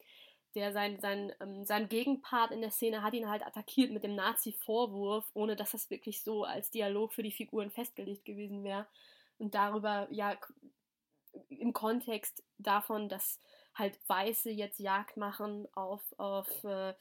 der 0.54 0.72
sein, 0.72 0.98
sein, 0.98 1.32
ähm, 1.40 1.66
sein 1.66 1.90
Gegenpart 1.90 2.52
in 2.52 2.62
der 2.62 2.70
Szene 2.70 3.02
hat 3.02 3.12
ihn 3.12 3.28
halt 3.28 3.46
attackiert 3.46 3.92
mit 3.92 4.02
dem 4.02 4.14
Nazi-Vorwurf, 4.14 5.30
ohne 5.34 5.54
dass 5.54 5.72
das 5.72 5.90
wirklich 5.90 6.22
so 6.22 6.44
als 6.44 6.70
Dialog 6.70 7.12
für 7.12 7.22
die 7.22 7.32
Figuren 7.32 7.70
festgelegt 7.70 8.24
gewesen 8.24 8.64
wäre. 8.64 8.86
Und 9.36 9.54
darüber, 9.54 10.08
ja, 10.10 10.38
im 11.48 11.72
Kontext 11.72 12.42
davon, 12.58 13.08
dass 13.08 13.40
halt 13.74 13.98
Weiße 14.08 14.50
jetzt 14.50 14.78
Jagd 14.80 15.16
machen 15.16 15.68
auf, 15.74 16.02
auf 16.18 16.64
äh, 16.64 16.94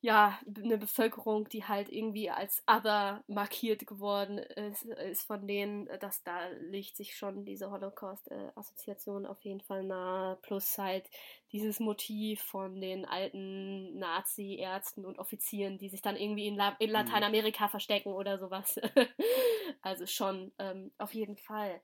ja, 0.00 0.38
eine 0.46 0.78
Bevölkerung, 0.78 1.48
die 1.48 1.64
halt 1.64 1.88
irgendwie 1.88 2.30
als 2.30 2.62
other 2.68 3.24
markiert 3.26 3.84
geworden 3.84 4.38
ist, 4.38 4.84
ist 4.84 5.26
von 5.26 5.48
denen, 5.48 5.86
dass 5.98 6.22
da 6.22 6.46
legt 6.60 6.96
sich 6.96 7.16
schon 7.16 7.44
diese 7.44 7.72
Holocaust-Assoziation 7.72 9.26
auf 9.26 9.40
jeden 9.44 9.60
Fall 9.60 9.82
nahe, 9.82 10.36
plus 10.42 10.78
halt 10.78 11.10
dieses 11.50 11.80
Motiv 11.80 12.40
von 12.42 12.80
den 12.80 13.06
alten 13.06 13.98
Nazi-Ärzten 13.98 15.04
und 15.04 15.18
Offizieren, 15.18 15.78
die 15.78 15.88
sich 15.88 16.00
dann 16.00 16.14
irgendwie 16.16 16.46
in, 16.46 16.54
La 16.54 16.76
in 16.78 16.90
Mhm. 16.90 16.90
Lateinamerika 16.90 17.66
verstecken 17.66 18.12
oder 18.12 18.38
sowas. 18.38 18.78
also 19.82 20.06
schon, 20.06 20.52
ähm, 20.60 20.92
auf 20.98 21.12
jeden 21.12 21.36
Fall. 21.36 21.80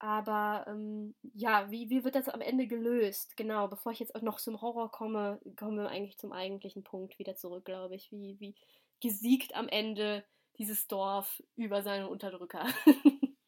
Aber 0.00 0.64
ähm, 0.68 1.14
ja, 1.34 1.70
wie, 1.70 1.90
wie 1.90 2.04
wird 2.04 2.14
das 2.14 2.28
am 2.28 2.40
Ende 2.40 2.68
gelöst? 2.68 3.36
Genau, 3.36 3.66
bevor 3.68 3.92
ich 3.92 3.98
jetzt 3.98 4.14
auch 4.14 4.22
noch 4.22 4.38
zum 4.38 4.60
Horror 4.60 4.90
komme, 4.92 5.40
kommen 5.56 5.76
wir 5.76 5.88
eigentlich 5.88 6.18
zum 6.18 6.32
eigentlichen 6.32 6.84
Punkt 6.84 7.18
wieder 7.18 7.34
zurück, 7.34 7.64
glaube 7.64 7.96
ich. 7.96 8.12
Wie, 8.12 8.38
wie 8.38 8.54
gesiegt 9.00 9.54
am 9.54 9.68
Ende 9.68 10.24
dieses 10.58 10.86
Dorf 10.86 11.42
über 11.56 11.82
seine 11.82 12.08
Unterdrücker. 12.08 12.66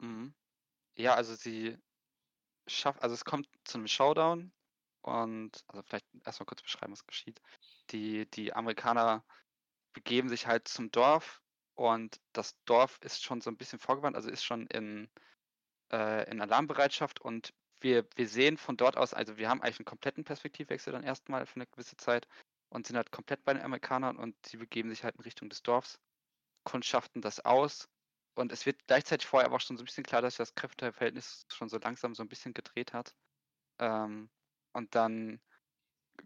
Mhm. 0.00 0.34
Ja, 0.96 1.14
also 1.14 1.34
sie 1.34 1.78
schafft, 2.66 3.02
also 3.02 3.14
es 3.14 3.24
kommt 3.24 3.48
zu 3.64 3.78
einem 3.78 3.88
Showdown 3.88 4.52
und, 5.02 5.64
also 5.68 5.82
vielleicht 5.82 6.06
erstmal 6.24 6.46
kurz 6.46 6.62
beschreiben, 6.62 6.92
was 6.92 7.06
geschieht. 7.06 7.40
Die, 7.90 8.30
die 8.30 8.52
Amerikaner 8.52 9.24
begeben 9.92 10.28
sich 10.28 10.46
halt 10.46 10.68
zum 10.68 10.90
Dorf 10.90 11.42
und 11.74 12.20
das 12.32 12.56
Dorf 12.64 12.98
ist 13.02 13.22
schon 13.22 13.40
so 13.40 13.50
ein 13.50 13.56
bisschen 13.56 13.78
vorgewandt, 13.78 14.16
also 14.16 14.30
ist 14.30 14.44
schon 14.44 14.66
in, 14.68 15.08
äh, 15.92 16.30
in 16.30 16.40
Alarmbereitschaft 16.40 17.20
und 17.20 17.52
wir, 17.80 18.06
wir 18.16 18.28
sehen 18.28 18.58
von 18.58 18.76
dort 18.76 18.96
aus, 18.96 19.14
also 19.14 19.38
wir 19.38 19.48
haben 19.48 19.62
eigentlich 19.62 19.80
einen 19.80 19.86
kompletten 19.86 20.24
Perspektivwechsel 20.24 20.92
dann 20.92 21.02
erstmal 21.02 21.46
für 21.46 21.56
eine 21.56 21.66
gewisse 21.66 21.96
Zeit 21.96 22.28
und 22.68 22.86
sind 22.86 22.96
halt 22.96 23.10
komplett 23.10 23.44
bei 23.44 23.54
den 23.54 23.62
Amerikanern 23.62 24.16
und 24.16 24.36
sie 24.46 24.58
begeben 24.58 24.90
sich 24.90 25.04
halt 25.04 25.16
in 25.16 25.22
Richtung 25.22 25.48
des 25.48 25.62
Dorfs, 25.62 25.98
kundschaften 26.64 27.22
das 27.22 27.40
aus 27.44 27.88
und 28.34 28.52
es 28.52 28.66
wird 28.66 28.86
gleichzeitig 28.86 29.26
vorher 29.26 29.46
aber 29.46 29.56
auch 29.56 29.60
schon 29.60 29.76
so 29.76 29.82
ein 29.82 29.86
bisschen 29.86 30.04
klar, 30.04 30.22
dass 30.22 30.36
das 30.36 30.54
Kräfteverhältnis 30.54 31.46
schon 31.48 31.68
so 31.68 31.78
langsam 31.78 32.14
so 32.14 32.22
ein 32.22 32.28
bisschen 32.28 32.54
gedreht 32.54 32.92
hat. 32.92 33.14
Ähm, 33.78 34.30
und 34.72 34.94
dann 34.94 35.40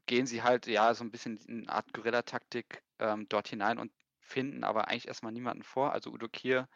gehen 0.07 0.27
sie 0.27 0.43
halt, 0.43 0.67
ja, 0.67 0.95
so 0.95 1.05
ein 1.05 1.11
bisschen 1.11 1.39
in 1.39 1.63
eine 1.63 1.73
Art 1.73 1.93
Guerillataktik 1.93 2.83
ähm, 2.99 3.29
dort 3.29 3.49
hinein 3.49 3.79
und 3.79 3.93
finden 4.25 4.65
aber 4.65 4.89
eigentlich 4.89 5.09
erstmal 5.09 5.33
niemanden 5.33 5.63
vor. 5.63 5.93
Also 5.93 6.11
Udo 6.11 6.29
Kier 6.29 6.69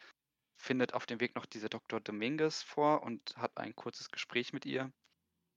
findet 0.57 0.93
auf 0.93 1.05
dem 1.05 1.19
Weg 1.19 1.35
noch 1.35 1.45
diese 1.45 1.69
Dr. 1.69 1.99
Dominguez 1.99 2.61
vor 2.61 3.03
und 3.03 3.35
hat 3.37 3.57
ein 3.57 3.75
kurzes 3.75 4.11
Gespräch 4.11 4.53
mit 4.53 4.65
ihr, 4.65 4.91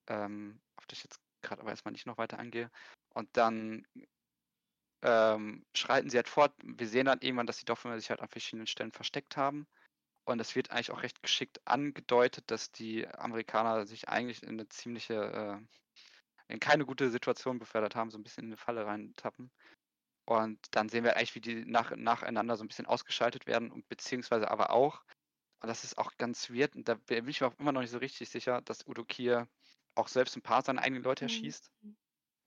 ähm, 0.09 0.61
auf 0.77 0.87
das 0.87 0.99
ich 0.99 1.05
jetzt 1.05 1.21
gerade 1.43 1.61
aber 1.61 1.71
erstmal 1.71 1.93
nicht 1.93 2.07
noch 2.07 2.19
weiter 2.19 2.39
angehe. 2.39 2.71
Und 3.15 3.29
dann 3.37 3.87
ähm, 5.03 5.67
schreiten 5.75 6.09
sie 6.09 6.17
halt 6.17 6.29
fort. 6.29 6.55
Wir 6.63 6.87
sehen 6.87 7.07
dann 7.07 7.21
irgendwann, 7.21 7.47
dass 7.47 7.59
die 7.59 7.65
Dorfbewohner 7.65 7.99
sich 7.99 8.11
halt 8.11 8.21
an 8.21 8.29
verschiedenen 8.29 8.67
Stellen 8.67 8.93
versteckt 8.93 9.37
haben. 9.37 9.67
Und 10.25 10.41
es 10.41 10.55
wird 10.55 10.71
eigentlich 10.71 10.93
auch 10.93 11.03
recht 11.03 11.21
geschickt 11.21 11.61
angedeutet, 11.65 12.45
dass 12.51 12.71
die 12.71 13.09
Amerikaner 13.09 13.87
sich 13.87 14.09
eigentlich 14.09 14.43
in 14.45 14.51
eine 14.51 14.69
ziemliche, 14.69 15.61
äh, 16.49 16.53
in 16.53 16.61
keine 16.61 16.87
gute 16.87 17.11
Situation 17.11 17.59
befördert 17.59 17.97
haben, 17.97 18.11
so 18.11 18.19
ein 18.19 18.23
bisschen 18.23 18.45
in 18.45 18.51
eine 18.51 18.57
Falle 18.57 18.87
reintappen. 18.87 19.51
Und 20.25 20.59
dann 20.73 20.89
sehen 20.89 21.05
wir 21.05 21.17
eigentlich, 21.17 21.35
wie 21.35 21.41
die 21.41 21.65
nach, 21.65 21.95
nacheinander 21.97 22.57
so 22.57 22.65
ein 22.65 22.69
bisschen 22.69 22.87
ausgeschaltet 22.87 23.47
werden 23.47 23.71
und 23.73 23.89
beziehungsweise 23.89 24.51
aber 24.51 24.71
auch, 24.71 25.03
und 25.61 25.69
das 25.69 25.85
ist 25.85 25.99
auch 25.99 26.13
ganz 26.19 26.51
weird, 26.51 26.77
und 26.77 26.89
da 26.89 26.95
bin 26.95 27.29
ich 27.29 27.41
mir 27.41 27.49
auch 27.49 27.59
immer 27.59 27.73
noch 27.73 27.81
nicht 27.83 27.91
so 27.91 27.99
richtig 27.99 28.31
sicher, 28.31 28.61
dass 28.63 28.87
Udo 28.87 29.05
Kier 29.05 29.49
auch 29.95 30.09
selbst 30.09 30.37
ein 30.37 30.43
paar 30.43 30.63
seiner 30.63 30.83
eigenen 30.83 31.03
Leute 31.05 31.25
Mhm. 31.25 31.29
erschießt. 31.29 31.71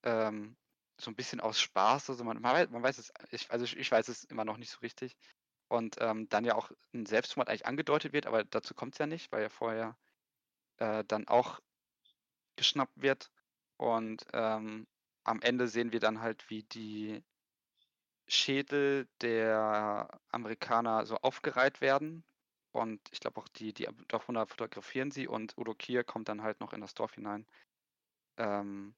Ähm, 0.03 0.57
so 0.99 1.11
ein 1.11 1.15
bisschen 1.15 1.41
aus 1.41 1.59
Spaß. 1.59 2.09
Also 2.09 2.23
man, 2.23 2.41
man, 2.41 2.53
weiß, 2.53 2.69
man 2.69 2.83
weiß 2.83 2.97
es, 2.99 3.11
ich, 3.31 3.51
also 3.51 3.65
ich, 3.65 3.77
ich 3.77 3.91
weiß 3.91 4.07
es 4.09 4.23
immer 4.25 4.45
noch 4.45 4.57
nicht 4.57 4.71
so 4.71 4.79
richtig. 4.79 5.15
Und 5.69 5.97
ähm, 5.99 6.29
dann 6.29 6.45
ja 6.45 6.55
auch 6.55 6.71
ein 6.93 7.05
Selbstmord 7.05 7.49
eigentlich 7.49 7.65
angedeutet 7.65 8.13
wird, 8.13 8.27
aber 8.27 8.43
dazu 8.43 8.73
kommt 8.75 8.95
es 8.95 8.99
ja 8.99 9.07
nicht, 9.07 9.31
weil 9.31 9.43
er 9.43 9.49
vorher 9.49 9.97
äh, 10.77 11.03
dann 11.05 11.27
auch 11.27 11.59
geschnappt 12.57 13.01
wird. 13.01 13.31
Und 13.77 14.25
ähm, 14.33 14.87
am 15.23 15.41
Ende 15.41 15.67
sehen 15.67 15.91
wir 15.91 15.99
dann 15.99 16.21
halt, 16.21 16.49
wie 16.49 16.63
die 16.63 17.23
Schädel 18.27 19.07
der 19.21 20.19
Amerikaner 20.29 21.05
so 21.05 21.17
aufgereiht 21.17 21.81
werden. 21.81 22.23
Und 22.71 22.99
ich 23.11 23.19
glaube 23.19 23.39
auch 23.39 23.47
die, 23.47 23.73
die 23.73 23.87
Dorfbewohner 24.07 24.47
fotografieren 24.47 25.11
sie 25.11 25.27
und 25.27 25.57
Udo 25.57 25.73
Kier 25.73 26.03
kommt 26.03 26.27
dann 26.27 26.41
halt 26.41 26.59
noch 26.59 26.73
in 26.73 26.81
das 26.81 26.93
Dorf 26.93 27.13
hinein. 27.13 27.47
Ähm, 28.37 28.95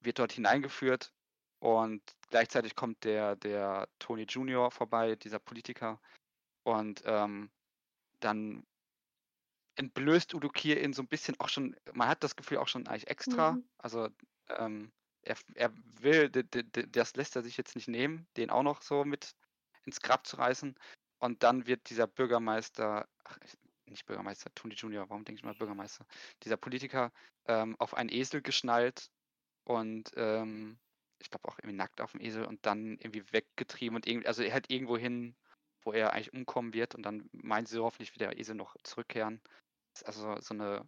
wird 0.00 0.18
dort 0.18 0.32
hineingeführt 0.32 1.12
und 1.60 2.02
gleichzeitig 2.28 2.76
kommt 2.76 3.04
der, 3.04 3.36
der 3.36 3.88
Tony 3.98 4.24
Junior 4.28 4.70
vorbei, 4.70 5.16
dieser 5.16 5.38
Politiker. 5.38 6.00
Und 6.64 7.02
ähm, 7.06 7.50
dann 8.20 8.66
entblößt 9.76 10.34
Udo 10.34 10.48
Kier 10.48 10.82
ihn 10.82 10.92
so 10.92 11.02
ein 11.02 11.08
bisschen 11.08 11.38
auch 11.40 11.48
schon, 11.48 11.74
man 11.94 12.08
hat 12.08 12.22
das 12.22 12.36
Gefühl 12.36 12.58
auch 12.58 12.68
schon 12.68 12.86
eigentlich 12.86 13.08
extra. 13.08 13.52
Mhm. 13.52 13.68
Also 13.78 14.08
ähm, 14.48 14.92
er, 15.28 15.36
er 15.54 15.72
will, 16.00 16.30
das 16.30 17.14
lässt 17.16 17.36
er 17.36 17.42
sich 17.42 17.56
jetzt 17.56 17.76
nicht 17.76 17.88
nehmen, 17.88 18.26
den 18.36 18.50
auch 18.50 18.62
noch 18.62 18.82
so 18.82 19.04
mit 19.04 19.34
ins 19.84 20.00
Grab 20.00 20.26
zu 20.26 20.36
reißen. 20.36 20.74
Und 21.18 21.42
dann 21.42 21.66
wird 21.66 21.90
dieser 21.90 22.06
Bürgermeister, 22.06 23.08
ach, 23.24 23.38
ich- 23.44 23.58
nicht 23.86 24.06
Bürgermeister, 24.06 24.54
Tony 24.54 24.74
Junior, 24.74 25.08
warum 25.08 25.24
denke 25.24 25.38
ich 25.38 25.44
mal 25.44 25.54
Bürgermeister? 25.54 26.06
Dieser 26.44 26.58
Politiker 26.58 27.10
ähm, 27.46 27.74
auf 27.78 27.94
einen 27.94 28.10
Esel 28.10 28.42
geschnallt 28.42 29.10
und 29.64 30.10
ähm, 30.16 30.78
ich 31.18 31.30
glaube 31.30 31.48
auch 31.48 31.58
irgendwie 31.58 31.76
nackt 31.76 32.00
auf 32.02 32.12
dem 32.12 32.20
Esel 32.20 32.44
und 32.44 32.66
dann 32.66 32.98
irgendwie 32.98 33.24
weggetrieben 33.32 33.96
und 33.96 34.06
irgendwie, 34.06 34.28
also 34.28 34.42
er 34.42 34.52
halt 34.52 34.70
irgendwo 34.70 34.98
hin, 34.98 35.34
wo 35.82 35.92
er 35.92 36.12
eigentlich 36.12 36.34
umkommen 36.34 36.74
wird 36.74 36.94
und 36.94 37.02
dann 37.02 37.28
meinen 37.32 37.66
sie 37.66 37.82
hoffentlich 37.82 38.12
wird 38.12 38.20
der 38.20 38.38
Esel 38.38 38.54
noch 38.54 38.76
zurückkehren. 38.82 39.40
Das 39.94 40.02
ist 40.02 40.06
also 40.06 40.40
so 40.40 40.54
eine, 40.54 40.86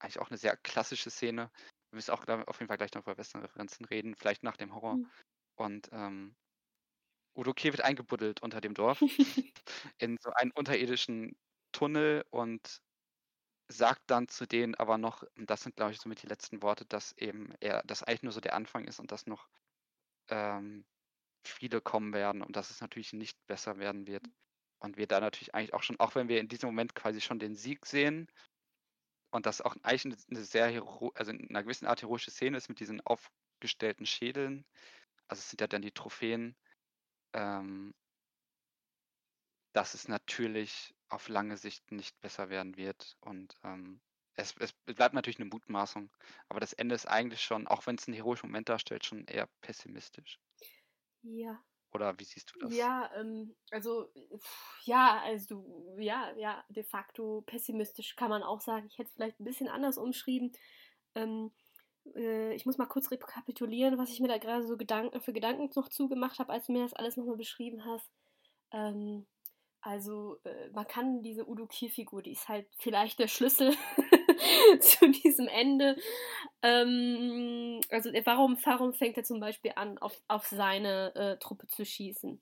eigentlich 0.00 0.18
auch 0.18 0.30
eine 0.30 0.38
sehr 0.38 0.56
klassische 0.56 1.10
Szene. 1.10 1.50
Wir 1.94 1.98
müssen 1.98 2.10
auch 2.10 2.26
auf 2.48 2.58
jeden 2.58 2.66
Fall 2.66 2.76
gleich 2.76 2.92
noch 2.92 3.02
über 3.02 3.16
Western-Referenzen 3.16 3.86
reden, 3.86 4.16
vielleicht 4.16 4.42
nach 4.42 4.56
dem 4.56 4.74
Horror. 4.74 4.96
Mhm. 4.96 5.10
Und 5.54 5.88
ähm, 5.92 6.34
Udo 7.36 7.54
Kier 7.54 7.72
wird 7.72 7.82
eingebuddelt 7.82 8.42
unter 8.42 8.60
dem 8.60 8.74
Dorf 8.74 9.00
in 9.98 10.18
so 10.20 10.30
einen 10.32 10.50
unterirdischen 10.50 11.36
Tunnel 11.70 12.24
und 12.30 12.82
sagt 13.68 14.02
dann 14.08 14.26
zu 14.26 14.44
denen 14.44 14.74
aber 14.74 14.98
noch, 14.98 15.22
und 15.36 15.48
das 15.48 15.62
sind 15.62 15.76
glaube 15.76 15.92
ich 15.92 16.00
somit 16.00 16.20
die 16.20 16.26
letzten 16.26 16.62
Worte, 16.62 16.84
dass 16.84 17.12
eben 17.12 17.54
er, 17.60 17.82
das 17.84 18.02
eigentlich 18.02 18.24
nur 18.24 18.32
so 18.32 18.40
der 18.40 18.54
Anfang 18.54 18.84
ist 18.86 18.98
und 18.98 19.12
dass 19.12 19.26
noch 19.26 19.48
ähm, 20.30 20.84
viele 21.46 21.80
kommen 21.80 22.12
werden 22.12 22.42
und 22.42 22.56
dass 22.56 22.70
es 22.70 22.80
natürlich 22.80 23.12
nicht 23.12 23.38
besser 23.46 23.78
werden 23.78 24.08
wird. 24.08 24.26
Und 24.80 24.96
wir 24.96 25.06
da 25.06 25.20
natürlich 25.20 25.54
eigentlich 25.54 25.74
auch 25.74 25.84
schon, 25.84 26.00
auch 26.00 26.16
wenn 26.16 26.28
wir 26.28 26.40
in 26.40 26.48
diesem 26.48 26.68
Moment 26.68 26.96
quasi 26.96 27.20
schon 27.20 27.38
den 27.38 27.54
Sieg 27.54 27.86
sehen 27.86 28.28
und 29.34 29.46
das 29.46 29.60
auch 29.60 29.76
eigentlich 29.82 30.18
eine 30.30 30.44
sehr, 30.44 30.68
hero 30.68 31.12
also 31.14 31.32
in 31.32 31.50
einer 31.50 31.62
gewissen 31.62 31.86
Art 31.86 32.02
heroische 32.02 32.30
Szene 32.30 32.56
ist 32.56 32.68
mit 32.68 32.80
diesen 32.80 33.00
aufgestellten 33.02 34.06
Schädeln. 34.06 34.64
Also 35.28 35.40
es 35.40 35.50
sind 35.50 35.60
ja 35.60 35.66
dann 35.66 35.82
die 35.82 35.92
Trophäen. 35.92 36.56
Ähm, 37.34 37.94
dass 39.74 39.94
es 39.94 40.08
natürlich 40.08 40.94
auf 41.08 41.28
lange 41.28 41.56
Sicht 41.56 41.90
nicht 41.90 42.18
besser 42.20 42.48
werden 42.48 42.76
wird. 42.76 43.16
Und 43.20 43.56
ähm, 43.64 44.00
es, 44.34 44.54
es 44.58 44.72
bleibt 44.72 45.14
natürlich 45.14 45.40
eine 45.40 45.50
Mutmaßung. 45.50 46.10
Aber 46.48 46.60
das 46.60 46.72
Ende 46.72 46.94
ist 46.94 47.06
eigentlich 47.06 47.42
schon, 47.42 47.66
auch 47.66 47.86
wenn 47.86 47.96
es 47.96 48.06
einen 48.06 48.14
heroischen 48.14 48.48
Moment 48.48 48.68
darstellt, 48.68 49.04
schon 49.04 49.26
eher 49.26 49.48
pessimistisch. 49.60 50.38
Ja. 51.22 51.60
Oder 51.94 52.18
wie 52.18 52.24
siehst 52.24 52.52
du 52.52 52.58
das? 52.58 52.74
Ja, 52.74 53.10
ähm, 53.16 53.54
also 53.70 54.10
ja, 54.82 55.20
also 55.24 55.94
ja, 55.98 56.32
ja, 56.36 56.64
de 56.68 56.82
facto 56.82 57.42
pessimistisch 57.46 58.16
kann 58.16 58.30
man 58.30 58.42
auch 58.42 58.60
sagen. 58.60 58.86
Ich 58.88 58.98
hätte 58.98 59.08
es 59.08 59.14
vielleicht 59.14 59.38
ein 59.40 59.44
bisschen 59.44 59.68
anders 59.68 59.96
umschrieben. 59.96 60.52
Ähm, 61.14 61.52
äh, 62.16 62.52
ich 62.54 62.66
muss 62.66 62.78
mal 62.78 62.86
kurz 62.86 63.10
rekapitulieren, 63.10 63.96
was 63.96 64.10
ich 64.10 64.20
mir 64.20 64.28
da 64.28 64.38
gerade 64.38 64.66
so 64.66 64.76
Gedanken 64.76 65.20
für 65.20 65.32
Gedanken 65.32 65.70
noch 65.76 65.88
zugemacht 65.88 66.40
habe, 66.40 66.52
als 66.52 66.66
du 66.66 66.72
mir 66.72 66.82
das 66.82 66.94
alles 66.94 67.16
nochmal 67.16 67.36
beschrieben 67.36 67.84
hast. 67.84 68.10
Ähm, 68.72 69.26
also 69.80 70.38
äh, 70.44 70.70
man 70.72 70.86
kann 70.86 71.22
diese 71.22 71.48
Udo 71.48 71.66
Kier-Figur, 71.66 72.22
die 72.22 72.32
ist 72.32 72.48
halt 72.48 72.66
vielleicht 72.78 73.18
der 73.18 73.28
Schlüssel 73.28 73.74
zu 74.80 75.10
diesem 75.10 75.48
Ende. 75.48 75.96
Ähm, 76.62 77.80
also 77.90 78.10
äh, 78.10 78.22
warum, 78.24 78.58
warum 78.64 78.94
fängt 78.94 79.16
er 79.16 79.24
zum 79.24 79.40
Beispiel 79.40 79.72
an, 79.76 79.98
auf, 79.98 80.20
auf 80.28 80.46
seine 80.46 81.14
äh, 81.14 81.36
Truppe 81.38 81.66
zu 81.66 81.84
schießen? 81.84 82.40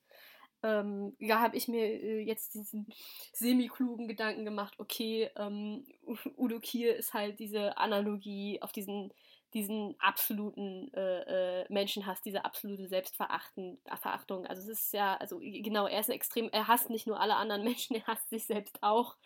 Ähm, 0.64 1.16
da 1.18 1.40
habe 1.40 1.56
ich 1.56 1.66
mir 1.66 1.84
äh, 1.84 2.20
jetzt 2.20 2.54
diesen 2.54 2.86
semi-klugen 3.32 4.06
Gedanken 4.06 4.44
gemacht, 4.44 4.74
okay, 4.78 5.28
ähm, 5.36 5.84
Udo 6.36 6.60
Kier 6.60 6.96
ist 6.96 7.14
halt 7.14 7.40
diese 7.40 7.76
Analogie 7.78 8.60
auf 8.62 8.72
diesen 8.72 9.12
diesen 9.54 9.94
absoluten 9.98 10.92
äh, 10.94 11.60
äh, 11.60 11.66
Menschenhass, 11.68 12.22
diese 12.22 12.44
absolute 12.44 12.88
Selbstverachtung. 12.88 13.78
Also 14.46 14.62
es 14.62 14.68
ist 14.68 14.92
ja, 14.94 15.14
also 15.16 15.38
genau, 15.40 15.86
er 15.86 16.00
ist 16.00 16.08
extrem, 16.08 16.48
er 16.50 16.68
hasst 16.68 16.90
nicht 16.90 17.06
nur 17.06 17.20
alle 17.20 17.36
anderen 17.36 17.64
Menschen, 17.64 17.96
er 17.96 18.06
hasst 18.06 18.30
sich 18.30 18.46
selbst 18.46 18.82
auch. 18.82 19.16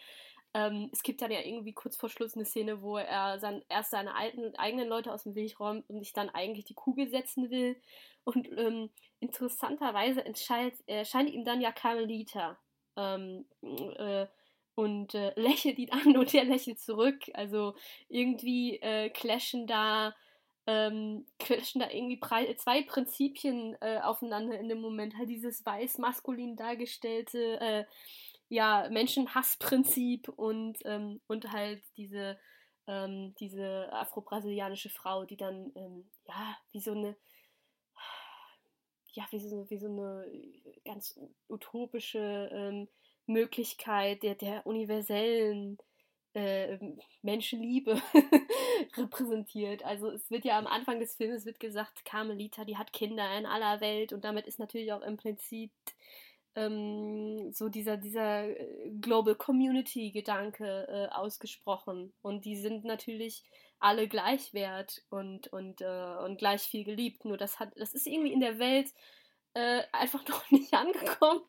Ähm, 0.56 0.88
es 0.90 1.02
gibt 1.02 1.20
dann 1.20 1.30
ja 1.30 1.40
irgendwie 1.40 1.74
kurz 1.74 1.98
vor 1.98 2.08
Schluss 2.08 2.34
eine 2.34 2.46
Szene, 2.46 2.80
wo 2.80 2.96
er 2.96 3.38
sein, 3.38 3.62
erst 3.68 3.90
seine 3.90 4.14
alten, 4.14 4.56
eigenen 4.56 4.88
Leute 4.88 5.12
aus 5.12 5.24
dem 5.24 5.34
Weg 5.34 5.60
räumt 5.60 5.88
und 5.90 5.98
sich 5.98 6.14
dann 6.14 6.30
eigentlich 6.30 6.64
die 6.64 6.74
Kugel 6.74 7.08
setzen 7.10 7.50
will. 7.50 7.76
Und 8.24 8.48
ähm, 8.56 8.88
interessanterweise 9.20 10.24
erscheint 10.24 11.30
ihm 11.30 11.44
dann 11.44 11.60
ja 11.60 11.72
Carmelita. 11.72 12.58
Ähm, 12.96 13.44
äh, 13.60 14.26
und 14.74 15.14
äh, 15.14 15.32
lächelt 15.38 15.78
ihn 15.78 15.92
an 15.92 16.16
und 16.16 16.32
er 16.32 16.44
lächelt 16.44 16.80
zurück. 16.80 17.20
Also 17.34 17.74
irgendwie 18.08 18.80
äh, 18.80 19.10
clashen 19.10 19.66
da 19.66 20.14
ähm, 20.66 21.26
clashen 21.38 21.82
da 21.82 21.90
irgendwie 21.90 22.18
zwei 22.56 22.82
Prinzipien 22.82 23.76
äh, 23.82 24.00
aufeinander 24.00 24.58
in 24.58 24.70
dem 24.70 24.80
Moment. 24.80 25.18
Halt 25.18 25.28
dieses 25.28 25.66
weiß-maskulin 25.66 26.56
dargestellte 26.56 27.60
äh, 27.60 27.84
ja, 28.48 28.88
Menschenhassprinzip 28.90 30.28
und, 30.28 30.78
ähm, 30.84 31.20
und 31.26 31.52
halt 31.52 31.82
diese, 31.96 32.38
ähm, 32.86 33.34
diese 33.40 33.92
afro-brasilianische 33.92 34.90
Frau, 34.90 35.24
die 35.24 35.36
dann 35.36 35.72
ähm, 35.74 36.10
ja 36.28 36.56
wie 36.72 36.80
so 36.80 36.92
eine 36.92 37.16
ja, 39.16 39.24
wie 39.30 39.40
so, 39.40 39.68
wie 39.70 39.78
so 39.78 39.86
eine 39.86 40.26
ganz 40.84 41.18
utopische 41.48 42.50
ähm, 42.52 42.86
Möglichkeit 43.26 44.22
der, 44.22 44.34
der 44.34 44.66
universellen 44.66 45.78
äh, 46.34 46.78
Menschenliebe 47.22 48.00
repräsentiert. 48.96 49.84
Also 49.84 50.10
es 50.10 50.30
wird 50.30 50.44
ja 50.44 50.58
am 50.58 50.66
Anfang 50.66 51.00
des 51.00 51.14
Films 51.14 51.46
wird 51.46 51.58
gesagt, 51.58 52.04
Carmelita, 52.04 52.64
die 52.66 52.76
hat 52.76 52.92
Kinder 52.92 53.36
in 53.38 53.46
aller 53.46 53.80
Welt 53.80 54.12
und 54.12 54.24
damit 54.24 54.46
ist 54.46 54.58
natürlich 54.58 54.92
auch 54.92 55.02
implizit 55.02 55.72
ähm, 56.56 57.52
so 57.52 57.68
dieser, 57.68 57.96
dieser 57.98 58.48
äh, 58.48 58.90
Global 59.00 59.34
Community 59.34 60.10
Gedanke 60.10 60.88
äh, 60.88 61.14
ausgesprochen. 61.14 62.12
Und 62.22 62.44
die 62.44 62.56
sind 62.56 62.84
natürlich 62.84 63.44
alle 63.78 64.08
gleichwert 64.08 65.02
und, 65.10 65.48
und, 65.48 65.82
äh, 65.82 66.16
und 66.24 66.38
gleich 66.38 66.62
viel 66.62 66.84
geliebt. 66.84 67.24
Nur 67.24 67.36
das 67.36 67.60
hat, 67.60 67.72
das 67.76 67.94
ist 67.94 68.06
irgendwie 68.06 68.32
in 68.32 68.40
der 68.40 68.58
Welt 68.58 68.92
äh, 69.54 69.82
einfach 69.92 70.26
noch 70.28 70.50
nicht 70.50 70.72
angekommen. 70.72 71.42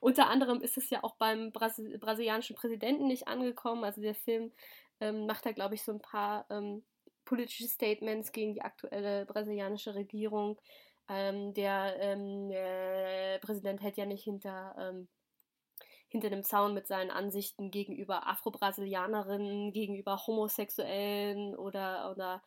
Unter 0.00 0.28
anderem 0.28 0.60
ist 0.60 0.76
es 0.76 0.90
ja 0.90 1.02
auch 1.02 1.16
beim 1.16 1.50
Brasil 1.50 1.98
brasilianischen 1.98 2.54
Präsidenten 2.54 3.06
nicht 3.06 3.26
angekommen. 3.26 3.82
Also 3.82 4.02
der 4.02 4.14
Film 4.14 4.52
ähm, 5.00 5.26
macht 5.26 5.46
da, 5.46 5.52
glaube 5.52 5.74
ich, 5.74 5.82
so 5.82 5.92
ein 5.92 6.02
paar 6.02 6.46
ähm, 6.50 6.84
politische 7.24 7.66
Statements 7.66 8.30
gegen 8.32 8.52
die 8.52 8.60
aktuelle 8.60 9.24
brasilianische 9.24 9.94
Regierung. 9.94 10.60
Ähm, 11.08 11.54
der 11.54 11.96
ähm, 12.00 12.50
äh, 12.50 13.38
Präsident 13.40 13.82
hält 13.82 13.96
ja 13.96 14.06
nicht 14.06 14.24
hinter, 14.24 14.74
ähm, 14.78 15.08
hinter 16.08 16.30
dem 16.30 16.42
Zaun 16.42 16.74
mit 16.74 16.86
seinen 16.86 17.10
Ansichten 17.10 17.70
gegenüber 17.70 18.26
Afro-Brasilianerinnen, 18.26 19.72
gegenüber 19.72 20.26
Homosexuellen 20.26 21.54
oder, 21.56 22.10
oder 22.10 22.42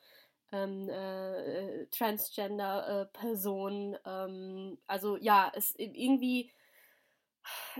ähm, 0.52 0.90
äh, 0.90 1.86
Transgender-Personen. 1.88 3.94
Äh, 3.94 4.78
also 4.88 5.18
ja, 5.18 5.52
es 5.56 5.76
irgendwie 5.78 6.52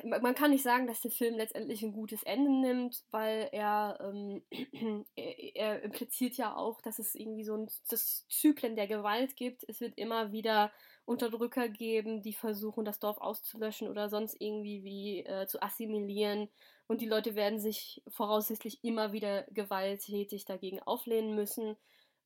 man 0.04 0.36
kann 0.36 0.52
nicht 0.52 0.64
sagen, 0.64 0.88
dass 0.88 1.02
der 1.02 1.12
Film 1.12 1.36
letztendlich 1.36 1.82
ein 1.84 1.94
gutes 1.94 2.24
Ende 2.24 2.52
nimmt, 2.52 3.04
weil 3.12 3.50
er, 3.52 3.98
ähm, 4.02 4.44
er, 5.16 5.56
er, 5.56 5.84
impliziert 5.84 6.36
ja 6.36 6.56
auch, 6.56 6.82
dass 6.82 7.00
es 7.00 7.16
irgendwie 7.16 7.44
so 7.44 7.56
ein 7.56 7.70
das 7.90 8.26
Zyklen 8.30 8.76
der 8.76 8.88
Gewalt 8.88 9.36
gibt. 9.36 9.64
Es 9.68 9.82
wird 9.82 9.98
immer 9.98 10.32
wieder 10.32 10.72
Unterdrücker 11.06 11.70
geben, 11.70 12.22
die 12.22 12.34
versuchen, 12.34 12.86
das 12.86 13.00
Dorf 13.00 13.18
auszulöschen 13.20 13.88
oder 13.88 14.10
sonst 14.10 14.36
irgendwie 14.40 14.84
wie 14.84 15.26
äh, 15.26 15.48
zu 15.48 15.62
assimilieren. 15.62 16.50
Und 16.88 17.02
die 17.02 17.08
Leute 17.08 17.36
werden 17.36 17.60
sich 17.60 18.02
voraussichtlich 18.08 18.84
immer 18.84 19.12
wieder 19.12 19.44
gewalttätig 19.52 20.46
dagegen 20.46 20.82
auflehnen 20.82 21.36
müssen. 21.36 21.78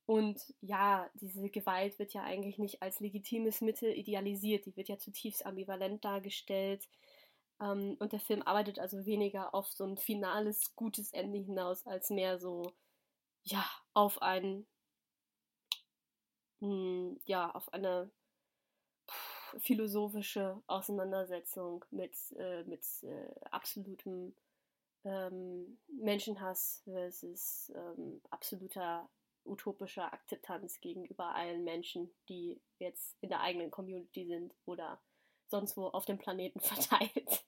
Und 0.06 0.40
ja, 0.60 1.08
diese 1.14 1.48
Gewalt 1.48 1.98
wird 1.98 2.12
ja 2.12 2.22
eigentlich 2.22 2.58
nicht 2.58 2.82
als 2.82 3.00
legitimes 3.00 3.60
Mittel 3.60 3.90
idealisiert, 3.90 4.66
die 4.66 4.76
wird 4.76 4.88
ja 4.88 4.98
zutiefst 4.98 5.46
ambivalent 5.46 6.04
dargestellt. 6.04 6.88
Ähm, 7.62 7.96
und 8.00 8.12
der 8.12 8.20
Film 8.20 8.42
arbeitet 8.42 8.78
also 8.78 9.06
weniger 9.06 9.54
auf 9.54 9.70
so 9.70 9.84
ein 9.84 9.96
finales, 9.96 10.74
gutes 10.74 11.12
Ende 11.12 11.38
hinaus, 11.38 11.86
als 11.86 12.10
mehr 12.10 12.38
so, 12.38 12.74
ja, 13.44 13.64
auf 13.94 14.20
ein, 14.20 14.66
mh, 16.60 16.68
hm, 16.68 17.20
ja, 17.26 17.50
auf 17.52 17.72
eine 17.72 18.10
philosophische 19.58 20.62
Auseinandersetzung 20.66 21.84
mit, 21.90 22.14
äh, 22.36 22.64
mit 22.64 22.84
äh, 23.02 23.30
absolutem 23.50 24.34
ähm, 25.04 25.78
Menschenhass 25.88 26.82
versus 26.84 27.70
ähm, 27.74 28.22
absoluter 28.30 29.08
utopischer 29.44 30.12
Akzeptanz 30.12 30.80
gegenüber 30.80 31.34
allen 31.34 31.64
Menschen, 31.64 32.14
die 32.28 32.60
jetzt 32.78 33.16
in 33.20 33.28
der 33.28 33.40
eigenen 33.40 33.70
Community 33.70 34.26
sind 34.26 34.54
oder 34.64 35.00
sonst 35.48 35.76
wo 35.76 35.86
auf 35.88 36.06
dem 36.06 36.18
Planeten 36.18 36.60
verteilt 36.60 37.44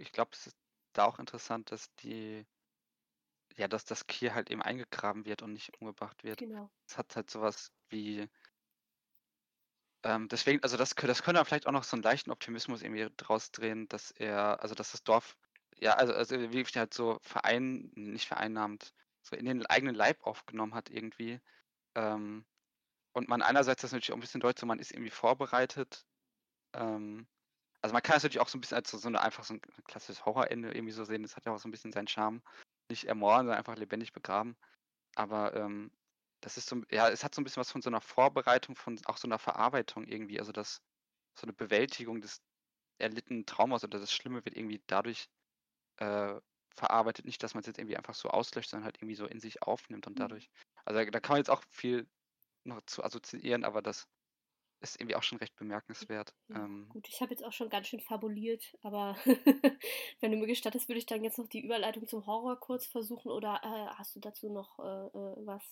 ich 0.00 0.12
glaube, 0.12 0.30
es 0.32 0.48
ist 0.48 0.56
da 0.92 1.04
auch 1.04 1.18
interessant, 1.18 1.70
dass 1.70 1.94
die, 1.96 2.46
ja, 3.56 3.68
dass 3.68 3.84
das 3.84 4.06
Kier 4.06 4.34
halt 4.34 4.50
eben 4.50 4.62
eingegraben 4.62 5.24
wird 5.24 5.42
und 5.42 5.52
nicht 5.52 5.78
umgebracht 5.80 6.24
wird. 6.24 6.38
Genau. 6.38 6.70
Es 6.86 6.98
hat 6.98 7.14
halt 7.14 7.30
sowas 7.30 7.72
wie, 7.88 8.28
ähm, 10.02 10.28
deswegen, 10.28 10.62
also 10.62 10.76
das, 10.76 10.94
das 10.94 11.22
könnte 11.22 11.44
vielleicht 11.44 11.66
auch 11.66 11.72
noch 11.72 11.84
so 11.84 11.94
einen 11.94 12.02
leichten 12.02 12.30
Optimismus 12.30 12.82
irgendwie 12.82 13.08
draus 13.16 13.50
drehen, 13.50 13.86
dass 13.88 14.10
er, 14.12 14.62
also 14.62 14.74
dass 14.74 14.92
das 14.92 15.04
Dorf, 15.04 15.36
ja, 15.76 15.94
also, 15.94 16.14
also 16.14 16.40
wirklich 16.40 16.76
halt 16.76 16.94
so 16.94 17.18
verein, 17.22 17.90
nicht 17.94 18.26
vereinnahmt, 18.26 18.94
so 19.22 19.36
in 19.36 19.44
den 19.44 19.66
eigenen 19.66 19.94
Leib 19.94 20.22
aufgenommen 20.22 20.74
hat 20.74 20.88
irgendwie. 20.90 21.40
Ähm, 21.94 22.46
und 23.12 23.28
man 23.28 23.42
einerseits 23.42 23.82
das 23.82 23.92
natürlich 23.92 24.12
auch 24.12 24.16
ein 24.16 24.20
bisschen 24.20 24.40
deutet, 24.40 24.60
so 24.60 24.66
man 24.66 24.78
ist 24.78 24.92
irgendwie 24.92 25.10
vorbereitet. 25.10 26.06
Ähm, 26.72 27.26
also 27.82 27.92
man 27.92 28.02
kann 28.02 28.16
es 28.16 28.22
natürlich 28.22 28.40
auch 28.40 28.48
so 28.48 28.58
ein 28.58 28.60
bisschen 28.60 28.76
als 28.76 28.90
so, 28.90 29.08
eine 29.08 29.20
einfach 29.20 29.44
so 29.44 29.54
ein 29.54 29.60
klassisches 29.84 30.24
Horrorende 30.26 30.72
irgendwie 30.72 30.92
so 30.92 31.04
sehen. 31.04 31.22
Das 31.22 31.36
hat 31.36 31.46
ja 31.46 31.52
auch 31.52 31.58
so 31.58 31.68
ein 31.68 31.70
bisschen 31.70 31.92
seinen 31.92 32.08
Charme. 32.08 32.42
Nicht 32.90 33.04
ermorden, 33.04 33.46
sondern 33.46 33.58
einfach 33.58 33.76
lebendig 33.76 34.12
begraben. 34.12 34.56
Aber 35.16 35.54
ähm, 35.56 35.92
das 36.40 36.56
ist 36.56 36.68
so, 36.68 36.82
ja, 36.90 37.08
es 37.08 37.24
hat 37.24 37.34
so 37.34 37.40
ein 37.40 37.44
bisschen 37.44 37.60
was 37.60 37.70
von 37.70 37.82
so 37.82 37.90
einer 37.90 38.00
Vorbereitung, 38.00 38.76
von 38.76 39.00
auch 39.06 39.16
so 39.16 39.28
einer 39.28 39.38
Verarbeitung 39.38 40.06
irgendwie. 40.06 40.40
Also 40.40 40.52
das, 40.52 40.82
so 41.38 41.44
eine 41.44 41.52
Bewältigung 41.52 42.20
des 42.20 42.42
erlittenen 42.98 43.46
Traumas 43.46 43.84
oder 43.84 43.98
das 43.98 44.12
Schlimme 44.12 44.44
wird 44.44 44.56
irgendwie 44.56 44.82
dadurch 44.86 45.28
äh, 45.98 46.40
verarbeitet. 46.76 47.26
Nicht, 47.26 47.42
dass 47.42 47.54
man 47.54 47.60
es 47.60 47.66
jetzt 47.66 47.78
irgendwie 47.78 47.96
einfach 47.96 48.14
so 48.14 48.30
auslöscht, 48.30 48.70
sondern 48.70 48.86
halt 48.86 48.98
irgendwie 48.98 49.16
so 49.16 49.26
in 49.26 49.40
sich 49.40 49.62
aufnimmt 49.62 50.06
und 50.06 50.14
Mhm. 50.14 50.18
dadurch. 50.18 50.50
Also 50.84 51.10
da 51.10 51.20
kann 51.20 51.34
man 51.34 51.38
jetzt 51.40 51.50
auch 51.50 51.62
viel 51.70 52.08
noch 52.64 52.82
zu 52.86 53.04
assoziieren, 53.04 53.64
aber 53.64 53.82
das 53.82 54.08
ist 54.80 55.00
irgendwie 55.00 55.16
auch 55.16 55.22
schon 55.22 55.38
recht 55.38 55.56
bemerkenswert. 55.56 56.34
Ja, 56.48 56.56
Ähm, 56.56 56.88
gut, 56.88 57.08
ich 57.08 57.20
habe 57.22 57.30
jetzt 57.30 57.42
auch 57.44 57.52
schon 57.52 57.70
ganz 57.70 57.86
schön 57.88 58.00
fabuliert, 58.00 58.76
aber 58.82 59.16
wenn 60.20 60.32
du 60.32 60.36
mir 60.38 60.46
gestattest, 60.46 60.88
würde 60.88 60.98
ich 60.98 61.06
dann 61.06 61.24
jetzt 61.24 61.38
noch 61.38 61.48
die 61.48 61.64
Überleitung 61.64 62.06
zum 62.06 62.26
Horror 62.26 62.58
kurz 62.60 62.86
versuchen 62.86 63.30
oder 63.30 63.60
äh, 63.62 63.94
hast 63.96 64.14
du 64.16 64.20
dazu 64.20 64.50
noch 64.52 64.78
äh, 64.78 64.82
äh, 64.82 65.46
was? 65.46 65.62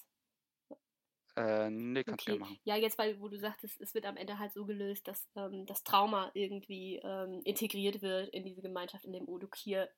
äh, 1.37 1.71
nee, 1.71 2.05
kannst 2.05 2.27
du 2.27 2.27
Okay, 2.27 2.33
gerne 2.33 2.41
machen. 2.41 2.59
ja, 2.65 2.77
jetzt, 2.77 2.97
weil, 2.99 3.21
wo 3.21 3.29
du 3.29 3.39
sagtest, 3.39 3.81
es 3.81 3.93
wird 3.95 4.07
am 4.07 4.17
Ende 4.17 4.39
halt 4.39 4.53
so 4.53 4.65
gelöst, 4.65 5.07
dass 5.09 5.29
ähm, 5.37 5.67
das 5.67 5.85
Trauma 5.85 6.31
irgendwie 6.35 6.97
ähm, 7.05 7.43
integriert 7.45 8.01
wird 8.01 8.31
in 8.31 8.45
diese 8.45 8.63
Gemeinschaft, 8.63 9.05
in 9.05 9.13
dem 9.13 9.29
Odukir 9.29 9.91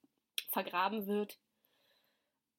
vergraben 0.50 1.06
wird. 1.06 1.38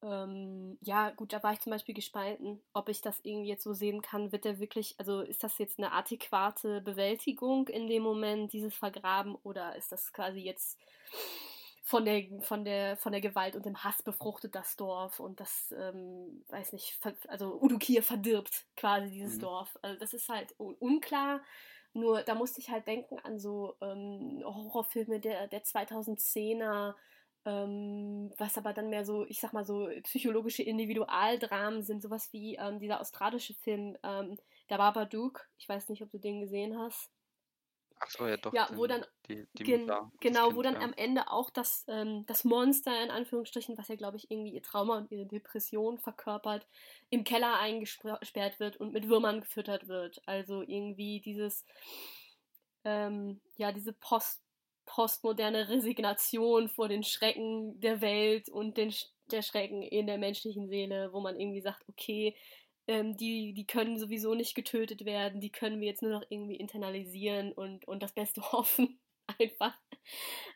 Ähm, 0.04 0.78
ja, 0.82 1.12
gut, 1.12 1.32
da 1.34 1.44
war 1.44 1.54
ich 1.54 1.60
zum 1.60 1.72
Beispiel 1.72 1.94
gespalten, 1.94 2.60
ob 2.74 2.90
ich 2.90 3.02
das 3.02 3.20
irgendwie 3.24 3.50
jetzt 3.50 3.64
so 3.64 3.74
sehen 3.74 4.02
kann. 4.02 4.32
Wird 4.32 4.46
der 4.46 4.60
wirklich, 4.60 4.96
also 5.00 5.22
ist 5.22 5.44
das 5.44 5.58
jetzt 5.60 5.78
eine 5.78 5.92
adäquate 5.92 6.82
Bewältigung 6.82 7.68
in 7.68 7.88
dem 7.88 8.02
Moment, 8.04 8.52
dieses 8.54 8.76
Vergraben, 8.76 9.36
oder 9.44 9.76
ist 9.76 9.92
das 9.92 10.12
quasi 10.12 10.40
jetzt 10.40 10.80
von 11.84 12.06
der, 12.06 12.24
von 12.42 12.64
der, 12.64 12.96
von 12.98 13.12
der 13.12 13.22
Gewalt 13.22 13.56
und 13.56 13.66
dem 13.66 13.84
Hass 13.84 14.02
befruchtet 14.04 14.56
das 14.56 14.76
Dorf 14.78 15.20
und 15.20 15.40
das, 15.40 15.74
ähm, 15.78 16.46
weiß 16.50 16.74
nicht, 16.74 17.00
also 17.28 17.60
Udukir 17.62 18.04
verdirbt 18.04 18.66
quasi 18.78 19.10
dieses 19.12 19.38
Mhm. 19.38 19.40
Dorf. 19.40 19.78
Also 19.82 20.00
das 20.00 20.14
ist 20.14 20.30
halt 20.30 20.54
un 20.60 20.76
unklar. 20.76 21.42
Nur 21.94 22.22
da 22.24 22.36
musste 22.36 22.62
ich 22.62 22.70
halt 22.70 22.88
denken 22.88 23.20
an 23.20 23.40
so 23.40 23.76
ähm, 23.82 24.42
Horrorfilme 24.46 25.20
der, 25.20 25.48
der 25.48 25.64
2010er, 25.64 26.96
ähm, 27.46 28.32
was 28.38 28.58
aber 28.58 28.74
dann 28.74 28.90
mehr 28.90 29.06
so, 29.06 29.26
ich 29.26 29.40
sag 29.40 29.54
mal 29.54 29.66
so, 29.66 29.90
psychologische 30.04 30.64
Individualdramen 30.64 31.84
sind, 31.84 32.02
sowas 32.02 32.32
wie 32.32 32.56
ähm, 32.56 32.80
dieser 32.80 33.02
australische 33.02 33.54
Film, 33.56 33.98
ähm, 34.04 34.38
der 34.70 34.78
Babadook. 34.78 35.48
Ich 35.58 35.68
weiß 35.68 35.90
nicht, 35.90 36.04
ob 36.04 36.12
du 36.12 36.20
den 36.20 36.42
gesehen 36.42 36.78
hast. 36.78 37.10
Ach 38.04 38.10
so, 38.10 38.28
ja 38.28 38.38
doch, 38.38 38.52
Ja, 38.54 38.68
wo 38.74 38.88
dann 38.88 39.06
die, 39.28 39.48
die 39.54 39.64
Gen 39.64 39.86
das 39.86 40.00
genau, 40.20 40.56
wo 40.56 40.64
dann 40.64 40.74
ja. 40.74 40.82
am 40.82 40.94
Ende 40.94 41.30
auch 41.30 41.52
das, 41.52 41.86
ähm, 41.88 42.26
das 42.26 42.44
Monster 42.44 43.04
in 43.04 43.12
Anführungsstrichen, 43.12 43.78
was 43.78 43.90
ja 43.90 43.96
glaube 43.96 44.18
ich 44.18 44.32
irgendwie 44.32 44.56
ihr 44.56 44.64
Trauma 44.64 44.98
und 44.98 45.12
ihre 45.12 45.28
Depression 45.28 46.00
verkörpert, 46.00 46.68
im 47.12 47.24
Keller 47.24 47.60
eingesperrt 47.60 48.60
wird 48.60 48.78
und 48.78 48.92
mit 48.92 49.08
Würmern 49.08 49.42
gefüttert 49.42 49.88
wird. 49.88 50.20
Also 50.26 50.64
irgendwie 50.64 51.22
dieses, 51.22 51.64
ähm, 52.86 53.40
ja, 53.58 53.72
diese 53.72 53.94
Post 53.94 54.42
postmoderne 54.86 55.70
Resignation 55.70 56.70
vor 56.70 56.88
den 56.90 57.04
Schrecken 57.04 57.80
der 57.80 58.02
Welt 58.02 58.50
und 58.50 58.78
den, 58.78 58.94
der 59.32 59.42
Schrecken 59.42 59.82
in 59.84 60.08
der 60.08 60.18
menschlichen 60.18 60.68
Seele, 60.68 61.14
wo 61.14 61.20
man 61.22 61.40
irgendwie 61.40 61.62
sagt, 61.62 61.84
okay, 61.90 62.36
ähm, 62.88 63.16
die, 63.18 63.54
die 63.54 63.66
können 63.68 63.98
sowieso 64.00 64.34
nicht 64.36 64.56
getötet 64.56 65.06
werden, 65.06 65.40
die 65.42 65.52
können 65.52 65.80
wir 65.80 65.88
jetzt 65.88 66.02
nur 66.02 66.12
noch 66.12 66.24
irgendwie 66.30 66.56
internalisieren 66.56 67.54
und, 67.54 67.88
und 67.88 68.02
das 68.04 68.14
Beste 68.14 68.42
hoffen. 68.52 69.00
Einfach. 69.40 69.78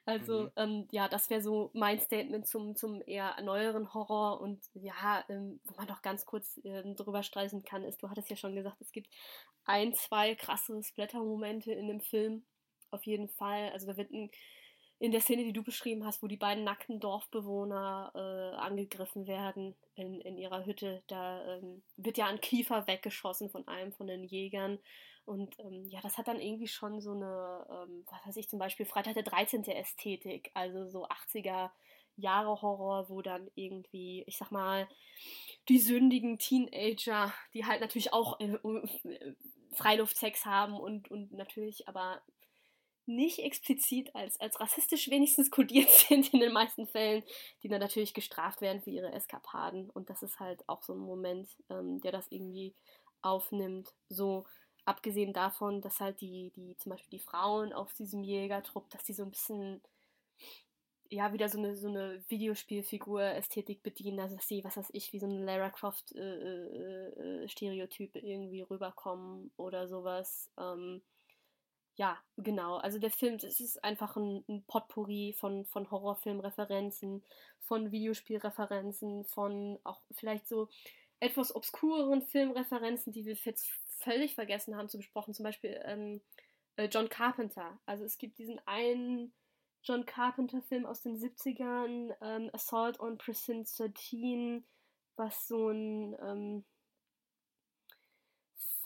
Also, 0.05 0.43
Mhm. 0.43 0.51
ähm, 0.57 0.87
ja, 0.91 1.07
das 1.07 1.29
wäre 1.29 1.41
so 1.41 1.71
mein 1.73 1.99
Statement 1.99 2.47
zum, 2.47 2.75
zum 2.75 3.01
eher 3.05 3.39
neueren 3.41 3.93
Horror. 3.93 4.41
Und 4.41 4.63
ja, 4.73 5.23
ähm, 5.29 5.59
wo 5.65 5.75
man 5.75 5.87
doch 5.87 6.01
ganz 6.01 6.25
kurz 6.25 6.59
ähm, 6.63 6.95
drüber 6.95 7.23
streichen 7.23 7.63
kann, 7.63 7.83
ist, 7.83 8.01
du 8.03 8.09
hattest 8.09 8.29
ja 8.29 8.35
schon 8.35 8.55
gesagt, 8.55 8.81
es 8.81 8.91
gibt 8.91 9.09
ein, 9.65 9.93
zwei 9.93 10.35
krasse 10.35 10.81
Splatter-Momente 10.83 11.71
in 11.71 11.87
dem 11.87 12.01
Film. 12.01 12.45
Auf 12.91 13.05
jeden 13.05 13.27
Fall. 13.29 13.71
Also 13.71 13.87
da 13.87 13.97
wird 13.97 14.11
in 14.99 15.11
der 15.11 15.21
Szene, 15.21 15.43
die 15.43 15.53
du 15.53 15.63
beschrieben 15.63 16.05
hast, 16.05 16.23
wo 16.23 16.27
die 16.27 16.37
beiden 16.37 16.63
nackten 16.63 16.99
Dorfbewohner 16.99 18.11
äh, 18.15 18.55
angegriffen 18.57 19.27
werden 19.27 19.75
in, 19.95 20.21
in 20.21 20.37
ihrer 20.37 20.65
Hütte, 20.65 21.03
da 21.07 21.57
ähm, 21.57 21.83
wird 21.97 22.17
ja 22.17 22.27
ein 22.27 22.39
Kiefer 22.39 22.87
weggeschossen 22.87 23.49
von 23.49 23.67
einem 23.67 23.91
von 23.91 24.07
den 24.07 24.23
Jägern. 24.23 24.79
Und 25.25 25.59
ähm, 25.59 25.85
ja, 25.89 25.99
das 26.01 26.17
hat 26.17 26.27
dann 26.27 26.39
irgendwie 26.39 26.67
schon 26.67 27.01
so 27.01 27.11
eine, 27.11 27.65
ähm, 27.69 28.05
was 28.09 28.27
weiß 28.27 28.37
ich, 28.37 28.47
zum 28.47 28.59
Beispiel 28.59 28.85
Freitag 28.85 29.15
der 29.15 29.23
13. 29.23 29.63
Ästhetik, 29.63 30.51
also 30.53 30.87
so 30.87 31.07
80er 31.07 31.71
Jahre 32.15 32.61
Horror, 32.61 33.09
wo 33.09 33.21
dann 33.21 33.49
irgendwie, 33.55 34.23
ich 34.27 34.37
sag 34.37 34.51
mal, 34.51 34.87
die 35.67 35.79
sündigen 35.79 36.37
Teenager, 36.37 37.33
die 37.53 37.65
halt 37.65 37.81
natürlich 37.81 38.13
auch 38.13 38.39
äh, 38.39 38.53
äh, 38.53 39.35
Freiluftsex 39.73 40.45
haben 40.45 40.79
und, 40.79 41.11
und 41.11 41.33
natürlich 41.33 41.87
aber 41.89 42.21
nicht 43.07 43.39
explizit 43.39 44.13
als, 44.15 44.39
als 44.39 44.59
rassistisch 44.59 45.09
wenigstens 45.09 45.51
kodiert 45.51 45.89
sind 45.89 46.33
in 46.33 46.39
den 46.39 46.53
meisten 46.53 46.87
Fällen, 46.87 47.23
die 47.63 47.67
dann 47.67 47.81
natürlich 47.81 48.13
gestraft 48.13 48.61
werden 48.61 48.81
für 48.81 48.91
ihre 48.91 49.11
Eskapaden. 49.11 49.89
Und 49.89 50.09
das 50.09 50.23
ist 50.23 50.39
halt 50.39 50.63
auch 50.67 50.83
so 50.83 50.93
ein 50.93 50.99
Moment, 50.99 51.49
ähm, 51.69 51.99
der 52.01 52.11
das 52.11 52.27
irgendwie 52.29 52.73
aufnimmt. 53.21 53.93
So 54.09 54.45
abgesehen 54.85 55.33
davon, 55.33 55.81
dass 55.81 55.99
halt 55.99 56.21
die, 56.21 56.51
die, 56.55 56.77
zum 56.77 56.91
Beispiel 56.91 57.19
die 57.19 57.23
Frauen 57.23 57.73
auf 57.73 57.93
diesem 57.93 58.23
Jägertrupp, 58.23 58.89
dass 58.89 59.03
die 59.03 59.13
so 59.13 59.23
ein 59.23 59.31
bisschen 59.31 59.81
ja, 61.09 61.33
wieder 61.33 61.49
so 61.49 61.57
eine, 61.59 61.75
so 61.75 61.87
eine 61.87 62.23
Videospielfigur-Ästhetik 62.29 63.83
bedienen, 63.83 64.19
also 64.19 64.35
dass 64.35 64.47
sie, 64.47 64.63
was 64.63 64.77
weiß 64.77 64.89
ich, 64.93 65.13
wie 65.13 65.19
so 65.19 65.27
ein 65.27 65.43
Lara 65.43 65.69
Croft-Stereotyp 65.69 68.15
irgendwie 68.15 68.61
rüberkommen 68.61 69.51
oder 69.55 69.87
sowas. 69.87 70.49
Ähm, 70.59 71.03
ja, 71.95 72.17
genau. 72.37 72.77
Also 72.77 72.99
der 72.99 73.11
Film, 73.11 73.35
es 73.35 73.59
ist 73.59 73.83
einfach 73.83 74.17
ein, 74.17 74.43
ein 74.49 74.63
Potpourri 74.65 75.33
von, 75.37 75.65
von 75.65 75.89
Horrorfilmreferenzen, 75.89 77.23
von 77.59 77.91
Videospielreferenzen, 77.91 79.25
von 79.25 79.79
auch 79.83 80.01
vielleicht 80.11 80.47
so 80.47 80.69
etwas 81.19 81.55
obskureren 81.55 82.21
Filmreferenzen, 82.21 83.13
die 83.13 83.25
wir 83.25 83.35
jetzt 83.35 83.69
völlig 83.87 84.35
vergessen 84.35 84.75
haben 84.75 84.89
zu 84.89 84.97
besprochen. 84.97 85.33
Zum 85.33 85.43
Beispiel 85.43 85.79
ähm, 85.85 86.21
äh, 86.75 86.87
John 86.87 87.07
Carpenter. 87.07 87.79
Also 87.85 88.03
es 88.03 88.17
gibt 88.17 88.37
diesen 88.39 88.59
einen 88.65 89.33
John 89.83 90.05
Carpenter-Film 90.05 90.85
aus 90.85 91.01
den 91.01 91.17
70ern, 91.17 92.13
ähm, 92.21 92.49
Assault 92.53 92.99
on 92.99 93.17
Precinct 93.17 93.69
13, 93.79 94.65
was 95.15 95.47
so 95.47 95.69
ein, 95.69 96.15
ähm, 96.21 96.65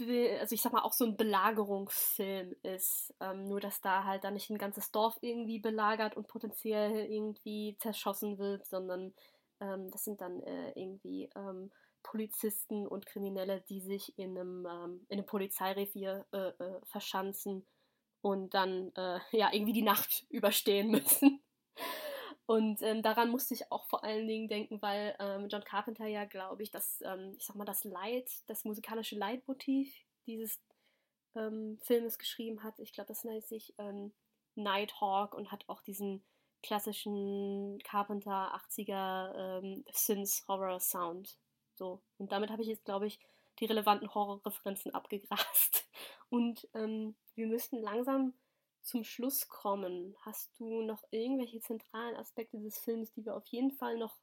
Fil- 0.05 0.37
also 0.39 0.55
ich 0.55 0.61
sag 0.61 0.73
mal 0.73 0.81
auch 0.81 0.93
so 0.93 1.05
ein 1.05 1.17
Belagerungsfilm 1.17 2.55
ist. 2.63 3.13
Ähm, 3.19 3.47
nur 3.47 3.59
dass 3.59 3.81
da 3.81 4.03
halt 4.05 4.23
dann 4.23 4.33
nicht 4.33 4.49
ein 4.49 4.57
ganzes 4.57 4.91
Dorf 4.91 5.17
irgendwie 5.21 5.59
belagert 5.59 6.15
und 6.17 6.27
potenziell 6.27 7.05
irgendwie 7.11 7.77
zerschossen 7.79 8.37
wird, 8.37 8.65
sondern 8.67 9.13
ähm, 9.61 9.89
das 9.91 10.03
sind 10.05 10.21
dann 10.21 10.41
äh, 10.43 10.71
irgendwie 10.75 11.29
ähm, 11.35 11.71
Polizisten 12.03 12.87
und 12.87 13.05
Kriminelle, 13.05 13.61
die 13.69 13.81
sich 13.81 14.17
in 14.17 14.37
einem, 14.37 14.65
ähm, 14.65 15.05
in 15.09 15.19
einem 15.19 15.25
Polizeirevier 15.25 16.25
äh, 16.31 16.37
äh, 16.63 16.79
verschanzen 16.85 17.65
und 18.21 18.53
dann 18.53 18.91
äh, 18.95 19.19
ja 19.31 19.49
irgendwie 19.53 19.73
die 19.73 19.81
Nacht 19.83 20.25
überstehen 20.29 20.91
müssen. 20.91 21.41
Und 22.49 22.81
ähm, 22.81 23.03
daran 23.03 23.29
musste 23.29 23.53
ich 23.53 23.71
auch 23.71 23.85
vor 23.85 24.03
allen 24.03 24.27
Dingen 24.27 24.47
denken, 24.47 24.81
weil 24.81 25.15
ähm, 25.19 25.49
John 25.49 25.63
Carpenter 25.63 26.07
ja, 26.07 26.25
glaube 26.25 26.63
ich, 26.63 26.71
das, 26.71 26.99
ähm, 27.05 27.35
ich 27.37 27.45
sag 27.45 27.55
mal, 27.55 27.63
das 27.63 27.83
Leid, 27.83 28.27
das 28.47 28.65
musikalische 28.65 29.15
Leitmotiv 29.15 29.95
dieses 30.25 30.59
ähm, 31.35 31.77
Filmes 31.83 32.17
geschrieben 32.17 32.63
hat. 32.63 32.79
Ich 32.79 32.91
glaube, 32.91 33.09
das 33.09 33.23
nennt 33.23 33.45
sich 33.45 33.75
ähm, 33.77 34.13
Nighthawk 34.55 35.35
und 35.35 35.51
hat 35.51 35.69
auch 35.69 35.83
diesen 35.83 36.23
klassischen 36.63 37.77
Carpenter 37.83 38.59
80er 38.67 39.59
ähm, 39.59 39.85
Synth 39.91 40.43
Horror 40.47 40.79
Sound. 40.79 41.37
So. 41.75 42.01
Und 42.17 42.31
damit 42.31 42.49
habe 42.49 42.63
ich 42.63 42.67
jetzt, 42.67 42.85
glaube 42.85 43.05
ich, 43.05 43.19
die 43.59 43.65
relevanten 43.65 44.11
Horrorreferenzen 44.11 44.91
abgegrast. 44.95 45.87
Und 46.29 46.67
wir 46.73 47.47
müssten 47.47 47.77
langsam 47.77 48.33
zum 48.89 49.03
Schluss 49.03 49.47
kommen. 49.49 50.15
Hast 50.21 50.59
du 50.59 50.81
noch 50.83 51.03
irgendwelche 51.11 51.59
zentralen 51.61 52.15
Aspekte 52.17 52.59
des 52.59 52.77
Films, 52.79 53.11
die 53.13 53.25
wir 53.25 53.35
auf 53.35 53.47
jeden 53.47 53.71
Fall 53.71 53.97
noch 53.97 54.19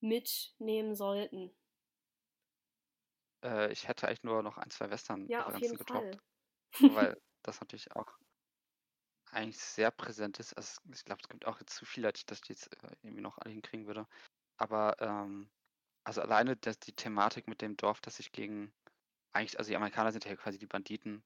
mitnehmen 0.00 0.94
sollten? 0.96 1.52
Äh, 3.44 3.70
ich 3.72 3.86
hätte 3.88 4.06
eigentlich 4.08 4.22
nur 4.22 4.42
noch 4.42 4.56
ein, 4.58 4.70
zwei 4.70 4.90
Ja, 5.24 5.46
auf 5.46 5.56
jeden 5.60 5.78
getroppt, 5.78 6.18
Fall. 6.18 6.20
weil 6.86 7.16
das 7.42 7.60
natürlich 7.60 7.92
auch 7.96 8.18
eigentlich 9.30 9.58
sehr 9.58 9.90
präsent 9.90 10.38
ist. 10.40 10.54
Also 10.54 10.80
ich 10.92 11.04
glaube, 11.04 11.20
es 11.22 11.28
gibt 11.28 11.46
auch 11.46 11.60
jetzt 11.60 11.74
zu 11.76 11.84
viel, 11.86 12.04
als 12.06 12.18
ich 12.20 12.26
das 12.26 12.40
jetzt 12.48 12.72
äh, 12.82 12.96
irgendwie 13.02 13.22
noch 13.22 13.38
alle 13.38 13.52
hinkriegen 13.52 13.86
würde. 13.86 14.06
Aber 14.58 14.96
ähm, 15.00 15.50
also 16.04 16.22
alleine 16.22 16.56
dass 16.56 16.80
die 16.80 16.94
Thematik 16.94 17.48
mit 17.48 17.62
dem 17.62 17.76
Dorf, 17.76 18.00
das 18.00 18.16
sich 18.16 18.32
gegen 18.32 18.74
eigentlich, 19.32 19.58
also 19.58 19.70
die 19.70 19.76
Amerikaner 19.76 20.12
sind 20.12 20.24
ja 20.26 20.36
quasi 20.36 20.58
die 20.58 20.66
Banditen 20.66 21.24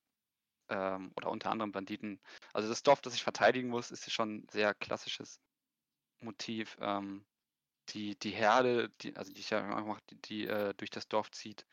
ähm, 0.69 1.12
oder 1.17 1.31
unter 1.31 1.51
anderem 1.51 1.73
Banditen. 1.73 2.21
Also 2.53 2.69
das 2.69 2.83
Dorf, 2.83 3.01
das 3.01 3.12
sich 3.12 3.23
verteidigen 3.23 3.69
muss, 3.69 3.91
ist 3.91 4.11
schon 4.11 4.37
ein 4.37 4.49
sehr 4.51 4.75
klassisches 4.75 5.41
Motiv. 6.21 6.77
Ähm, 6.81 7.25
die, 7.91 8.19
die 8.19 8.31
Herde, 8.31 8.89
die, 9.01 9.17
also 9.17 9.33
die 9.33 9.41
ich 9.41 9.51
ja 9.51 9.77
auch 9.77 10.01
die, 10.11 10.17
die 10.23 10.47
äh, 10.47 10.75
durch 10.75 10.91
das 10.91 11.09
Dorf 11.09 11.31
zieht, 11.31 11.67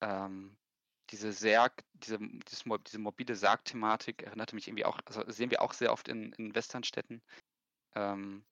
ähm, 0.00 0.56
diese 1.10 1.32
Sarg, 1.32 1.84
diese, 1.94 2.18
dieses, 2.20 2.64
diese 2.86 2.98
morbide 2.98 3.34
Sarg-Thematik 3.34 4.22
erinnerte 4.22 4.54
mich 4.54 4.68
irgendwie 4.68 4.84
auch, 4.84 5.00
also 5.06 5.28
sehen 5.30 5.50
wir 5.50 5.62
auch 5.62 5.72
sehr 5.72 5.92
oft 5.92 6.08
in, 6.08 6.32
in 6.34 6.54
Westernstädten. 6.54 7.22
Ähm, 7.96 8.44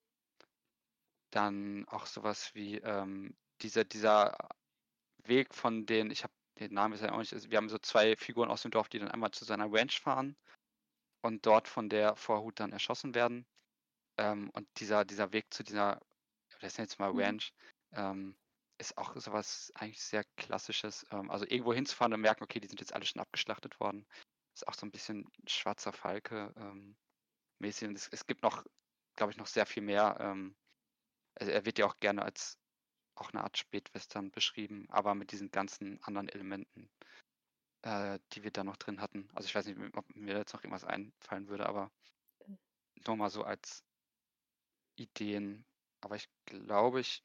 dann 1.31 1.87
auch 1.89 2.07
sowas 2.07 2.55
wie 2.55 2.79
ähm, 2.79 3.37
dieser, 3.61 3.85
dieser 3.85 4.37
Weg 5.25 5.55
von 5.55 5.87
den, 5.87 6.11
ich 6.11 6.25
habe 6.25 6.33
den 6.61 6.75
Namen 6.75 6.95
ist 6.95 7.03
ja 7.03 7.13
auch 7.13 7.19
nicht, 7.19 7.33
also 7.33 7.51
wir 7.51 7.57
haben 7.57 7.69
so 7.69 7.79
zwei 7.79 8.17
Figuren 8.17 8.51
aus 8.51 8.63
dem 8.63 8.71
Dorf, 8.71 8.89
die 8.89 8.99
dann 8.99 9.11
einmal 9.11 9.31
zu 9.31 9.45
seiner 9.45 9.73
Ranch 9.73 10.01
fahren 10.01 10.37
und 11.23 11.47
dort 11.47 11.69
von 11.69 11.89
der 11.89 12.17
Vorhut 12.17 12.61
dann 12.61 12.73
erschossen 12.73 13.15
werden. 13.15 13.47
Ähm, 14.19 14.51
und 14.51 14.69
dieser, 14.79 15.05
dieser 15.05 15.33
Weg 15.33 15.53
zu 15.53 15.63
dieser, 15.63 16.01
das 16.61 16.73
ist 16.73 16.79
jetzt 16.79 16.99
mal 16.99 17.13
mhm. 17.13 17.21
Ranch, 17.21 17.53
ähm, 17.93 18.37
ist 18.79 18.97
auch 18.97 19.17
sowas 19.17 19.73
eigentlich 19.75 20.03
sehr 20.03 20.25
Klassisches. 20.37 21.07
Ähm, 21.11 21.31
also 21.31 21.45
irgendwo 21.47 21.73
hinzufahren 21.73 22.13
und 22.13 22.21
merken, 22.21 22.45
okay, 22.45 22.61
die 22.61 22.69
sind 22.69 22.81
jetzt 22.81 22.95
alle 22.95 23.05
schon 23.05 23.21
abgeschlachtet 23.21 23.79
worden. 23.81 24.07
Ist 24.55 24.67
auch 24.67 24.75
so 24.75 24.87
ein 24.87 24.91
bisschen 24.91 25.27
schwarzer 25.47 25.93
Falke 25.93 26.53
ähm, 26.57 26.97
mäßig. 27.61 27.89
Und 27.89 27.97
es, 27.97 28.09
es, 28.09 28.27
gibt 28.27 28.43
noch, 28.43 28.65
glaube 29.17 29.33
ich, 29.33 29.39
noch 29.39 29.47
sehr 29.47 29.67
viel 29.67 29.83
mehr. 29.83 30.17
Ähm, 30.21 30.57
also 31.35 31.53
er 31.53 31.65
wird 31.65 31.79
ja 31.79 31.87
auch 31.87 31.99
gerne 31.99 32.23
als 32.23 32.59
auch 33.21 33.33
eine 33.33 33.43
Art 33.43 33.59
Spätwestern 33.59 34.31
beschrieben, 34.31 34.87
aber 34.91 35.15
mit 35.15 35.33
diesen 35.33 35.51
ganzen 35.51 36.03
anderen 36.03 36.29
Elementen, 36.29 36.89
äh, 37.83 38.19
die 38.33 38.43
wir 38.43 38.51
da 38.51 38.65
noch 38.65 38.77
drin 38.77 39.01
hatten. 39.01 39.29
Also 39.35 39.47
ich 39.47 39.55
weiß 39.55 39.67
nicht, 39.67 39.79
ob 39.97 40.15
mir 40.15 40.37
jetzt 40.37 40.53
noch 40.53 40.63
irgendwas 40.63 40.85
einfallen 40.85 41.49
würde, 41.49 41.67
aber 41.67 41.91
hm. 42.45 42.59
nur 43.07 43.17
mal 43.17 43.31
so 43.31 43.45
als 43.45 43.85
Ideen. 44.97 45.65
Aber 46.01 46.17
ich 46.17 46.29
glaube, 46.47 47.01
ich 47.01 47.23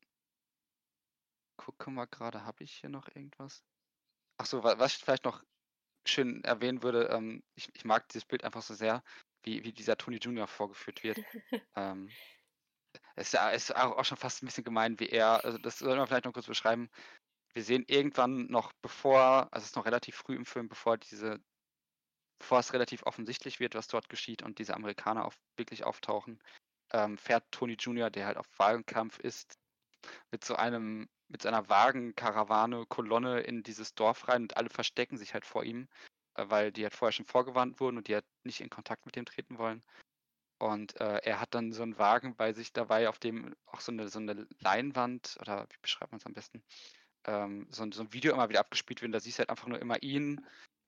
gucke 1.57 1.91
mal 1.91 2.05
gerade, 2.05 2.45
habe 2.45 2.63
ich 2.63 2.73
hier 2.73 2.89
noch 2.89 3.07
irgendwas? 3.07 3.63
Achso, 4.37 4.63
was 4.63 4.95
ich 4.95 5.03
vielleicht 5.03 5.25
noch 5.25 5.43
schön 6.05 6.43
erwähnen 6.43 6.83
würde, 6.83 7.07
ähm, 7.07 7.43
ich, 7.55 7.69
ich, 7.73 7.85
mag 7.85 8.07
dieses 8.09 8.25
Bild 8.25 8.43
einfach 8.43 8.61
so 8.61 8.73
sehr, 8.73 9.03
wie, 9.43 9.63
wie 9.63 9.71
dieser 9.71 9.97
Tony 9.97 10.17
Junior 10.17 10.47
vorgeführt 10.47 11.03
wird. 11.03 11.17
ähm, 11.75 12.09
ja, 13.15 13.49
ist 13.49 13.75
auch 13.75 14.03
schon 14.05 14.17
fast 14.17 14.41
ein 14.41 14.47
bisschen 14.47 14.63
gemein, 14.63 14.99
wie 14.99 15.09
er, 15.09 15.43
also 15.45 15.57
das 15.57 15.79
soll 15.79 15.95
man 15.97 16.07
vielleicht 16.07 16.25
noch 16.25 16.33
kurz 16.33 16.47
beschreiben. 16.47 16.89
Wir 17.53 17.63
sehen 17.63 17.85
irgendwann 17.87 18.47
noch 18.47 18.73
bevor, 18.81 19.47
also 19.51 19.63
es 19.63 19.69
ist 19.69 19.75
noch 19.75 19.85
relativ 19.85 20.15
früh 20.15 20.35
im 20.35 20.45
Film, 20.45 20.67
bevor 20.67 20.97
diese, 20.97 21.39
bevor 22.39 22.59
es 22.59 22.73
relativ 22.73 23.03
offensichtlich 23.03 23.59
wird, 23.59 23.75
was 23.75 23.87
dort 23.87 24.09
geschieht 24.09 24.41
und 24.41 24.57
diese 24.57 24.73
Amerikaner 24.73 25.25
auf, 25.25 25.37
wirklich 25.57 25.83
auftauchen, 25.83 26.41
ähm, 26.91 27.17
fährt 27.17 27.51
Tony 27.51 27.73
Jr., 27.73 28.09
der 28.09 28.25
halt 28.25 28.37
auf 28.37 28.47
Wagenkampf 28.57 29.19
ist, 29.19 29.53
mit 30.31 30.43
so 30.43 30.55
einem, 30.55 31.07
mit 31.27 31.41
seiner 31.41 31.69
Wagenkarawane, 31.69 32.85
Kolonne 32.87 33.41
in 33.41 33.63
dieses 33.63 33.93
Dorf 33.93 34.27
rein 34.27 34.43
und 34.43 34.57
alle 34.57 34.69
verstecken 34.69 35.17
sich 35.17 35.33
halt 35.33 35.45
vor 35.45 35.63
ihm, 35.63 35.87
äh, 36.35 36.45
weil 36.47 36.71
die 36.71 36.83
halt 36.83 36.93
vorher 36.93 37.13
schon 37.13 37.25
vorgewarnt 37.25 37.79
wurden 37.79 37.97
und 37.97 38.07
die 38.07 38.15
halt 38.15 38.25
nicht 38.43 38.61
in 38.61 38.69
Kontakt 38.69 39.05
mit 39.05 39.15
dem 39.15 39.25
treten 39.25 39.57
wollen. 39.59 39.83
Und 40.63 40.97
äh, 41.01 41.17
er 41.23 41.41
hat 41.41 41.53
dann 41.55 41.73
so 41.73 41.83
einen 41.83 41.97
Wagen 41.97 42.37
bei 42.37 42.53
sich 42.53 42.71
dabei, 42.71 43.09
auf 43.09 43.19
dem 43.19 43.53
auch 43.65 43.81
so 43.81 43.91
eine, 43.91 44.07
so 44.07 44.19
eine 44.19 44.47
Leinwand, 44.61 45.35
oder 45.41 45.67
wie 45.69 45.77
beschreibt 45.81 46.13
man 46.13 46.19
es 46.19 46.25
am 46.25 46.33
besten, 46.33 46.63
ähm, 47.25 47.67
so, 47.69 47.83
ein, 47.83 47.91
so 47.91 48.01
ein 48.01 48.13
Video 48.13 48.33
immer 48.33 48.47
wieder 48.47 48.61
abgespielt 48.61 49.01
wird. 49.01 49.09
Und 49.09 49.11
da 49.11 49.19
siehst 49.19 49.37
du 49.37 49.39
halt 49.39 49.49
einfach 49.49 49.67
nur 49.67 49.81
immer 49.81 50.01
ihn, 50.01 50.39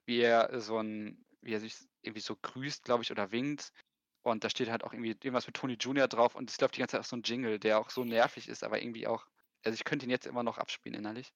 wie 0.05 0.21
er 0.21 0.61
so 0.61 0.79
ein, 0.79 1.25
wie 1.41 1.53
er 1.53 1.59
sich 1.59 1.75
irgendwie 2.03 2.21
so 2.21 2.37
grüßt, 2.37 2.85
glaube 2.85 3.03
ich, 3.03 3.11
oder 3.11 3.33
winkt. 3.33 3.73
Und 4.21 4.45
da 4.45 4.49
steht 4.49 4.69
halt 4.69 4.85
auch 4.85 4.93
irgendwie 4.93 5.09
irgendwas 5.09 5.45
mit 5.45 5.57
Tony 5.57 5.73
Jr. 5.73 6.07
drauf 6.07 6.35
und 6.35 6.49
es 6.49 6.61
läuft 6.61 6.77
die 6.77 6.79
ganze 6.79 6.93
Zeit 6.93 7.01
auch 7.01 7.09
so 7.09 7.17
ein 7.17 7.23
Jingle, 7.23 7.59
der 7.59 7.77
auch 7.77 7.89
so 7.89 8.05
nervig 8.05 8.47
ist, 8.47 8.63
aber 8.63 8.81
irgendwie 8.81 9.07
auch, 9.07 9.27
also 9.65 9.75
ich 9.75 9.83
könnte 9.83 10.05
ihn 10.05 10.09
jetzt 10.09 10.25
immer 10.25 10.43
noch 10.43 10.57
abspielen 10.57 10.97
innerlich. 10.97 11.33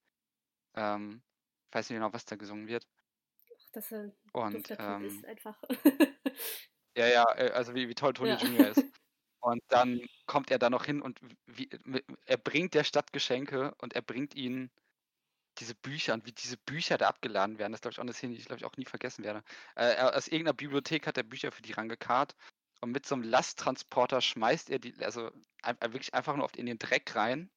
Ähm, 0.76 1.22
weiß 1.74 1.90
nicht 1.90 1.98
genau, 1.98 2.14
was 2.14 2.24
da 2.24 2.38
gesungen 2.38 2.70
wird. 2.70 2.88
Ach, 3.52 3.70
das 3.74 3.92
ist 3.92 4.14
und, 4.32 4.76
ähm, 4.80 5.04
ist 5.04 5.26
einfach. 5.26 5.62
Ja, 6.96 7.08
ja, 7.08 7.26
äh, 7.38 7.52
also 7.52 7.76
wie, 7.76 7.88
wie 7.90 7.96
toll 7.96 8.14
Tony 8.14 8.32
ja. 8.32 8.38
Jr. 8.38 8.70
ist. 8.70 8.84
Und 9.42 9.62
dann 9.70 10.02
kommt 10.26 10.52
er 10.52 10.60
da 10.60 10.70
noch 10.70 10.84
hin 10.84 11.02
und 11.02 11.22
wie, 11.46 11.70
er 12.26 12.38
bringt 12.38 12.74
der 12.74 12.84
Stadt 12.84 13.14
Geschenke 13.14 13.74
und 13.78 13.94
er 13.94 14.02
bringt 14.02 14.36
ihnen 14.36 14.70
diese 15.60 15.76
Bücher 15.76 16.14
und 16.14 16.26
wie 16.26 16.32
diese 16.32 16.58
Bücher 16.58 16.98
da 16.98 17.08
abgeladen 17.08 17.58
werden. 17.58 17.72
Das 17.72 17.82
glaube 17.82 17.94
ich 17.94 18.00
auch 18.00 18.04
eine 18.04 18.14
Szene, 18.14 18.34
die 18.34 18.40
ich 18.40 18.46
glaube 18.46 18.60
ich 18.60 18.66
auch 18.66 18.78
nie 18.78 18.86
vergessen 18.86 19.24
werde. 19.24 19.44
Äh, 19.76 19.96
aus 19.96 20.28
irgendeiner 20.28 20.54
Bibliothek 20.54 21.08
hat 21.08 21.18
er 21.18 21.24
Bücher 21.24 21.52
für 21.52 21.62
die 21.62 21.72
rangekarrt 21.72 22.36
und 22.82 22.92
mit 22.92 23.06
so 23.06 23.16
einem 23.16 23.24
Lasttransporter 23.24 24.22
schmeißt 24.22 24.70
er 24.70 24.80
die, 24.80 24.94
also 25.04 25.32
wirklich 25.64 26.14
einfach 26.14 26.36
nur 26.36 26.46
oft 26.46 26.58
in 26.58 26.66
den 26.66 26.80
Dreck 26.80 27.16
rein. 27.16 27.50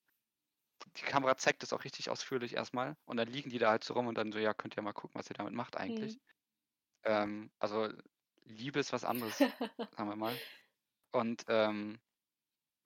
Die 0.97 1.03
Kamera 1.03 1.37
zeigt 1.37 1.63
das 1.63 1.73
auch 1.73 1.85
richtig 1.85 2.11
ausführlich 2.11 2.55
erstmal 2.55 2.97
und 3.05 3.17
dann 3.17 3.29
liegen 3.29 3.51
die 3.51 3.59
da 3.59 3.71
halt 3.71 3.85
so 3.85 3.95
rum 3.95 4.09
und 4.09 4.17
dann 4.17 4.33
so, 4.33 4.39
ja, 4.39 4.53
könnt 4.53 4.77
ihr 4.77 4.83
mal 4.83 4.93
gucken, 4.93 5.19
was 5.19 5.31
ihr 5.31 5.35
damit 5.35 5.53
macht 5.53 5.77
eigentlich. 5.77 6.15
Mhm. 6.15 6.21
Ähm, 7.05 7.51
also 7.59 7.89
Liebe 8.45 8.81
ist 8.81 8.93
was 8.93 9.05
anderes, 9.05 9.39
sagen 9.97 10.09
wir 10.09 10.17
mal. 10.17 10.37
Und 11.13 11.45
ähm, 11.49 12.01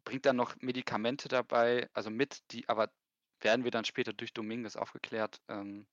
bringt 0.04 0.26
dann 0.26 0.36
noch 0.36 0.56
Medikamente 0.60 1.28
dabei, 1.28 1.88
also 1.92 2.10
mit, 2.10 2.42
die 2.52 2.68
aber 2.68 2.90
werden 3.40 3.64
wir 3.64 3.70
dann 3.70 3.84
später 3.84 4.12
durch 4.12 4.32
Dominguez 4.32 4.76
aufgeklärt, 4.76 5.40
ähm, 5.48 5.86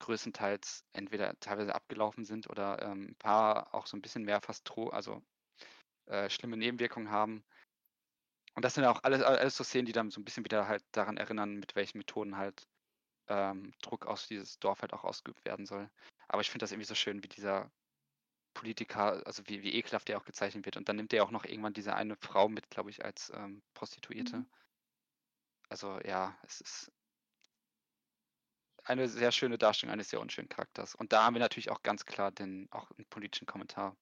größtenteils 0.00 0.84
entweder 0.92 1.38
teilweise 1.40 1.74
abgelaufen 1.74 2.24
sind 2.24 2.48
oder 2.48 2.80
ähm, 2.82 3.08
ein 3.10 3.16
paar 3.16 3.74
auch 3.74 3.86
so 3.86 3.96
ein 3.96 4.02
bisschen 4.02 4.24
mehr 4.24 4.40
fast 4.40 4.64
Tro 4.64 4.88
also 4.90 5.22
äh, 6.06 6.30
schlimme 6.30 6.56
Nebenwirkungen 6.56 7.10
haben. 7.10 7.44
Und 8.54 8.64
das 8.64 8.74
sind 8.74 8.84
auch 8.84 9.02
alles, 9.02 9.22
alles 9.22 9.56
so 9.56 9.64
Szenen, 9.64 9.86
die 9.86 9.92
dann 9.92 10.10
so 10.10 10.20
ein 10.20 10.24
bisschen 10.24 10.44
wieder 10.44 10.66
halt 10.66 10.84
daran 10.92 11.16
erinnern, 11.16 11.56
mit 11.56 11.76
welchen 11.76 11.98
Methoden 11.98 12.36
halt 12.36 12.66
ähm, 13.28 13.72
Druck 13.82 14.06
aus 14.06 14.26
dieses 14.26 14.58
Dorf 14.58 14.82
halt 14.82 14.92
auch 14.92 15.04
ausgeübt 15.04 15.44
werden 15.44 15.66
soll. 15.66 15.90
Aber 16.28 16.40
ich 16.40 16.50
finde 16.50 16.64
das 16.64 16.72
irgendwie 16.72 16.88
so 16.88 16.94
schön, 16.94 17.22
wie 17.22 17.28
dieser 17.28 17.70
Politiker, 18.58 19.24
also 19.24 19.44
wie, 19.46 19.62
wie 19.62 19.74
ekelhaft 19.74 20.08
der 20.08 20.18
auch 20.18 20.24
gezeichnet 20.24 20.64
wird. 20.66 20.76
Und 20.76 20.88
dann 20.88 20.96
nimmt 20.96 21.12
er 21.12 21.22
auch 21.22 21.30
noch 21.30 21.44
irgendwann 21.44 21.74
diese 21.74 21.94
eine 21.94 22.16
Frau 22.16 22.48
mit, 22.48 22.68
glaube 22.70 22.90
ich, 22.90 23.04
als 23.04 23.30
ähm, 23.32 23.62
Prostituierte. 23.72 24.38
Mhm. 24.38 24.50
Also 25.68 26.00
ja, 26.04 26.36
es 26.42 26.60
ist 26.60 26.92
eine 28.82 29.06
sehr 29.06 29.30
schöne 29.30 29.58
Darstellung 29.58 29.92
eines 29.92 30.10
sehr 30.10 30.20
unschönen 30.20 30.48
Charakters. 30.48 30.96
Und 30.96 31.12
da 31.12 31.22
haben 31.22 31.34
wir 31.34 31.40
natürlich 31.40 31.70
auch 31.70 31.84
ganz 31.84 32.04
klar 32.04 32.32
den, 32.32 32.66
auch 32.72 32.90
einen 32.90 33.06
politischen 33.06 33.46
Kommentar 33.46 33.96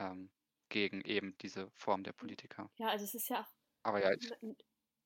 ähm, 0.00 0.28
gegen 0.70 1.02
eben 1.02 1.38
diese 1.38 1.70
Form 1.76 2.02
der 2.02 2.14
Politiker. 2.14 2.68
Ja, 2.78 2.88
also 2.88 3.04
es 3.04 3.14
ist 3.14 3.28
ja 3.28 3.42
auch. 3.42 3.52
Aber 3.84 4.02
ja, 4.02 4.10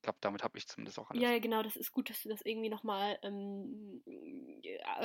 ich, 0.02 0.04
glaube, 0.04 0.18
damit 0.20 0.42
habe 0.42 0.58
ich 0.58 0.66
zumindest 0.66 0.98
auch 0.98 1.08
alles. 1.10 1.22
Ja, 1.22 1.38
genau, 1.38 1.62
das 1.62 1.76
ist 1.76 1.92
gut, 1.92 2.10
dass 2.10 2.20
du 2.24 2.28
das 2.28 2.42
irgendwie 2.42 2.68
nochmal 2.68 3.20
ähm, 3.22 4.02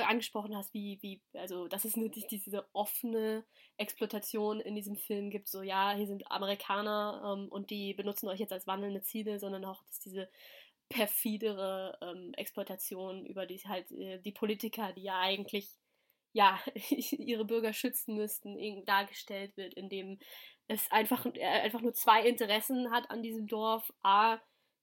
angesprochen 0.08 0.56
hast, 0.56 0.74
wie, 0.74 0.98
wie, 1.02 1.22
also, 1.34 1.68
dass 1.68 1.84
es 1.84 1.96
nicht 1.96 2.16
diese 2.32 2.66
offene 2.72 3.44
Exploitation 3.76 4.58
in 4.58 4.74
diesem 4.74 4.96
Film 4.96 5.30
gibt, 5.30 5.46
so, 5.46 5.62
ja, 5.62 5.92
hier 5.94 6.08
sind 6.08 6.28
Amerikaner 6.32 7.36
ähm, 7.38 7.48
und 7.48 7.70
die 7.70 7.94
benutzen 7.94 8.28
euch 8.28 8.40
jetzt 8.40 8.52
als 8.52 8.66
wandelnde 8.66 9.00
Ziele, 9.02 9.38
sondern 9.38 9.64
auch, 9.64 9.84
dass 9.84 10.00
diese 10.00 10.28
perfidere 10.88 11.96
ähm, 12.02 12.32
Exploitation 12.34 13.24
über 13.24 13.46
die 13.46 13.58
halt 13.58 13.92
äh, 13.92 14.18
die 14.18 14.32
Politiker, 14.32 14.92
die 14.94 15.02
ja 15.02 15.20
eigentlich 15.20 15.76
ja 16.32 16.58
ihre 16.90 17.44
Bürger 17.44 17.72
schützen 17.72 18.16
müssten, 18.16 18.84
dargestellt 18.84 19.56
wird, 19.56 19.74
indem 19.74 20.18
es 20.68 20.90
einfach, 20.90 21.24
äh, 21.26 21.44
einfach 21.44 21.80
nur 21.80 21.94
zwei 21.94 22.26
Interessen 22.26 22.90
hat 22.90 23.10
an 23.10 23.22
diesem 23.22 23.46
Dorf. 23.46 23.92
A, 24.02 24.38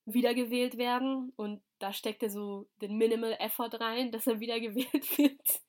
wiedergewählt 0.06 0.78
werden 0.78 1.34
und 1.36 1.62
da 1.80 1.92
steckt 1.92 2.24
er 2.24 2.30
so 2.30 2.68
den 2.82 2.96
Minimal 2.98 3.36
Effort 3.40 3.72
rein, 3.80 4.12
dass 4.12 4.28
er 4.28 4.40
wiedergewählt 4.40 5.18
wird. 5.18 5.62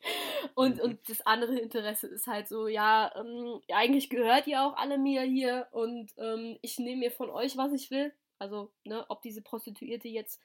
Und, 0.54 0.76
mhm. 0.76 0.82
und 0.82 1.08
das 1.08 1.24
andere 1.26 1.58
Interesse 1.58 2.06
ist 2.08 2.26
halt 2.26 2.48
so, 2.48 2.68
ja, 2.68 3.12
ähm, 3.16 3.60
eigentlich 3.72 4.10
gehört 4.10 4.46
ihr 4.46 4.62
auch 4.62 4.76
alle 4.76 4.98
mir 4.98 5.22
hier 5.22 5.68
und 5.72 6.12
ähm, 6.18 6.58
ich 6.62 6.78
nehme 6.78 7.00
mir 7.00 7.10
von 7.10 7.30
euch, 7.30 7.56
was 7.56 7.72
ich 7.72 7.90
will. 7.90 8.12
Also, 8.38 8.70
ne, 8.84 9.04
ob 9.08 9.22
diese 9.22 9.42
Prostituierte 9.42 10.08
jetzt 10.08 10.42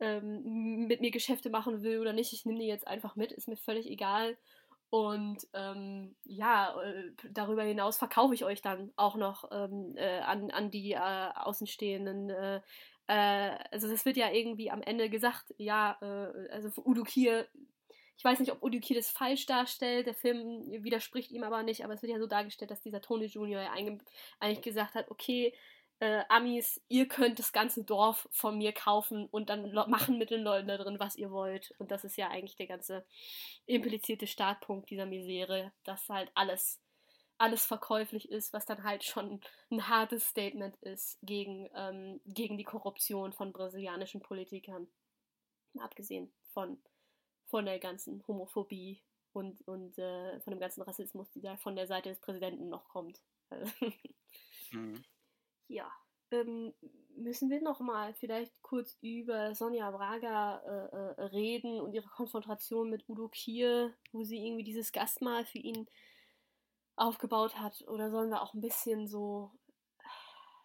ähm, 0.00 0.86
mit 0.86 1.00
mir 1.00 1.10
Geschäfte 1.10 1.50
machen 1.50 1.82
will 1.82 2.00
oder 2.00 2.12
nicht, 2.12 2.32
ich 2.32 2.46
nehme 2.46 2.58
die 2.58 2.66
jetzt 2.66 2.86
einfach 2.86 3.16
mit, 3.16 3.32
ist 3.32 3.48
mir 3.48 3.56
völlig 3.56 3.90
egal. 3.90 4.36
Und 4.88 5.46
ähm, 5.52 6.14
ja, 6.24 6.80
äh, 6.80 7.10
darüber 7.32 7.64
hinaus 7.64 7.98
verkaufe 7.98 8.34
ich 8.34 8.44
euch 8.44 8.62
dann 8.62 8.92
auch 8.96 9.16
noch 9.16 9.50
ähm, 9.50 9.94
äh, 9.96 10.20
an, 10.20 10.50
an 10.50 10.70
die 10.70 10.92
äh, 10.92 11.28
Außenstehenden 11.34 12.30
äh, 12.30 12.60
äh, 13.08 13.56
also 13.70 13.88
das 13.88 14.04
wird 14.04 14.16
ja 14.16 14.30
irgendwie 14.30 14.70
am 14.70 14.82
Ende 14.82 15.08
gesagt, 15.10 15.54
ja, 15.58 15.96
äh, 16.00 16.50
also 16.50 16.70
Udo 16.84 17.02
Kier, 17.04 17.46
ich 18.16 18.24
weiß 18.24 18.40
nicht, 18.40 18.52
ob 18.52 18.62
Udo 18.62 18.78
Kier 18.80 18.96
das 18.96 19.10
falsch 19.10 19.46
darstellt, 19.46 20.06
der 20.06 20.14
Film 20.14 20.64
widerspricht 20.82 21.30
ihm 21.32 21.44
aber 21.44 21.62
nicht, 21.62 21.84
aber 21.84 21.94
es 21.94 22.02
wird 22.02 22.12
ja 22.12 22.18
so 22.18 22.26
dargestellt, 22.26 22.70
dass 22.70 22.80
dieser 22.80 23.00
Tony 23.00 23.26
Junior 23.26 23.62
ja 23.62 23.72
eigentlich 24.40 24.62
gesagt 24.62 24.94
hat, 24.94 25.10
okay, 25.10 25.52
äh, 26.00 26.24
Amis, 26.28 26.80
ihr 26.88 27.08
könnt 27.08 27.38
das 27.38 27.52
ganze 27.52 27.82
Dorf 27.84 28.28
von 28.30 28.58
mir 28.58 28.72
kaufen 28.72 29.26
und 29.26 29.48
dann 29.48 29.72
machen 29.72 30.18
mit 30.18 30.30
den 30.30 30.42
Leuten 30.42 30.68
da 30.68 30.76
drin, 30.76 31.00
was 31.00 31.16
ihr 31.16 31.30
wollt. 31.30 31.74
Und 31.78 31.90
das 31.90 32.04
ist 32.04 32.16
ja 32.16 32.28
eigentlich 32.28 32.56
der 32.56 32.66
ganze 32.66 33.06
implizierte 33.64 34.26
Startpunkt 34.26 34.90
dieser 34.90 35.06
Misere, 35.06 35.72
dass 35.84 36.08
halt 36.08 36.30
alles, 36.34 36.80
alles 37.38 37.64
verkäuflich 37.64 38.30
ist, 38.30 38.52
was 38.52 38.66
dann 38.66 38.82
halt 38.82 39.04
schon 39.04 39.40
ein 39.70 39.88
hartes 39.88 40.26
Statement 40.28 40.76
ist 40.76 41.18
gegen, 41.22 41.68
ähm, 41.74 42.20
gegen 42.24 42.56
die 42.56 42.64
Korruption 42.64 43.32
von 43.32 43.52
brasilianischen 43.52 44.20
Politikern. 44.20 44.88
Abgesehen 45.78 46.32
von, 46.52 46.78
von 47.46 47.66
der 47.66 47.78
ganzen 47.78 48.26
Homophobie 48.26 49.02
und, 49.32 49.66
und 49.68 49.98
äh, 49.98 50.40
von 50.40 50.52
dem 50.52 50.60
ganzen 50.60 50.82
Rassismus, 50.82 51.30
die 51.30 51.42
da 51.42 51.56
von 51.56 51.76
der 51.76 51.86
Seite 51.86 52.08
des 52.08 52.20
Präsidenten 52.20 52.68
noch 52.68 52.88
kommt. 52.88 53.20
mhm. 54.72 55.04
Ja, 55.68 55.92
ähm, 56.30 56.72
müssen 57.16 57.50
wir 57.50 57.60
noch 57.62 57.80
mal 57.80 58.14
vielleicht 58.14 58.52
kurz 58.62 58.96
über 59.00 59.54
Sonja 59.54 59.90
Braga 59.90 60.58
äh, 60.58 61.22
äh, 61.22 61.24
reden 61.26 61.80
und 61.80 61.92
ihre 61.94 62.08
Konfrontation 62.08 62.90
mit 62.90 63.08
Udo 63.08 63.28
Kier, 63.28 63.94
wo 64.12 64.24
sie 64.24 64.44
irgendwie 64.44 64.64
dieses 64.64 64.92
Gastmahl 64.92 65.44
für 65.44 65.58
ihn 65.58 65.86
aufgebaut 66.96 67.58
hat? 67.58 67.82
Oder 67.88 68.10
sollen 68.10 68.30
wir 68.30 68.42
auch 68.42 68.54
ein 68.54 68.60
bisschen 68.60 69.06
so, 69.06 69.52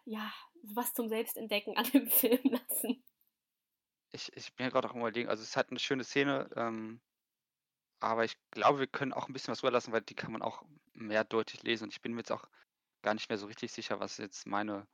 ja, 0.04 0.32
was 0.74 0.94
zum 0.94 1.08
Selbstentdecken 1.08 1.76
an 1.76 1.84
dem 1.90 2.06
Film 2.10 2.40
lassen? 2.44 3.04
Ich, 4.12 4.30
ich 4.36 4.54
bin 4.54 4.64
ja 4.64 4.70
gerade 4.70 4.90
auch 4.90 4.94
überlegen, 4.94 5.28
also 5.28 5.42
es 5.42 5.56
hat 5.56 5.70
eine 5.70 5.78
schöne 5.78 6.04
Szene, 6.04 6.50
ähm, 6.56 7.00
aber 8.00 8.24
ich 8.24 8.36
glaube, 8.50 8.80
wir 8.80 8.86
können 8.86 9.12
auch 9.12 9.28
ein 9.28 9.32
bisschen 9.32 9.52
was 9.52 9.62
rüberlassen, 9.62 9.92
weil 9.92 10.02
die 10.02 10.14
kann 10.14 10.32
man 10.32 10.42
auch 10.42 10.62
mehr 10.92 11.24
deutlich 11.24 11.62
lesen. 11.62 11.84
Und 11.84 11.92
ich 11.92 12.02
bin 12.02 12.12
mir 12.12 12.20
jetzt 12.20 12.32
auch 12.32 12.48
gar 13.02 13.14
nicht 13.14 13.28
mehr 13.28 13.38
so 13.38 13.46
richtig 13.46 13.72
sicher, 13.72 14.00
was 14.00 14.18
jetzt 14.18 14.46
meine 14.46 14.86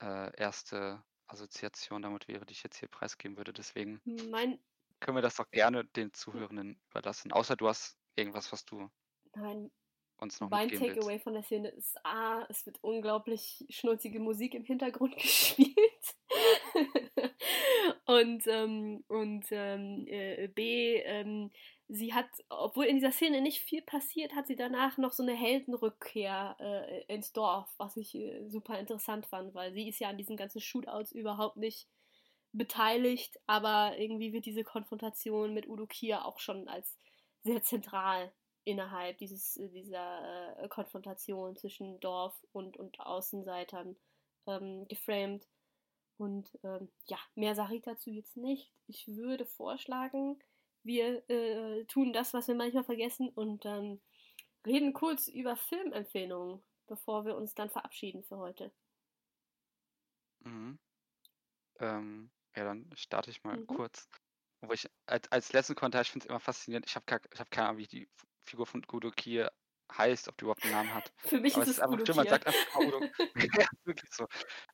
äh, 0.00 0.34
erste 0.36 1.02
Assoziation 1.26 2.02
damit 2.02 2.28
wäre, 2.28 2.46
die 2.46 2.52
ich 2.52 2.62
jetzt 2.62 2.78
hier 2.78 2.88
preisgeben 2.88 3.36
würde. 3.36 3.52
Deswegen 3.52 4.00
mein, 4.30 4.58
können 5.00 5.16
wir 5.16 5.22
das 5.22 5.36
doch 5.36 5.50
gerne 5.50 5.84
den 5.84 6.12
Zuhörenden 6.14 6.80
überlassen. 6.90 7.32
Außer 7.32 7.56
du 7.56 7.68
hast 7.68 7.98
irgendwas, 8.16 8.52
was 8.52 8.64
du 8.64 8.90
nein, 9.34 9.70
uns 10.18 10.40
noch 10.40 10.50
mein 10.50 10.68
mitgeben 10.68 10.94
Takeaway 10.94 11.12
willst. 11.14 11.24
von 11.24 11.32
der 11.34 11.42
Szene 11.42 11.68
ist 11.68 12.04
A, 12.04 12.44
es 12.48 12.66
wird 12.66 12.78
unglaublich 12.82 13.64
schnulzige 13.70 14.20
Musik 14.20 14.54
im 14.54 14.64
Hintergrund 14.64 15.16
gespielt. 15.20 15.76
und 18.06 18.46
ähm, 18.46 19.04
und 19.08 19.46
ähm, 19.50 20.06
äh, 20.08 20.48
B, 20.48 20.96
ähm, 20.96 21.50
sie 21.88 22.12
hat, 22.12 22.28
obwohl 22.48 22.84
in 22.84 22.96
dieser 22.96 23.12
Szene 23.12 23.40
nicht 23.40 23.60
viel 23.60 23.82
passiert, 23.82 24.34
hat 24.34 24.46
sie 24.46 24.56
danach 24.56 24.98
noch 24.98 25.12
so 25.12 25.22
eine 25.22 25.34
Heldenrückkehr 25.34 26.56
äh, 26.60 27.14
ins 27.14 27.32
Dorf, 27.32 27.72
was 27.78 27.96
ich 27.96 28.14
äh, 28.14 28.48
super 28.48 28.78
interessant 28.78 29.26
fand, 29.26 29.54
weil 29.54 29.72
sie 29.72 29.88
ist 29.88 30.00
ja 30.00 30.08
an 30.08 30.18
diesen 30.18 30.36
ganzen 30.36 30.60
Shootouts 30.60 31.12
überhaupt 31.12 31.56
nicht 31.56 31.88
beteiligt, 32.52 33.38
aber 33.46 33.96
irgendwie 33.98 34.32
wird 34.32 34.46
diese 34.46 34.64
Konfrontation 34.64 35.54
mit 35.54 35.68
Udo 35.68 35.86
Kier 35.86 36.24
auch 36.24 36.38
schon 36.38 36.68
als 36.68 36.98
sehr 37.42 37.62
zentral 37.62 38.32
innerhalb 38.68 39.18
dieses, 39.18 39.56
äh, 39.56 39.68
dieser 39.68 40.58
äh, 40.62 40.68
Konfrontation 40.68 41.56
zwischen 41.56 42.00
Dorf 42.00 42.44
und, 42.52 42.76
und 42.76 43.00
Außenseitern 43.00 43.96
ähm, 44.46 44.86
geframed. 44.88 45.48
Und 46.18 46.58
ähm, 46.64 46.90
ja, 47.06 47.18
mehr 47.34 47.54
sage 47.54 47.76
ich 47.76 47.82
dazu 47.82 48.10
jetzt 48.10 48.36
nicht. 48.36 48.72
Ich 48.88 49.08
würde 49.08 49.46
vorschlagen, 49.46 50.38
wir 50.82 51.28
äh, 51.30 51.84
tun 51.86 52.12
das, 52.12 52.34
was 52.34 52.48
wir 52.48 52.54
manchmal 52.54 52.84
vergessen 52.84 53.28
und 53.30 53.64
ähm, 53.66 54.00
reden 54.66 54.92
kurz 54.92 55.28
über 55.28 55.56
Filmempfehlungen, 55.56 56.62
bevor 56.86 57.24
wir 57.24 57.36
uns 57.36 57.54
dann 57.54 57.70
verabschieden 57.70 58.22
für 58.24 58.38
heute. 58.38 58.72
Mhm. 60.44 60.78
Ähm, 61.80 62.30
ja, 62.56 62.64
dann 62.64 62.90
starte 62.96 63.30
ich 63.30 63.44
mal 63.44 63.58
Mhm. 63.58 63.66
kurz. 63.66 64.08
Wo 64.60 64.72
ich 64.72 64.88
als, 65.06 65.30
als 65.30 65.52
letzten 65.52 65.74
Kommentar, 65.76 66.02
ich 66.02 66.10
finde 66.10 66.24
es 66.26 66.30
immer 66.30 66.40
faszinierend. 66.40 66.86
Ich 66.86 66.96
habe 66.96 67.04
ich 67.32 67.40
hab 67.40 67.50
keine 67.50 67.68
Ahnung, 67.68 67.78
wie 67.78 67.86
die 67.86 68.08
Figur 68.48 68.66
von 68.66 68.84
Udo 68.92 69.10
Kier 69.10 69.50
heißt, 69.96 70.28
ob 70.28 70.36
die 70.36 70.44
überhaupt 70.44 70.62
einen 70.64 70.72
Namen 70.72 70.94
hat. 70.94 71.12
Für 71.18 71.40
mich 71.40 71.54
Aber 71.54 71.62
ist 71.62 71.70
es 71.70 71.76
es 71.76 71.78
ist 71.78 71.84
einfach 71.84 72.06
schön, 72.06 72.16
man 72.16 72.28
sagt 72.28 72.46
einfach 72.46 72.76
Udo. 72.80 73.00
ja, 73.62 73.66
wirklich 73.84 74.10
so. 74.12 74.26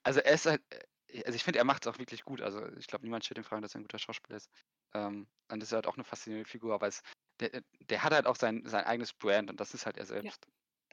Also 0.03 0.21
er 0.21 0.35
ist 0.35 0.47
halt, 0.47 0.63
äh, 0.71 1.23
also 1.25 1.37
ich 1.37 1.45
finde, 1.45 1.59
er 1.59 1.65
macht 1.65 1.87
es 1.87 1.93
auch 1.93 1.99
wirklich 1.99 2.25
gut. 2.25 2.41
Also 2.41 2.67
ich 2.77 2.87
glaube, 2.87 3.05
niemand 3.05 3.25
stellt 3.25 3.39
den 3.39 3.45
Fragen, 3.45 3.63
dass 3.63 3.75
er 3.75 3.81
ein 3.81 3.85
guter 3.85 3.99
Schauspieler 3.99 4.37
ist. 4.37 4.51
Ähm, 4.95 5.27
und 5.51 5.61
das 5.61 5.69
ist 5.69 5.73
halt 5.73 5.87
auch 5.87 5.95
eine 5.95 6.05
faszinierende 6.05 6.49
Figur, 6.49 6.75
aber 6.75 6.87
es, 6.87 7.03
der, 7.41 7.63
der 7.81 8.03
hat 8.03 8.13
halt 8.13 8.27
auch 8.27 8.37
sein, 8.37 8.63
sein 8.67 8.85
eigenes 8.85 9.13
Brand 9.13 9.51
und 9.51 9.61
das 9.61 9.75
ist 9.75 9.87
halt 9.87 9.99
er 9.99 10.07
selbst. 10.07 10.47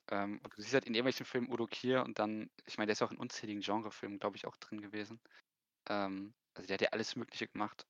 Ähm, 0.09 0.39
und 0.43 0.57
du 0.57 0.61
siehst 0.61 0.73
halt 0.73 0.85
in 0.85 0.93
irgendwelchen 0.93 1.25
Filmen 1.25 1.51
Udo 1.51 1.67
Kier 1.67 2.03
und 2.03 2.19
dann, 2.19 2.49
ich 2.65 2.77
meine, 2.77 2.87
der 2.87 2.93
ist 2.93 3.01
auch 3.01 3.11
in 3.11 3.17
unzähligen 3.17 3.61
Genrefilmen, 3.61 4.19
glaube 4.19 4.37
ich, 4.37 4.45
auch 4.45 4.57
drin 4.57 4.81
gewesen. 4.81 5.19
Ähm, 5.89 6.33
also 6.53 6.67
der 6.67 6.75
hat 6.75 6.81
ja 6.81 6.89
alles 6.89 7.15
Mögliche 7.15 7.47
gemacht. 7.47 7.85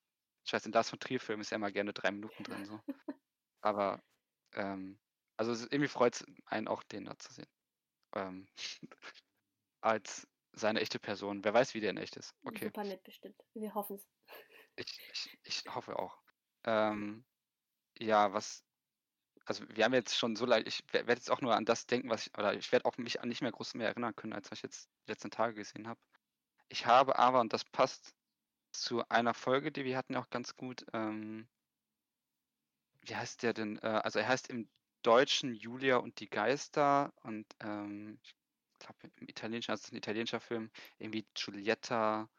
Ich 0.45 0.53
weiß, 0.53 0.65
in 0.65 0.71
Lars 0.71 0.89
von 0.89 0.99
Trier-Filmen 0.99 1.41
ist 1.41 1.51
er 1.51 1.57
immer 1.57 1.71
gerne 1.71 1.93
drei 1.93 2.11
Minuten 2.11 2.43
drin 2.43 2.65
so. 2.65 2.79
Aber 3.61 4.01
ähm, 4.53 4.99
also 5.37 5.51
es, 5.51 5.63
irgendwie 5.63 5.87
freut 5.87 6.15
es 6.15 6.25
einen 6.45 6.67
auch, 6.67 6.83
den 6.83 7.05
da 7.05 7.17
zu 7.17 7.33
sehen. 7.33 7.47
Ähm, 8.15 8.47
als 9.81 10.27
seine 10.53 10.81
echte 10.81 10.99
Person. 10.99 11.43
Wer 11.43 11.53
weiß, 11.53 11.73
wie 11.73 11.79
der 11.79 11.91
in 11.91 11.97
echt 11.97 12.17
ist. 12.17 12.35
Okay. 12.43 12.65
Super 12.65 12.83
nett 12.83 13.03
bestimmt. 13.03 13.41
Wir 13.53 13.73
hoffen 13.73 13.95
es. 13.95 14.07
Ich, 14.75 14.99
ich, 15.11 15.39
ich 15.43 15.63
hoffe 15.73 15.97
auch. 15.97 16.21
Ähm, 16.65 17.25
ja, 17.97 18.33
was, 18.33 18.63
also 19.45 19.67
wir 19.69 19.83
haben 19.83 19.93
jetzt 19.93 20.17
schon 20.17 20.35
so 20.35 20.45
leicht, 20.45 20.67
ich 20.67 20.83
werde 20.93 21.13
jetzt 21.13 21.31
auch 21.31 21.41
nur 21.41 21.55
an 21.55 21.65
das 21.65 21.87
denken, 21.87 22.09
was 22.09 22.27
ich, 22.27 22.37
oder 22.37 22.53
ich 22.53 22.71
werde 22.71 22.85
auch 22.85 22.97
mich 22.97 23.21
an 23.21 23.29
nicht 23.29 23.41
mehr 23.41 23.51
groß 23.51 23.73
mehr 23.75 23.87
erinnern 23.87 24.15
können, 24.15 24.33
als 24.33 24.51
was 24.51 24.59
ich 24.59 24.63
jetzt 24.63 24.89
die 25.05 25.11
letzten 25.11 25.31
Tage 25.31 25.55
gesehen 25.55 25.87
habe. 25.87 25.99
Ich 26.69 26.85
habe 26.85 27.17
aber, 27.17 27.41
und 27.41 27.53
das 27.53 27.65
passt 27.65 28.15
zu 28.71 29.07
einer 29.09 29.33
Folge, 29.33 29.71
die 29.71 29.83
wir 29.83 29.97
hatten, 29.97 30.15
auch 30.15 30.29
ganz 30.29 30.55
gut, 30.55 30.85
ähm, 30.93 31.49
wie 33.01 33.15
heißt 33.15 33.43
der 33.43 33.53
denn? 33.53 33.77
Äh, 33.79 33.87
also 34.03 34.19
er 34.19 34.27
heißt 34.27 34.49
im 34.49 34.69
Deutschen 35.03 35.53
Julia 35.55 35.97
und 35.97 36.19
die 36.19 36.29
Geister 36.29 37.13
und 37.23 37.45
ähm, 37.59 38.19
ich 38.23 38.35
glaube 38.79 39.11
im 39.19 39.27
Italienischen, 39.27 39.71
also 39.71 39.81
es 39.81 39.85
ist 39.87 39.93
ein 39.93 39.97
italienischer 39.97 40.39
Film, 40.39 40.71
irgendwie 40.99 41.27
Giulietta 41.33 42.29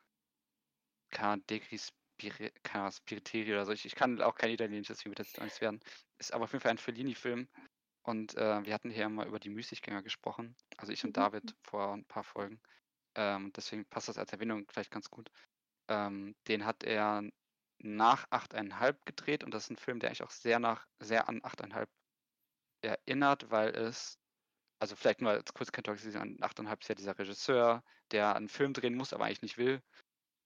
Cadegri 1.10 1.78
Spiri- 1.78 2.52
keine 2.62 2.84
Ahnung, 2.84 2.92
Spiriteri 2.92 3.52
oder 3.52 3.66
so. 3.66 3.72
Ich, 3.72 3.84
ich 3.84 3.94
kann 3.94 4.20
auch 4.22 4.34
kein 4.34 4.50
Italienisch, 4.50 4.88
deswegen 4.88 5.10
wird 5.10 5.20
das 5.20 5.28
jetzt 5.28 5.38
auch 5.40 5.44
nichts 5.44 5.60
werden. 5.60 5.80
Ist 6.18 6.32
aber 6.32 6.44
auf 6.44 6.52
jeden 6.52 6.62
Fall 6.62 6.72
ein 6.72 6.78
Fellini-Film. 6.78 7.48
Und 8.04 8.36
äh, 8.36 8.64
wir 8.64 8.74
hatten 8.74 8.90
hier 8.90 9.08
mal 9.08 9.26
über 9.26 9.38
die 9.38 9.50
Müßiggänger 9.50 10.02
gesprochen. 10.02 10.56
Also 10.76 10.92
ich 10.92 11.04
und 11.04 11.10
Mhm. 11.10 11.14
David 11.14 11.56
vor 11.62 11.92
ein 11.94 12.04
paar 12.06 12.24
Folgen. 12.24 12.60
Ähm, 13.14 13.52
deswegen 13.54 13.84
passt 13.86 14.08
das 14.08 14.18
als 14.18 14.32
Erwähnung 14.32 14.66
vielleicht 14.70 14.90
ganz 14.90 15.10
gut. 15.10 15.30
Ähm, 15.88 16.34
den 16.48 16.64
hat 16.64 16.84
er 16.84 17.22
nach 17.84 18.28
8,5 18.30 18.96
gedreht 19.04 19.44
und 19.44 19.52
das 19.52 19.64
ist 19.64 19.70
ein 19.70 19.76
Film, 19.76 20.00
der 20.00 20.10
eigentlich 20.10 20.22
auch 20.22 20.30
sehr 20.30 20.58
nach 20.58 20.86
sehr 21.00 21.28
an 21.28 21.40
8,5 21.42 21.86
erinnert, 22.82 23.50
weil 23.50 23.70
es, 23.70 24.18
also 24.80 24.96
vielleicht 24.96 25.20
nur 25.20 25.30
als 25.32 25.52
kurz 25.54 25.72
Kontext, 25.72 26.04
an 26.16 26.36
8,5 26.38 26.80
ist 26.80 26.88
ja 26.88 26.94
dieser 26.94 27.18
Regisseur, 27.18 27.84
der 28.10 28.34
einen 28.36 28.48
Film 28.48 28.72
drehen 28.72 28.96
muss, 28.96 29.12
aber 29.12 29.24
eigentlich 29.24 29.42
nicht 29.42 29.58
will. 29.58 29.82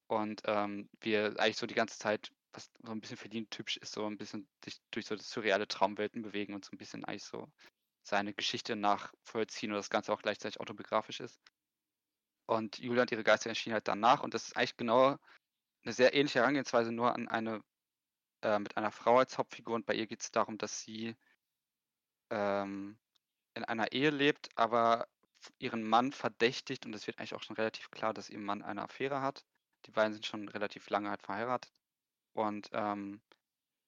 Und 0.08 0.42
ähm, 0.44 0.88
wir 1.00 1.38
eigentlich 1.38 1.56
so 1.56 1.66
die 1.66 1.74
ganze 1.74 1.98
Zeit, 1.98 2.32
was 2.52 2.70
so 2.82 2.92
ein 2.92 3.00
bisschen 3.00 3.16
verdient 3.16 3.50
typisch 3.50 3.76
ist, 3.78 3.92
so 3.92 4.06
ein 4.06 4.18
bisschen 4.18 4.48
sich 4.64 4.80
durch 4.90 5.06
so 5.06 5.16
surreale 5.16 5.66
Traumwelten 5.66 6.22
bewegen 6.22 6.54
und 6.54 6.64
so 6.64 6.72
ein 6.72 6.78
bisschen 6.78 7.04
eigentlich 7.04 7.24
so 7.24 7.50
seine 8.02 8.34
Geschichte 8.34 8.76
nachvollziehen 8.76 9.72
und 9.72 9.76
das 9.76 9.90
Ganze 9.90 10.12
auch 10.12 10.22
gleichzeitig 10.22 10.60
autobiografisch 10.60 11.20
ist. 11.20 11.40
Und 12.46 12.78
Julia 12.78 13.02
und 13.02 13.10
ihre 13.10 13.24
Geister 13.24 13.50
erschienen 13.50 13.74
halt 13.74 13.88
danach 13.88 14.22
und 14.22 14.32
das 14.32 14.46
ist 14.46 14.56
eigentlich 14.56 14.76
genau 14.76 15.18
eine 15.86 15.94
sehr 15.94 16.14
ähnliche 16.14 16.40
Herangehensweise, 16.40 16.92
nur 16.92 17.14
an 17.14 17.28
eine 17.28 17.62
äh, 18.42 18.58
mit 18.58 18.76
einer 18.76 18.90
Frau 18.90 19.18
als 19.18 19.38
Hauptfigur 19.38 19.74
und 19.76 19.86
bei 19.86 19.94
ihr 19.94 20.06
geht 20.06 20.22
es 20.22 20.32
darum, 20.32 20.58
dass 20.58 20.80
sie 20.82 21.16
ähm, 22.30 22.98
in 23.54 23.64
einer 23.64 23.92
Ehe 23.92 24.10
lebt, 24.10 24.50
aber 24.56 25.06
ihren 25.58 25.82
Mann 25.84 26.12
verdächtigt 26.12 26.86
und 26.86 26.94
es 26.94 27.06
wird 27.06 27.18
eigentlich 27.18 27.34
auch 27.34 27.42
schon 27.42 27.56
relativ 27.56 27.90
klar, 27.90 28.12
dass 28.12 28.30
ihr 28.30 28.38
Mann 28.38 28.62
eine 28.62 28.82
Affäre 28.82 29.22
hat. 29.22 29.44
Die 29.86 29.92
beiden 29.92 30.12
sind 30.12 30.26
schon 30.26 30.48
relativ 30.48 30.90
lange 30.90 31.08
halt 31.10 31.22
verheiratet 31.22 31.72
und 32.32 32.68
ähm, 32.72 33.22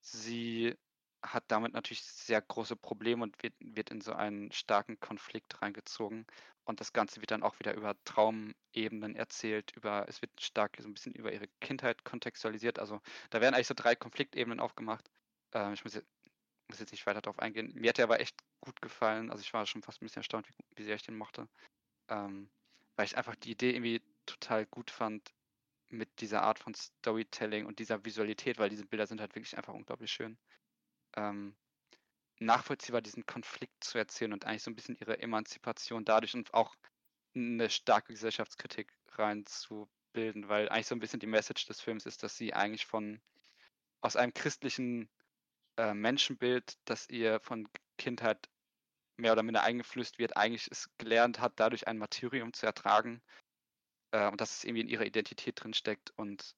sie 0.00 0.76
hat 1.22 1.44
damit 1.48 1.72
natürlich 1.72 2.04
sehr 2.04 2.40
große 2.40 2.76
Probleme 2.76 3.24
und 3.24 3.42
wird, 3.42 3.54
wird 3.58 3.90
in 3.90 4.00
so 4.00 4.12
einen 4.12 4.52
starken 4.52 5.00
Konflikt 5.00 5.60
reingezogen. 5.60 6.26
Und 6.68 6.80
das 6.80 6.92
Ganze 6.92 7.22
wird 7.22 7.30
dann 7.30 7.42
auch 7.42 7.58
wieder 7.60 7.72
über 7.72 7.96
Traumebenen 8.04 9.16
erzählt, 9.16 9.72
über, 9.74 10.04
es 10.06 10.20
wird 10.20 10.38
stark 10.38 10.76
so 10.78 10.86
ein 10.86 10.92
bisschen 10.92 11.14
über 11.14 11.32
ihre 11.32 11.48
Kindheit 11.62 12.04
kontextualisiert. 12.04 12.78
Also 12.78 13.00
da 13.30 13.40
werden 13.40 13.54
eigentlich 13.54 13.68
so 13.68 13.74
drei 13.74 13.96
Konfliktebenen 13.96 14.60
aufgemacht. 14.60 15.10
Ähm, 15.54 15.72
ich 15.72 15.82
muss 15.82 15.94
jetzt, 15.94 16.06
muss 16.68 16.78
jetzt 16.78 16.92
nicht 16.92 17.06
weiter 17.06 17.22
darauf 17.22 17.38
eingehen. 17.38 17.72
Mir 17.74 17.88
hat 17.88 17.96
der 17.96 18.04
aber 18.04 18.20
echt 18.20 18.36
gut 18.60 18.82
gefallen. 18.82 19.30
Also 19.30 19.40
ich 19.40 19.54
war 19.54 19.64
schon 19.64 19.82
fast 19.82 20.02
ein 20.02 20.04
bisschen 20.04 20.20
erstaunt, 20.20 20.46
wie, 20.46 20.54
wie 20.76 20.84
sehr 20.84 20.96
ich 20.96 21.02
den 21.02 21.16
mochte. 21.16 21.48
Ähm, 22.10 22.50
weil 22.96 23.06
ich 23.06 23.16
einfach 23.16 23.34
die 23.36 23.52
Idee 23.52 23.70
irgendwie 23.70 24.02
total 24.26 24.66
gut 24.66 24.90
fand 24.90 25.32
mit 25.88 26.20
dieser 26.20 26.42
Art 26.42 26.58
von 26.58 26.74
Storytelling 26.74 27.64
und 27.64 27.78
dieser 27.78 28.04
Visualität, 28.04 28.58
weil 28.58 28.68
diese 28.68 28.84
Bilder 28.84 29.06
sind 29.06 29.22
halt 29.22 29.34
wirklich 29.34 29.56
einfach 29.56 29.72
unglaublich 29.72 30.12
schön. 30.12 30.36
Ähm, 31.16 31.56
nachvollziehbar 32.40 33.02
diesen 33.02 33.26
Konflikt 33.26 33.82
zu 33.82 33.98
erzählen 33.98 34.32
und 34.32 34.44
eigentlich 34.44 34.62
so 34.62 34.70
ein 34.70 34.76
bisschen 34.76 34.96
ihre 34.96 35.20
Emanzipation 35.20 36.04
dadurch 36.04 36.34
und 36.34 36.54
auch 36.54 36.76
eine 37.34 37.70
starke 37.70 38.12
Gesellschaftskritik 38.12 38.92
reinzubilden, 39.12 40.48
weil 40.48 40.68
eigentlich 40.68 40.86
so 40.86 40.94
ein 40.94 41.00
bisschen 41.00 41.20
die 41.20 41.26
Message 41.26 41.66
des 41.66 41.80
Films 41.80 42.06
ist, 42.06 42.22
dass 42.22 42.36
sie 42.36 42.54
eigentlich 42.54 42.86
von 42.86 43.20
aus 44.00 44.16
einem 44.16 44.32
christlichen 44.34 45.08
äh, 45.76 45.94
Menschenbild, 45.94 46.78
das 46.84 47.08
ihr 47.08 47.40
von 47.40 47.68
Kindheit 47.98 48.48
mehr 49.16 49.32
oder 49.32 49.42
minder 49.42 49.62
eingeflößt 49.62 50.18
wird, 50.18 50.36
eigentlich 50.36 50.68
es 50.70 50.88
gelernt 50.98 51.40
hat, 51.40 51.54
dadurch 51.56 51.88
ein 51.88 51.98
Martyrium 51.98 52.52
zu 52.52 52.66
ertragen 52.66 53.20
äh, 54.12 54.28
und 54.28 54.40
dass 54.40 54.58
es 54.58 54.64
irgendwie 54.64 54.82
in 54.82 54.88
ihrer 54.88 55.06
Identität 55.06 55.62
drin 55.62 55.74
steckt 55.74 56.12
und 56.16 56.54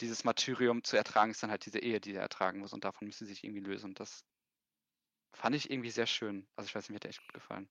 dieses 0.00 0.24
Martyrium 0.24 0.84
zu 0.84 0.96
ertragen 0.96 1.32
ist 1.32 1.42
dann 1.42 1.50
halt 1.50 1.66
diese 1.66 1.78
Ehe, 1.78 2.00
die 2.00 2.14
er 2.14 2.22
ertragen 2.22 2.60
muss 2.60 2.72
und 2.72 2.84
davon 2.84 3.06
müssen 3.06 3.26
sie 3.26 3.34
sich 3.34 3.44
irgendwie 3.44 3.62
lösen 3.62 3.86
und 3.86 4.00
das 4.00 4.24
fand 5.32 5.56
ich 5.56 5.70
irgendwie 5.70 5.90
sehr 5.90 6.06
schön. 6.06 6.46
Also 6.56 6.68
ich 6.68 6.74
weiß 6.74 6.84
nicht, 6.84 6.90
mir 6.90 6.96
hat 6.96 7.04
der 7.04 7.10
echt 7.10 7.22
gut 7.22 7.34
gefallen. 7.34 7.68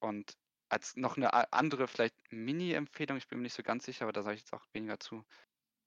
Und 0.00 0.36
als 0.68 0.96
noch 0.96 1.16
eine 1.16 1.52
andere, 1.52 1.88
vielleicht 1.88 2.16
Mini-Empfehlung, 2.30 3.16
ich 3.16 3.28
bin 3.28 3.38
mir 3.38 3.44
nicht 3.44 3.54
so 3.54 3.62
ganz 3.62 3.84
sicher, 3.84 4.04
aber 4.04 4.12
da 4.12 4.22
sage 4.22 4.36
ich 4.36 4.42
jetzt 4.42 4.52
auch 4.52 4.66
weniger 4.72 4.98
zu. 4.98 5.24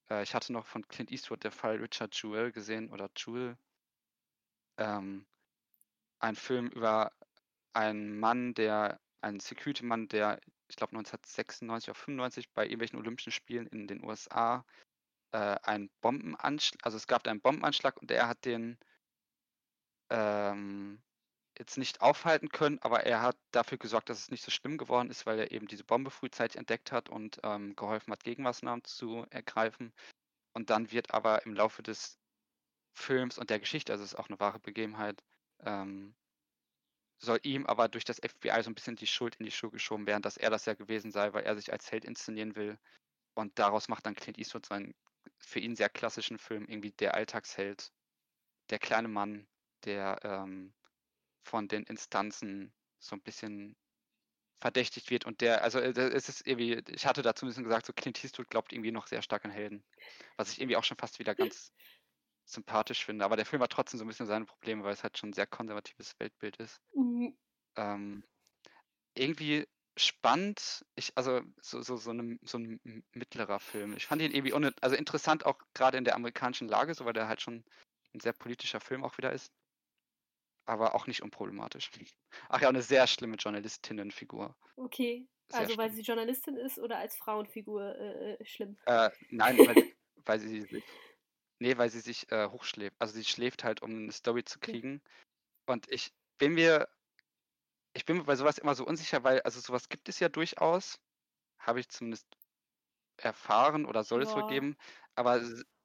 Äh, 0.10 0.24
ich 0.24 0.34
hatte 0.34 0.54
noch 0.54 0.66
von 0.66 0.88
Clint 0.88 1.12
Eastwood 1.12 1.44
der 1.44 1.52
Fall 1.52 1.78
Richard 1.78 2.16
Jewell 2.16 2.52
gesehen 2.52 2.92
oder 2.92 3.10
Jewel. 3.16 3.58
Ähm, 4.78 5.26
ein 6.20 6.36
Film 6.36 6.68
über 6.70 7.12
einen 7.74 8.20
Mann, 8.20 8.54
der, 8.54 9.00
einen 9.22 9.40
Security-Mann, 9.40 10.08
der, 10.08 10.40
ich 10.68 10.76
glaube 10.76 10.92
1996 10.96 11.92
auf 11.92 11.98
95 11.98 12.52
bei 12.54 12.66
irgendwelchen 12.66 13.00
Olympischen 13.00 13.32
Spielen 13.32 13.68
in 13.68 13.88
den 13.88 14.04
USA 14.04 14.66
äh, 15.32 15.58
einen 15.64 15.90
Bombenanschlag, 16.02 16.80
also 16.84 16.98
es 16.98 17.08
gab 17.08 17.28
einen 17.28 17.42
Bombenanschlag 17.42 17.98
und 18.02 18.12
er 18.12 18.28
hat 18.28 18.46
den 18.46 18.78
ähm, 20.10 21.02
jetzt 21.60 21.78
nicht 21.78 22.02
aufhalten 22.02 22.50
können, 22.50 22.80
aber 22.82 23.04
er 23.04 23.22
hat 23.22 23.38
dafür 23.52 23.78
gesorgt, 23.78 24.10
dass 24.10 24.20
es 24.20 24.32
nicht 24.32 24.44
so 24.44 24.52
schlimm 24.52 24.78
geworden 24.78 25.10
ist, 25.10 25.26
weil 25.26 25.40
er 25.40 25.52
eben 25.52 25.68
diese 25.68 25.84
Bombe 25.84 26.12
frühzeitig 26.12 26.58
entdeckt 26.58 26.92
hat 26.92 27.10
und 27.10 27.40
ähm, 27.44 27.76
geholfen 27.76 28.12
hat, 28.12 28.24
Gegenmaßnahmen 28.24 28.84
zu 28.84 29.26
ergreifen. 29.30 29.94
Und 30.54 30.70
dann 30.70 30.92
wird 30.92 31.14
aber 31.14 31.46
im 31.46 31.54
Laufe 31.54 31.84
des 31.84 32.20
Films 32.94 33.38
und 33.38 33.50
der 33.50 33.60
Geschichte, 33.60 33.92
also 33.92 34.04
es 34.04 34.14
ist 34.14 34.20
auch 34.20 34.30
eine 34.30 34.40
wahre 34.40 34.60
Begebenheit, 34.60 35.24
ähm, 35.62 36.16
soll 37.20 37.40
ihm 37.44 37.66
aber 37.66 37.88
durch 37.88 38.06
das 38.06 38.20
FBI 38.20 38.62
so 38.62 38.70
ein 38.70 38.76
bisschen 38.76 38.96
die 38.96 39.08
Schuld 39.08 39.36
in 39.36 39.46
die 39.46 39.52
Schuhe 39.52 39.72
geschoben 39.72 40.06
werden, 40.06 40.22
dass 40.22 40.38
er 40.38 40.50
das 40.50 40.66
ja 40.66 40.74
gewesen 40.76 41.12
sei, 41.12 41.34
weil 41.34 41.44
er 41.44 41.56
sich 41.56 41.72
als 41.72 41.92
Held 41.92 42.06
inszenieren 42.06 42.56
will. 42.56 42.78
Und 43.36 43.58
daraus 43.60 43.88
macht 43.88 44.06
dann 44.06 44.16
Clint 44.16 44.38
Eastwood 44.38 44.66
seinen 44.66 44.94
für 45.40 45.60
ihn 45.60 45.76
sehr 45.76 45.90
klassischen 45.90 46.38
Film 46.38 46.66
irgendwie 46.68 46.92
der 46.92 47.16
Alltagsheld, 47.16 47.92
der 48.70 48.80
kleine 48.80 49.08
Mann, 49.08 49.48
der 49.86 50.20
ähm, 50.24 50.74
von 51.48 51.68
den 51.68 51.84
Instanzen 51.84 52.74
so 53.00 53.16
ein 53.16 53.22
bisschen 53.22 53.76
verdächtigt 54.60 55.12
wird 55.12 55.26
und 55.26 55.42
der, 55.42 55.64
also 55.64 55.80
äh, 55.80 55.92
es 55.92 56.30
ist 56.30 56.48
irgendwie, 56.48 56.82
ich 56.90 57.06
hatte 57.06 57.22
dazu 57.22 57.46
ein 57.46 57.50
bisschen 57.50 57.64
gesagt, 57.64 57.86
so 57.86 57.94
Clint 57.94 58.24
Eastwood 58.24 58.50
glaubt 58.50 58.74
irgendwie 58.74 58.92
noch 58.92 59.08
sehr 59.08 59.22
stark 59.22 59.46
an 59.46 59.52
Helden, 59.52 59.84
was 60.36 60.52
ich 60.52 60.60
irgendwie 60.60 60.78
auch 60.78 60.84
schon 60.84 60.98
fast 60.98 61.20
wieder 61.20 61.36
ganz 61.36 61.72
sympathisch 62.46 63.06
finde, 63.06 63.26
aber 63.26 63.36
der 63.36 63.46
Film 63.46 63.62
hat 63.62 63.72
trotzdem 63.72 64.00
so 64.00 64.06
ein 64.06 64.08
bisschen 64.08 64.26
seine 64.26 64.46
Probleme, 64.46 64.84
weil 64.84 64.94
es 64.94 65.04
halt 65.04 65.18
schon 65.18 65.30
ein 65.30 65.34
sehr 65.34 65.48
konservatives 65.48 66.16
Weltbild 66.20 66.58
ist. 66.58 66.82
Mhm. 66.96 67.38
Ähm, 67.76 68.24
irgendwie 69.16 69.68
spannend, 69.96 70.86
ich, 70.96 71.16
also 71.16 71.42
so, 71.62 71.82
so, 71.82 71.98
so, 71.98 72.12
eine, 72.12 72.40
so 72.44 72.58
ein 72.58 73.04
mittlerer 73.14 73.60
Film. 73.60 73.96
Ich 73.98 74.06
fand 74.06 74.22
ihn 74.22 74.32
irgendwie 74.32 74.54
also 74.82 74.96
interessant 74.96 75.46
auch 75.46 75.60
gerade 75.74 75.98
in 75.98 76.04
der 76.04 76.16
amerikanischen 76.16 76.68
Lage, 76.68 76.94
so 76.94 77.06
weil 77.06 77.14
der 77.14 77.28
halt 77.28 77.42
schon 77.42 77.64
ein 78.14 78.20
sehr 78.20 78.34
politischer 78.34 78.80
Film 78.80 79.04
auch 79.04 79.18
wieder 79.18 79.34
ist 79.34 79.52
aber 80.68 80.94
auch 80.94 81.08
nicht 81.08 81.24
unproblematisch. 81.24 81.90
Ach 82.50 82.62
ja, 82.62 82.70
eine 82.70 82.82
sehr 82.82 83.08
schlimme 83.08 83.38
Journalistinnenfigur. 83.38 84.56
Okay, 84.76 85.28
sehr 85.50 85.62
also 85.62 85.78
weil 85.78 85.92
sie 85.92 86.02
Journalistin 86.02 86.58
ist 86.58 86.78
oder 86.78 86.98
als 86.98 87.16
Frauenfigur 87.16 87.96
äh, 87.96 88.34
äh 88.34 88.46
schlimm? 88.46 88.78
Äh, 88.86 89.10
nein, 89.30 89.58
weil, 89.58 89.94
weil 90.26 90.40
sie 90.40 90.62
sich, 90.62 90.84
nee, 91.60 91.78
weil 91.78 91.90
sie 91.90 92.02
sich 92.02 92.32
äh, 92.32 92.50
hochschläft. 92.50 92.96
Also 93.00 93.14
sie 93.14 93.24
schläft 93.24 93.64
halt, 93.64 93.82
um 93.82 93.92
eine 93.92 94.12
Story 94.12 94.44
zu 94.44 94.60
kriegen. 94.60 95.02
Okay. 95.66 95.74
Und 95.74 95.92
ich 95.92 96.14
bin 96.38 96.54
mir, 96.54 96.88
ich 97.94 98.06
bin 98.06 98.18
mir 98.18 98.24
bei 98.24 98.36
sowas 98.36 98.58
immer 98.58 98.76
so 98.76 98.86
unsicher, 98.86 99.24
weil, 99.24 99.42
also 99.42 99.60
sowas 99.60 99.90
gibt 99.90 100.10
es 100.10 100.20
ja 100.20 100.30
durchaus, 100.30 101.00
habe 101.60 101.80
ich 101.80 101.90
zumindest 101.90 102.28
erfahren 103.18 103.86
oder 103.86 104.04
soll 104.04 104.24
ja. 104.24 104.30
es 104.30 104.36
wohl 104.36 104.48
geben, 104.48 104.78
aber 105.16 105.42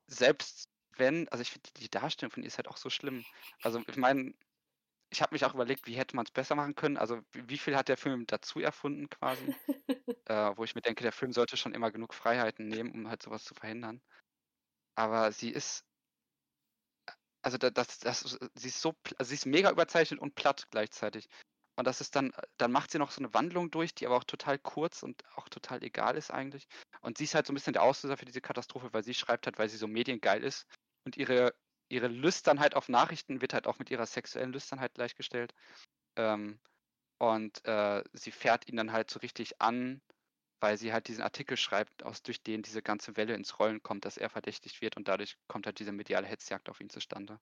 selbst 0.07 0.69
wenn, 0.99 1.27
also 1.29 1.41
ich 1.41 1.51
finde 1.51 1.71
die 1.79 1.89
Darstellung 1.89 2.31
von 2.31 2.43
ihr 2.43 2.49
ist 2.49 2.59
halt 2.59 2.69
auch 2.69 2.77
so 2.77 2.91
schlimm. 2.91 3.25
Also 3.63 3.83
ich 3.89 3.97
meine, 3.97 4.35
ich 5.13 5.21
habe 5.21 5.35
mich 5.35 5.45
auch 5.45 5.55
überlegt, 5.55 5.87
wie 5.87 5.95
hätte 5.95 6.17
man 6.17 6.25
es 6.25 6.33
besser 6.33 6.55
machen 6.55 6.75
können. 6.75 6.97
Also 6.97 7.21
wie 7.33 7.59
viel 7.59 7.77
hat 7.77 7.89
der 7.89 7.99
Film 7.99 8.27
dazu 8.27 8.61
erfunden 8.61 9.11
quasi? 9.11 9.55
äh, 10.27 10.57
wo 10.57 10.65
ich 10.65 10.75
mir 10.75 10.81
denke, 10.81 11.03
der 11.03 11.13
Film 11.13 11.33
sollte 11.33 11.57
schon 11.57 11.75
immer 11.75 11.91
genug 11.91 12.15
Freiheiten 12.15 12.67
nehmen, 12.67 12.91
um 12.93 13.09
halt 13.09 13.23
sowas 13.23 13.45
zu 13.45 13.55
verhindern. 13.55 14.01
Aber 14.95 15.31
sie 15.31 15.51
ist, 15.51 15.85
also 17.43 17.59
das, 17.59 17.73
das, 17.73 17.99
das 17.99 18.39
sie 18.55 18.69
ist 18.69 18.81
so, 18.81 18.95
also 19.19 19.29
sie 19.29 19.35
ist 19.35 19.47
mega 19.47 19.71
überzeichnet 19.71 20.19
und 20.19 20.35
platt 20.35 20.67
gleichzeitig. 20.71 21.29
Und 21.77 21.87
das 21.87 22.01
ist 22.01 22.17
dann, 22.17 22.33
dann 22.59 22.73
macht 22.73 22.91
sie 22.91 22.99
noch 22.99 23.11
so 23.11 23.21
eine 23.21 23.33
Wandlung 23.35 23.71
durch, 23.71 23.95
die 23.95 24.07
aber 24.07 24.17
auch 24.17 24.25
total 24.25 24.59
kurz 24.59 25.03
und 25.03 25.23
auch 25.37 25.49
total 25.49 25.83
egal 25.83 26.17
ist 26.17 26.31
eigentlich. 26.31 26.69
Und 27.03 27.19
sie 27.19 27.25
ist 27.25 27.35
halt 27.35 27.47
so 27.47 27.53
ein 27.53 27.55
bisschen 27.55 27.73
der 27.75 27.83
Auslöser 27.83 28.17
für 28.17 28.27
diese 28.27 28.41
Katastrophe, 28.41 28.93
weil 28.93 29.03
sie 29.03 29.15
schreibt 29.15 29.47
halt, 29.47 29.59
weil 29.59 29.69
sie 29.69 29.79
so 29.79 29.89
mediengeil 29.89 30.43
ist 30.43 30.67
und 31.05 31.17
ihre 31.17 31.55
ihre 31.93 32.09
Lüsternheit 32.09 32.75
auf 32.75 32.89
Nachrichten 32.89 33.41
wird 33.41 33.53
halt 33.53 33.67
auch 33.67 33.79
mit 33.79 33.91
ihrer 33.91 34.07
sexuellen 34.07 34.53
Lüsternheit 34.53 34.95
gleichgestellt. 34.95 35.55
Ähm, 36.17 36.59
und 37.19 37.65
äh, 37.67 38.03
sie 38.15 38.33
fährt 38.33 38.69
ihn 38.69 38.77
dann 38.77 38.93
halt 38.93 39.11
so 39.11 39.21
richtig 39.21 39.61
an, 39.61 40.01
weil 40.61 40.79
sie 40.79 40.93
halt 40.93 41.09
diesen 41.09 41.23
Artikel 41.23 41.57
schreibt, 41.57 42.03
aus 42.03 42.23
durch 42.23 42.43
den 42.43 42.63
diese 42.63 42.83
ganze 42.83 43.17
Welle 43.17 43.35
ins 43.35 43.59
Rollen 43.59 43.83
kommt, 43.83 44.05
dass 44.05 44.17
er 44.17 44.31
verdächtigt 44.31 44.81
wird 44.81 44.97
und 44.97 45.07
dadurch 45.07 45.37
kommt 45.49 45.67
halt 45.67 45.79
diese 45.79 45.93
mediale 45.93 46.27
Hetzjagd 46.27 46.69
auf 46.69 46.81
ihn 46.81 46.91
zustande. 46.91 47.39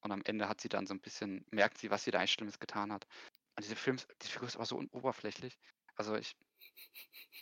Und 0.00 0.12
am 0.12 0.22
Ende 0.24 0.48
hat 0.48 0.60
sie 0.60 0.68
dann 0.68 0.86
so 0.86 0.94
ein 0.94 1.00
bisschen, 1.00 1.44
merkt 1.50 1.78
sie, 1.78 1.90
was 1.90 2.04
sie 2.04 2.10
da 2.10 2.18
eigentlich 2.18 2.32
Schlimmes 2.32 2.58
getan 2.58 2.92
hat. 2.92 3.06
Und 3.56 3.64
diese 3.64 3.76
Film, 3.76 3.96
die 4.22 4.28
Figur 4.28 4.46
ist 4.46 4.56
aber 4.56 4.66
so 4.66 4.80
oberflächlich. 4.92 5.58
Also 5.96 6.14
ich, 6.16 6.36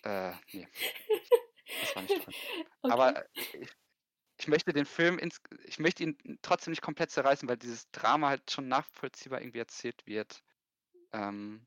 äh, 0.04 0.32
nee. 0.52 0.68
Das 1.80 1.96
war 1.96 2.02
nicht 2.02 2.22
toll. 2.22 2.34
Okay. 2.84 2.92
Aber 2.92 3.26
ich, 3.32 3.70
ich 4.44 4.48
möchte 4.48 4.74
den 4.74 4.84
Film, 4.84 5.18
ins, 5.18 5.40
ich 5.64 5.78
möchte 5.78 6.02
ihn 6.02 6.38
trotzdem 6.42 6.72
nicht 6.72 6.82
komplett 6.82 7.10
zerreißen, 7.10 7.48
weil 7.48 7.56
dieses 7.56 7.90
Drama 7.92 8.28
halt 8.28 8.50
schon 8.50 8.68
nachvollziehbar 8.68 9.40
irgendwie 9.40 9.60
erzählt 9.60 10.06
wird. 10.06 10.42
Ähm, 11.12 11.66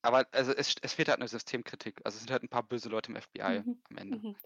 aber 0.00 0.26
also 0.32 0.52
es, 0.52 0.76
es 0.80 0.94
fehlt 0.94 1.08
halt 1.08 1.18
eine 1.18 1.28
Systemkritik. 1.28 2.00
Also 2.04 2.16
es 2.16 2.20
sind 2.20 2.30
halt 2.30 2.42
ein 2.42 2.48
paar 2.48 2.62
böse 2.62 2.88
Leute 2.88 3.12
im 3.12 3.20
FBI 3.20 3.60
mhm. 3.60 3.82
am 3.90 3.96
Ende. 3.98 4.16
Mhm. 4.16 4.36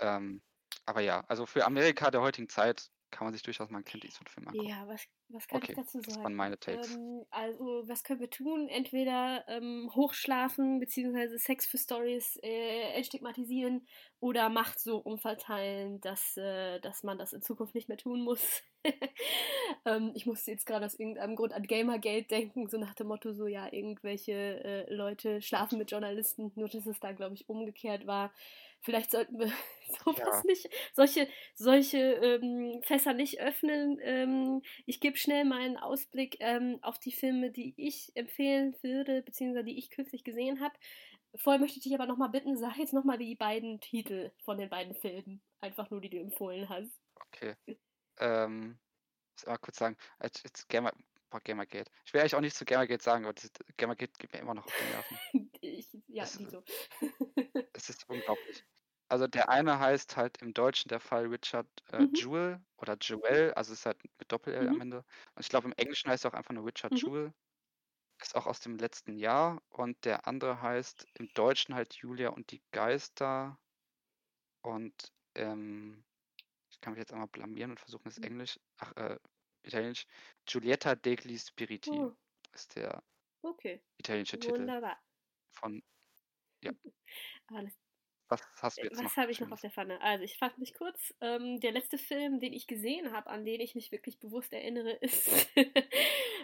Ähm, 0.00 0.42
aber 0.84 1.00
ja, 1.00 1.24
also 1.28 1.46
für 1.46 1.64
Amerika 1.64 2.10
der 2.10 2.20
heutigen 2.20 2.50
Zeit 2.50 2.90
kann 3.10 3.26
man 3.26 3.32
sich 3.32 3.42
durchaus 3.42 3.70
mal 3.70 3.78
einen 3.78 3.84
Clint 3.84 4.04
Eastwood-Film 4.04 4.48
angucken. 4.48 4.68
Ja, 4.68 4.86
was, 4.86 5.06
was 5.28 5.48
kann 5.48 5.58
okay, 5.58 5.72
ich 5.72 5.76
dazu 5.76 5.98
sagen? 5.98 6.04
Das 6.06 6.22
waren 6.22 6.34
meine 6.34 6.58
Takes. 6.58 6.94
Ähm, 6.94 7.24
also, 7.30 7.84
was 7.86 8.04
können 8.04 8.20
wir 8.20 8.30
tun? 8.30 8.68
Entweder 8.68 9.44
ähm, 9.48 9.90
hochschlafen, 9.94 10.80
beziehungsweise 10.80 11.38
Sex 11.38 11.66
für 11.66 11.78
Stories 11.78 12.38
äh, 12.42 12.92
entstigmatisieren 12.94 13.86
oder 14.20 14.48
Macht 14.48 14.80
so 14.80 14.98
umverteilen, 14.98 16.00
dass, 16.00 16.36
äh, 16.36 16.80
dass 16.80 17.02
man 17.02 17.18
das 17.18 17.32
in 17.32 17.42
Zukunft 17.42 17.74
nicht 17.74 17.88
mehr 17.88 17.98
tun 17.98 18.22
muss. 18.22 18.62
ähm, 19.84 20.12
ich 20.14 20.26
musste 20.26 20.50
jetzt 20.50 20.66
gerade 20.66 20.86
aus 20.86 20.98
irgendeinem 20.98 21.36
Grund 21.36 21.52
an 21.52 21.62
Gamergate 21.64 22.28
denken, 22.28 22.68
so 22.68 22.78
nach 22.78 22.94
dem 22.94 23.08
Motto, 23.08 23.32
so 23.32 23.46
ja, 23.46 23.72
irgendwelche 23.72 24.32
äh, 24.32 24.92
Leute 24.92 25.42
schlafen 25.42 25.78
mit 25.78 25.90
Journalisten, 25.90 26.52
nur 26.54 26.68
dass 26.68 26.86
es 26.86 27.00
da, 27.00 27.12
glaube 27.12 27.34
ich, 27.34 27.48
umgekehrt 27.48 28.06
war. 28.06 28.32
Vielleicht 28.80 29.10
sollten 29.10 29.38
wir 29.38 29.52
sowas 30.04 30.18
ja. 30.18 30.42
nicht, 30.44 30.68
solche, 30.92 31.28
solche 31.54 31.98
ähm, 31.98 32.80
Fässer 32.82 33.14
nicht 33.14 33.40
öffnen. 33.40 33.98
Ähm, 34.02 34.62
ich 34.86 35.00
gebe 35.00 35.16
schnell 35.16 35.44
meinen 35.44 35.76
Ausblick 35.76 36.36
ähm, 36.40 36.78
auf 36.82 36.98
die 36.98 37.12
Filme, 37.12 37.50
die 37.50 37.74
ich 37.76 38.12
empfehlen 38.14 38.76
würde, 38.82 39.22
beziehungsweise 39.22 39.64
die 39.64 39.78
ich 39.78 39.90
kürzlich 39.90 40.24
gesehen 40.24 40.60
habe. 40.60 40.74
Vorher 41.34 41.60
möchte 41.60 41.78
ich 41.78 41.84
dich 41.84 41.94
aber 41.94 42.06
nochmal 42.06 42.30
bitten, 42.30 42.56
sag 42.56 42.76
jetzt 42.78 42.94
nochmal 42.94 43.18
die 43.18 43.34
beiden 43.34 43.80
Titel 43.80 44.30
von 44.44 44.58
den 44.58 44.70
beiden 44.70 44.94
Filmen. 44.94 45.42
Einfach 45.60 45.90
nur, 45.90 46.00
die 46.00 46.10
du 46.10 46.18
empfohlen 46.18 46.68
hast. 46.68 47.00
Okay. 47.26 47.54
Ähm, 48.18 48.78
muss 49.32 49.46
mal 49.46 49.58
kurz 49.58 49.78
sagen, 49.78 49.96
als 50.18 50.42
jetzt 50.42 50.68
Gamer, 50.68 50.92
boah, 51.30 51.40
Gamergate. 51.40 51.90
Ich 52.04 52.12
will 52.12 52.20
eigentlich 52.20 52.34
auch 52.34 52.40
nicht 52.40 52.56
zu 52.56 52.64
Gamergate 52.64 53.02
sagen, 53.02 53.24
aber 53.24 53.34
das, 53.34 53.50
Gamergate 53.76 54.12
geht 54.18 54.32
mir 54.32 54.40
immer 54.40 54.54
noch 54.54 54.66
auf 54.66 54.74
die 54.74 54.92
Nerven. 54.92 55.50
ich, 55.60 55.88
ja, 56.08 56.24
es, 56.24 56.34
so. 56.34 56.62
es 57.72 57.90
ist 57.90 58.08
unglaublich. 58.08 58.64
Also 59.10 59.26
der 59.26 59.48
eine 59.48 59.78
heißt 59.80 60.18
halt 60.18 60.42
im 60.42 60.52
Deutschen 60.52 60.90
der 60.90 61.00
Fall 61.00 61.28
Richard 61.28 61.66
äh, 61.92 62.00
mhm. 62.00 62.12
Jewell 62.12 62.60
oder 62.76 62.94
Jewel, 63.00 63.54
also 63.54 63.72
es 63.72 63.78
ist 63.78 63.86
halt 63.86 63.96
mit 64.04 64.30
Doppel-L 64.30 64.64
mhm. 64.64 64.68
am 64.68 64.80
Ende. 64.82 64.98
Und 65.34 65.40
ich 65.40 65.48
glaube 65.48 65.66
im 65.66 65.72
Englischen 65.78 66.10
heißt 66.10 66.26
er 66.26 66.30
auch 66.30 66.36
einfach 66.36 66.52
nur 66.52 66.66
Richard 66.66 66.92
mhm. 66.92 66.98
Jewell. 66.98 67.34
Ist 68.20 68.36
auch 68.36 68.46
aus 68.46 68.60
dem 68.60 68.76
letzten 68.76 69.16
Jahr. 69.16 69.62
Und 69.70 70.04
der 70.04 70.26
andere 70.26 70.60
heißt 70.60 71.06
im 71.14 71.32
Deutschen 71.32 71.74
halt 71.74 71.94
Julia 71.94 72.28
und 72.28 72.50
die 72.50 72.60
Geister. 72.70 73.58
Und 74.60 75.10
ähm, 75.36 76.04
ich 76.70 76.78
kann 76.80 76.92
mich 76.92 77.00
jetzt 77.00 77.12
einmal 77.12 77.28
blamieren 77.28 77.70
und 77.70 77.80
versuchen 77.80 78.08
es 78.08 78.18
mhm. 78.18 78.24
Englisch, 78.24 78.60
ach, 78.76 78.94
äh, 78.96 79.18
Italienisch. 79.62 80.06
Giulietta 80.46 80.94
degli 80.94 81.38
Spiriti 81.38 81.90
oh. 81.90 82.16
ist 82.52 82.74
der 82.76 83.02
okay. 83.42 83.82
italienische 83.98 84.42
Wunderbar. 84.42 84.96
Titel 84.96 85.08
von, 85.50 85.82
ja. 86.62 86.72
Alles 87.48 87.78
was 88.28 88.42
hast 88.60 88.78
du 88.78 88.82
jetzt? 88.82 89.02
Was 89.02 89.16
habe 89.16 89.32
ich 89.32 89.40
noch 89.40 89.50
auf 89.50 89.60
der 89.60 89.70
Pfanne? 89.70 90.00
Also, 90.02 90.24
ich 90.24 90.36
fasse 90.36 90.60
mich 90.60 90.74
kurz. 90.74 91.14
Ähm, 91.20 91.60
der 91.60 91.72
letzte 91.72 91.98
Film, 91.98 92.40
den 92.40 92.52
ich 92.52 92.66
gesehen 92.66 93.12
habe, 93.12 93.30
an 93.30 93.44
den 93.44 93.60
ich 93.60 93.74
mich 93.74 93.90
wirklich 93.90 94.18
bewusst 94.18 94.52
erinnere, 94.52 94.92
ist, 95.00 95.48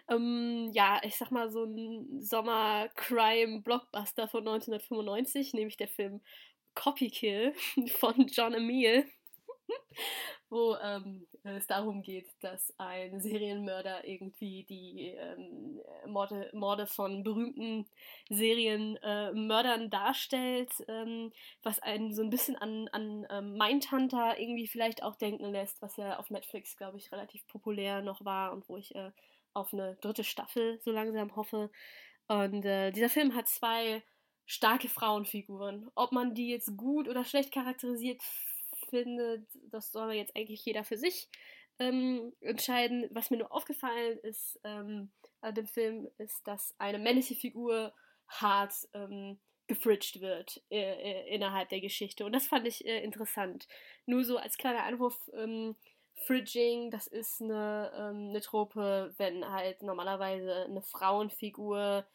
ähm, 0.08 0.70
ja, 0.72 1.00
ich 1.04 1.16
sag 1.16 1.30
mal, 1.30 1.50
so 1.50 1.64
ein 1.64 2.22
Sommer-Crime-Blockbuster 2.22 4.28
von 4.28 4.48
1995, 4.48 5.52
nämlich 5.54 5.76
der 5.76 5.88
Film 5.88 6.22
Copy 6.74 7.10
Kill 7.10 7.52
von 7.98 8.26
John 8.28 8.54
Emile, 8.54 9.04
wo 10.54 10.76
ähm, 10.76 11.26
es 11.42 11.66
darum 11.66 12.02
geht, 12.02 12.28
dass 12.40 12.72
ein 12.78 13.20
Serienmörder 13.20 14.06
irgendwie 14.06 14.62
die 14.62 15.08
ähm, 15.08 15.80
Morde, 16.06 16.48
Morde 16.52 16.86
von 16.86 17.24
berühmten 17.24 17.86
Serienmördern 18.30 19.90
darstellt, 19.90 20.70
ähm, 20.86 21.32
was 21.64 21.80
einen 21.80 22.14
so 22.14 22.22
ein 22.22 22.30
bisschen 22.30 22.54
an, 22.54 22.86
an 22.92 23.26
ähm, 23.30 23.54
Mindhunter 23.54 24.38
irgendwie 24.38 24.68
vielleicht 24.68 25.02
auch 25.02 25.16
denken 25.16 25.50
lässt, 25.50 25.82
was 25.82 25.96
ja 25.96 26.20
auf 26.20 26.30
Netflix, 26.30 26.76
glaube 26.76 26.98
ich, 26.98 27.10
relativ 27.10 27.44
populär 27.48 28.00
noch 28.00 28.24
war 28.24 28.52
und 28.52 28.68
wo 28.68 28.76
ich 28.76 28.94
äh, 28.94 29.10
auf 29.54 29.74
eine 29.74 29.96
dritte 29.96 30.22
Staffel 30.22 30.78
so 30.84 30.92
langsam 30.92 31.34
hoffe. 31.34 31.68
Und 32.28 32.64
äh, 32.64 32.92
dieser 32.92 33.08
Film 33.08 33.34
hat 33.34 33.48
zwei 33.48 34.04
starke 34.46 34.88
Frauenfiguren. 34.88 35.90
Ob 35.96 36.12
man 36.12 36.32
die 36.32 36.48
jetzt 36.48 36.76
gut 36.76 37.08
oder 37.08 37.24
schlecht 37.24 37.52
charakterisiert 37.52 38.22
findet, 38.84 39.46
das 39.70 39.92
soll 39.92 40.12
jetzt 40.12 40.36
eigentlich 40.36 40.64
jeder 40.64 40.84
für 40.84 40.96
sich 40.96 41.28
ähm, 41.78 42.32
entscheiden. 42.40 43.08
Was 43.10 43.30
mir 43.30 43.38
nur 43.38 43.52
aufgefallen 43.52 44.18
ist 44.18 44.60
ähm, 44.64 45.10
an 45.40 45.54
dem 45.54 45.66
Film, 45.66 46.08
ist, 46.18 46.46
dass 46.46 46.74
eine 46.78 46.98
männliche 46.98 47.34
Figur 47.34 47.92
hart 48.28 48.74
ähm, 48.94 49.38
gefridged 49.66 50.20
wird 50.20 50.62
äh, 50.70 50.76
äh, 50.76 51.34
innerhalb 51.34 51.68
der 51.70 51.80
Geschichte. 51.80 52.24
Und 52.24 52.32
das 52.32 52.46
fand 52.46 52.66
ich 52.66 52.84
äh, 52.86 53.02
interessant. 53.02 53.66
Nur 54.06 54.24
so 54.24 54.36
als 54.36 54.58
kleiner 54.58 54.84
Einwurf, 54.84 55.18
ähm, 55.34 55.76
Fridging, 56.26 56.90
das 56.90 57.06
ist 57.06 57.42
eine, 57.42 57.90
ähm, 57.96 58.28
eine 58.30 58.40
Trope, 58.40 59.14
wenn 59.16 59.44
halt 59.50 59.82
normalerweise 59.82 60.64
eine 60.64 60.82
Frauenfigur 60.82 62.06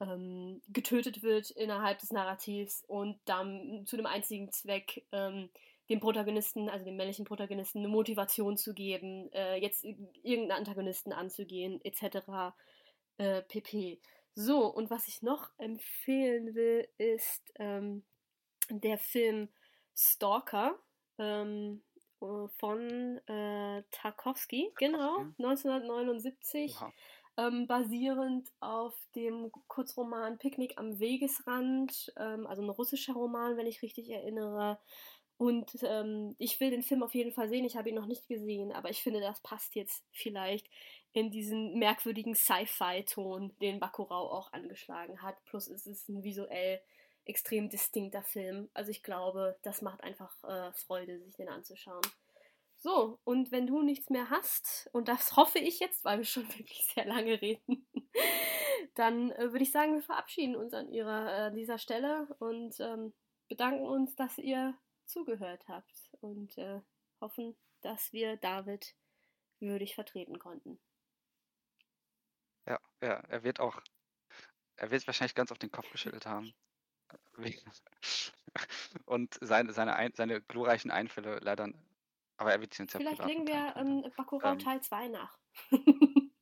ähm, 0.00 0.60
getötet 0.68 1.22
wird 1.22 1.50
innerhalb 1.50 1.98
des 1.98 2.12
Narrativs 2.12 2.84
und 2.86 3.18
dann 3.24 3.84
zu 3.86 3.96
dem 3.96 4.06
einzigen 4.06 4.52
Zweck 4.52 5.04
ähm, 5.12 5.50
dem 5.88 6.00
Protagonisten, 6.00 6.68
also 6.68 6.84
dem 6.84 6.96
männlichen 6.96 7.24
Protagonisten, 7.24 7.78
eine 7.78 7.88
Motivation 7.88 8.56
zu 8.56 8.74
geben, 8.74 9.30
äh, 9.32 9.56
jetzt 9.56 9.84
irgendeinen 9.84 10.52
Antagonisten 10.52 11.12
anzugehen, 11.12 11.80
etc. 11.82 12.54
Äh, 13.16 13.42
pp. 13.42 14.00
So, 14.34 14.66
und 14.66 14.90
was 14.90 15.08
ich 15.08 15.22
noch 15.22 15.50
empfehlen 15.58 16.54
will, 16.54 16.86
ist 16.98 17.52
ähm, 17.56 18.04
der 18.70 18.98
Film 18.98 19.48
Stalker 19.96 20.78
ähm, 21.18 21.82
äh, 22.20 22.48
von 22.58 23.18
äh, 23.26 23.82
Tarkovsky, 23.90 24.72
genau, 24.76 25.16
Tarkovsky. 25.16 25.42
1979 25.42 26.76
Oha. 26.76 26.92
ähm, 27.36 27.66
basierend 27.66 28.48
auf 28.60 28.94
dem 29.16 29.50
Kurzroman 29.66 30.38
Picknick 30.38 30.78
am 30.78 31.00
Wegesrand, 31.00 32.12
ähm, 32.16 32.46
also 32.46 32.62
ein 32.62 32.70
russischer 32.70 33.14
Roman, 33.14 33.56
wenn 33.56 33.66
ich 33.66 33.82
richtig 33.82 34.10
erinnere. 34.10 34.78
Und 35.38 35.70
ähm, 35.82 36.34
ich 36.38 36.58
will 36.58 36.70
den 36.70 36.82
Film 36.82 37.04
auf 37.04 37.14
jeden 37.14 37.32
Fall 37.32 37.48
sehen. 37.48 37.64
Ich 37.64 37.76
habe 37.76 37.88
ihn 37.88 37.94
noch 37.94 38.06
nicht 38.06 38.26
gesehen, 38.26 38.72
aber 38.72 38.90
ich 38.90 39.02
finde, 39.02 39.20
das 39.20 39.40
passt 39.40 39.76
jetzt 39.76 40.04
vielleicht 40.10 40.68
in 41.12 41.30
diesen 41.30 41.78
merkwürdigen 41.78 42.34
Sci-Fi-Ton, 42.34 43.56
den 43.60 43.78
Bakurau 43.78 44.30
auch 44.32 44.52
angeschlagen 44.52 45.22
hat. 45.22 45.36
Plus 45.44 45.68
es 45.68 45.86
ist 45.86 46.08
ein 46.08 46.24
visuell 46.24 46.80
extrem 47.24 47.68
distinkter 47.68 48.22
Film. 48.22 48.68
Also 48.74 48.90
ich 48.90 49.04
glaube, 49.04 49.56
das 49.62 49.80
macht 49.80 50.02
einfach 50.02 50.32
äh, 50.42 50.72
Freude, 50.72 51.20
sich 51.20 51.36
den 51.36 51.48
anzuschauen. 51.48 52.02
So, 52.80 53.18
und 53.24 53.50
wenn 53.50 53.66
du 53.66 53.82
nichts 53.82 54.08
mehr 54.08 54.30
hast, 54.30 54.88
und 54.92 55.08
das 55.08 55.36
hoffe 55.36 55.58
ich 55.58 55.80
jetzt, 55.80 56.04
weil 56.04 56.18
wir 56.18 56.24
schon 56.24 56.48
wirklich 56.58 56.84
sehr 56.94 57.04
lange 57.04 57.40
reden, 57.40 57.86
dann 58.94 59.30
äh, 59.32 59.52
würde 59.52 59.62
ich 59.62 59.70
sagen, 59.70 59.94
wir 59.94 60.02
verabschieden 60.02 60.56
uns 60.56 60.74
an 60.74 60.88
ihrer, 60.88 61.48
äh, 61.48 61.54
dieser 61.54 61.78
Stelle 61.78 62.26
und 62.38 62.78
ähm, 62.80 63.12
bedanken 63.48 63.86
uns, 63.86 64.14
dass 64.16 64.38
ihr 64.38 64.74
zugehört 65.08 65.68
habt 65.68 66.10
und 66.20 66.56
äh, 66.58 66.82
hoffen, 67.20 67.56
dass 67.80 68.12
wir 68.12 68.36
David 68.36 68.96
würdig 69.60 69.94
vertreten 69.94 70.38
konnten. 70.38 70.80
Ja, 72.66 72.78
ja, 73.02 73.14
er 73.28 73.42
wird 73.42 73.58
auch, 73.60 73.80
er 74.76 74.90
wird 74.90 75.06
wahrscheinlich 75.06 75.34
ganz 75.34 75.52
auf 75.52 75.58
den 75.58 75.70
Kopf 75.70 75.90
geschüttelt 75.90 76.26
haben. 76.26 76.54
Und 79.06 79.38
seine, 79.40 79.72
seine, 79.72 79.96
Ein, 79.96 80.12
seine 80.14 80.40
glorreichen 80.42 80.90
Einfälle 80.90 81.38
leider, 81.40 81.68
aber 82.36 82.52
er 82.52 82.60
wird 82.60 82.74
sie 82.74 82.82
uns 82.82 82.92
ja 82.92 83.00
Vielleicht 83.00 83.24
legen 83.24 83.46
wir 83.46 83.76
ähm, 83.76 84.04
Bakurau 84.16 84.52
Ähm, 84.52 84.58
Teil 84.58 84.80
2 84.82 85.08
nach. 85.08 85.38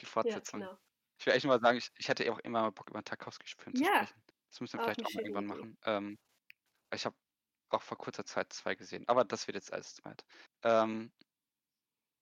Die 0.00 0.06
ja, 0.06 0.06
Fortsetzung. 0.06 0.60
genau. 0.60 0.78
Ich 1.18 1.26
will 1.26 1.34
echt 1.34 1.44
nur 1.44 1.54
mal 1.54 1.60
sagen, 1.60 1.78
ich, 1.78 1.90
ich 1.96 2.08
hätte 2.08 2.30
auch 2.32 2.38
immer 2.40 2.62
mal 2.62 2.72
Bock, 2.72 2.88
über 2.90 3.02
Tarkovsky-Film 3.02 3.74
zu 3.76 3.84
Ja, 3.84 3.84
sprechen. 3.84 4.22
Das 4.50 4.60
müssen 4.60 4.74
wir 4.78 4.80
auch 4.80 4.84
vielleicht 4.84 5.04
auch 5.04 5.12
mal 5.12 5.22
irgendwann 5.22 5.44
Idee. 5.46 5.54
machen. 5.54 5.78
Ähm, 5.84 6.18
ich 6.92 7.06
habe 7.06 7.16
auch 7.70 7.82
vor 7.82 7.98
kurzer 7.98 8.24
Zeit 8.24 8.52
zwei 8.52 8.74
gesehen, 8.74 9.06
aber 9.08 9.24
das 9.24 9.46
wird 9.46 9.54
jetzt 9.54 9.72
alles 9.72 9.94
zu 9.94 10.04
weit. 10.04 10.24
Ähm, 10.62 11.12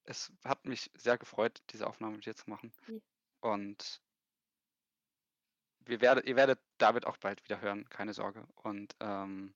es 0.05 0.33
hat 0.45 0.65
mich 0.65 0.91
sehr 0.95 1.19
gefreut, 1.19 1.63
diese 1.71 1.87
Aufnahme 1.87 2.17
mit 2.17 2.27
dir 2.27 2.35
zu 2.35 2.49
machen. 2.49 2.73
Ja. 2.87 2.99
Und 3.41 4.03
wir 5.81 6.01
werdet, 6.01 6.27
ihr 6.27 6.37
werdet 6.37 6.61
David 6.79 7.07
auch 7.07 7.17
bald 7.17 7.43
wieder 7.45 7.61
hören, 7.61 7.89
keine 7.89 8.13
Sorge. 8.13 8.47
Und 8.57 8.95
ähm, 9.01 9.55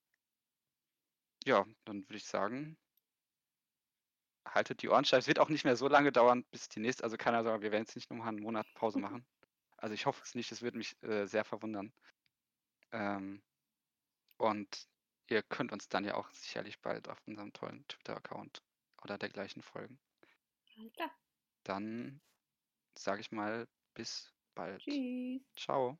ja, 1.45 1.67
dann 1.85 2.03
würde 2.03 2.17
ich 2.17 2.25
sagen, 2.25 2.79
haltet 4.47 4.83
die 4.83 4.89
Ohren 4.89 5.05
steif. 5.05 5.21
Es 5.21 5.29
wird 5.29 5.39
auch 5.39 5.49
nicht 5.49 5.65
mehr 5.65 5.77
so 5.77 5.89
lange 5.89 6.13
dauern, 6.13 6.45
bis 6.51 6.69
die 6.69 6.81
nächste, 6.81 7.05
also 7.05 7.17
keine 7.17 7.43
Sorge, 7.43 7.63
wir 7.63 7.73
werden 7.73 7.85
jetzt 7.85 7.97
nicht 7.97 8.11
nochmal 8.11 8.29
einen 8.29 8.43
Monat 8.43 8.67
Pause 8.75 8.99
machen. 8.99 9.27
Also 9.77 9.95
ich 9.95 10.07
hoffe 10.07 10.23
es 10.25 10.35
nicht, 10.35 10.53
es 10.53 10.63
würde 10.63 10.79
mich 10.79 11.01
äh, 11.03 11.27
sehr 11.27 11.45
verwundern. 11.45 11.93
Ähm, 12.93 13.43
und 14.37 14.89
ihr 15.29 15.43
könnt 15.43 15.73
uns 15.73 15.89
dann 15.89 16.05
ja 16.05 16.15
auch 16.15 16.31
sicherlich 16.31 16.81
bald 16.81 17.09
auf 17.09 17.19
unserem 17.27 17.53
tollen 17.53 17.87
Twitter-Account 17.89 18.63
oder 19.03 19.19
dergleichen 19.19 19.63
folgen. 19.63 19.99
Klar. 20.95 21.11
Dann 21.65 22.21
sage 22.97 23.21
ich 23.21 23.31
mal 23.31 23.69
bis 23.95 24.33
bald. 24.55 24.83
Tschüss. 24.83 25.43
Ciao. 25.57 25.99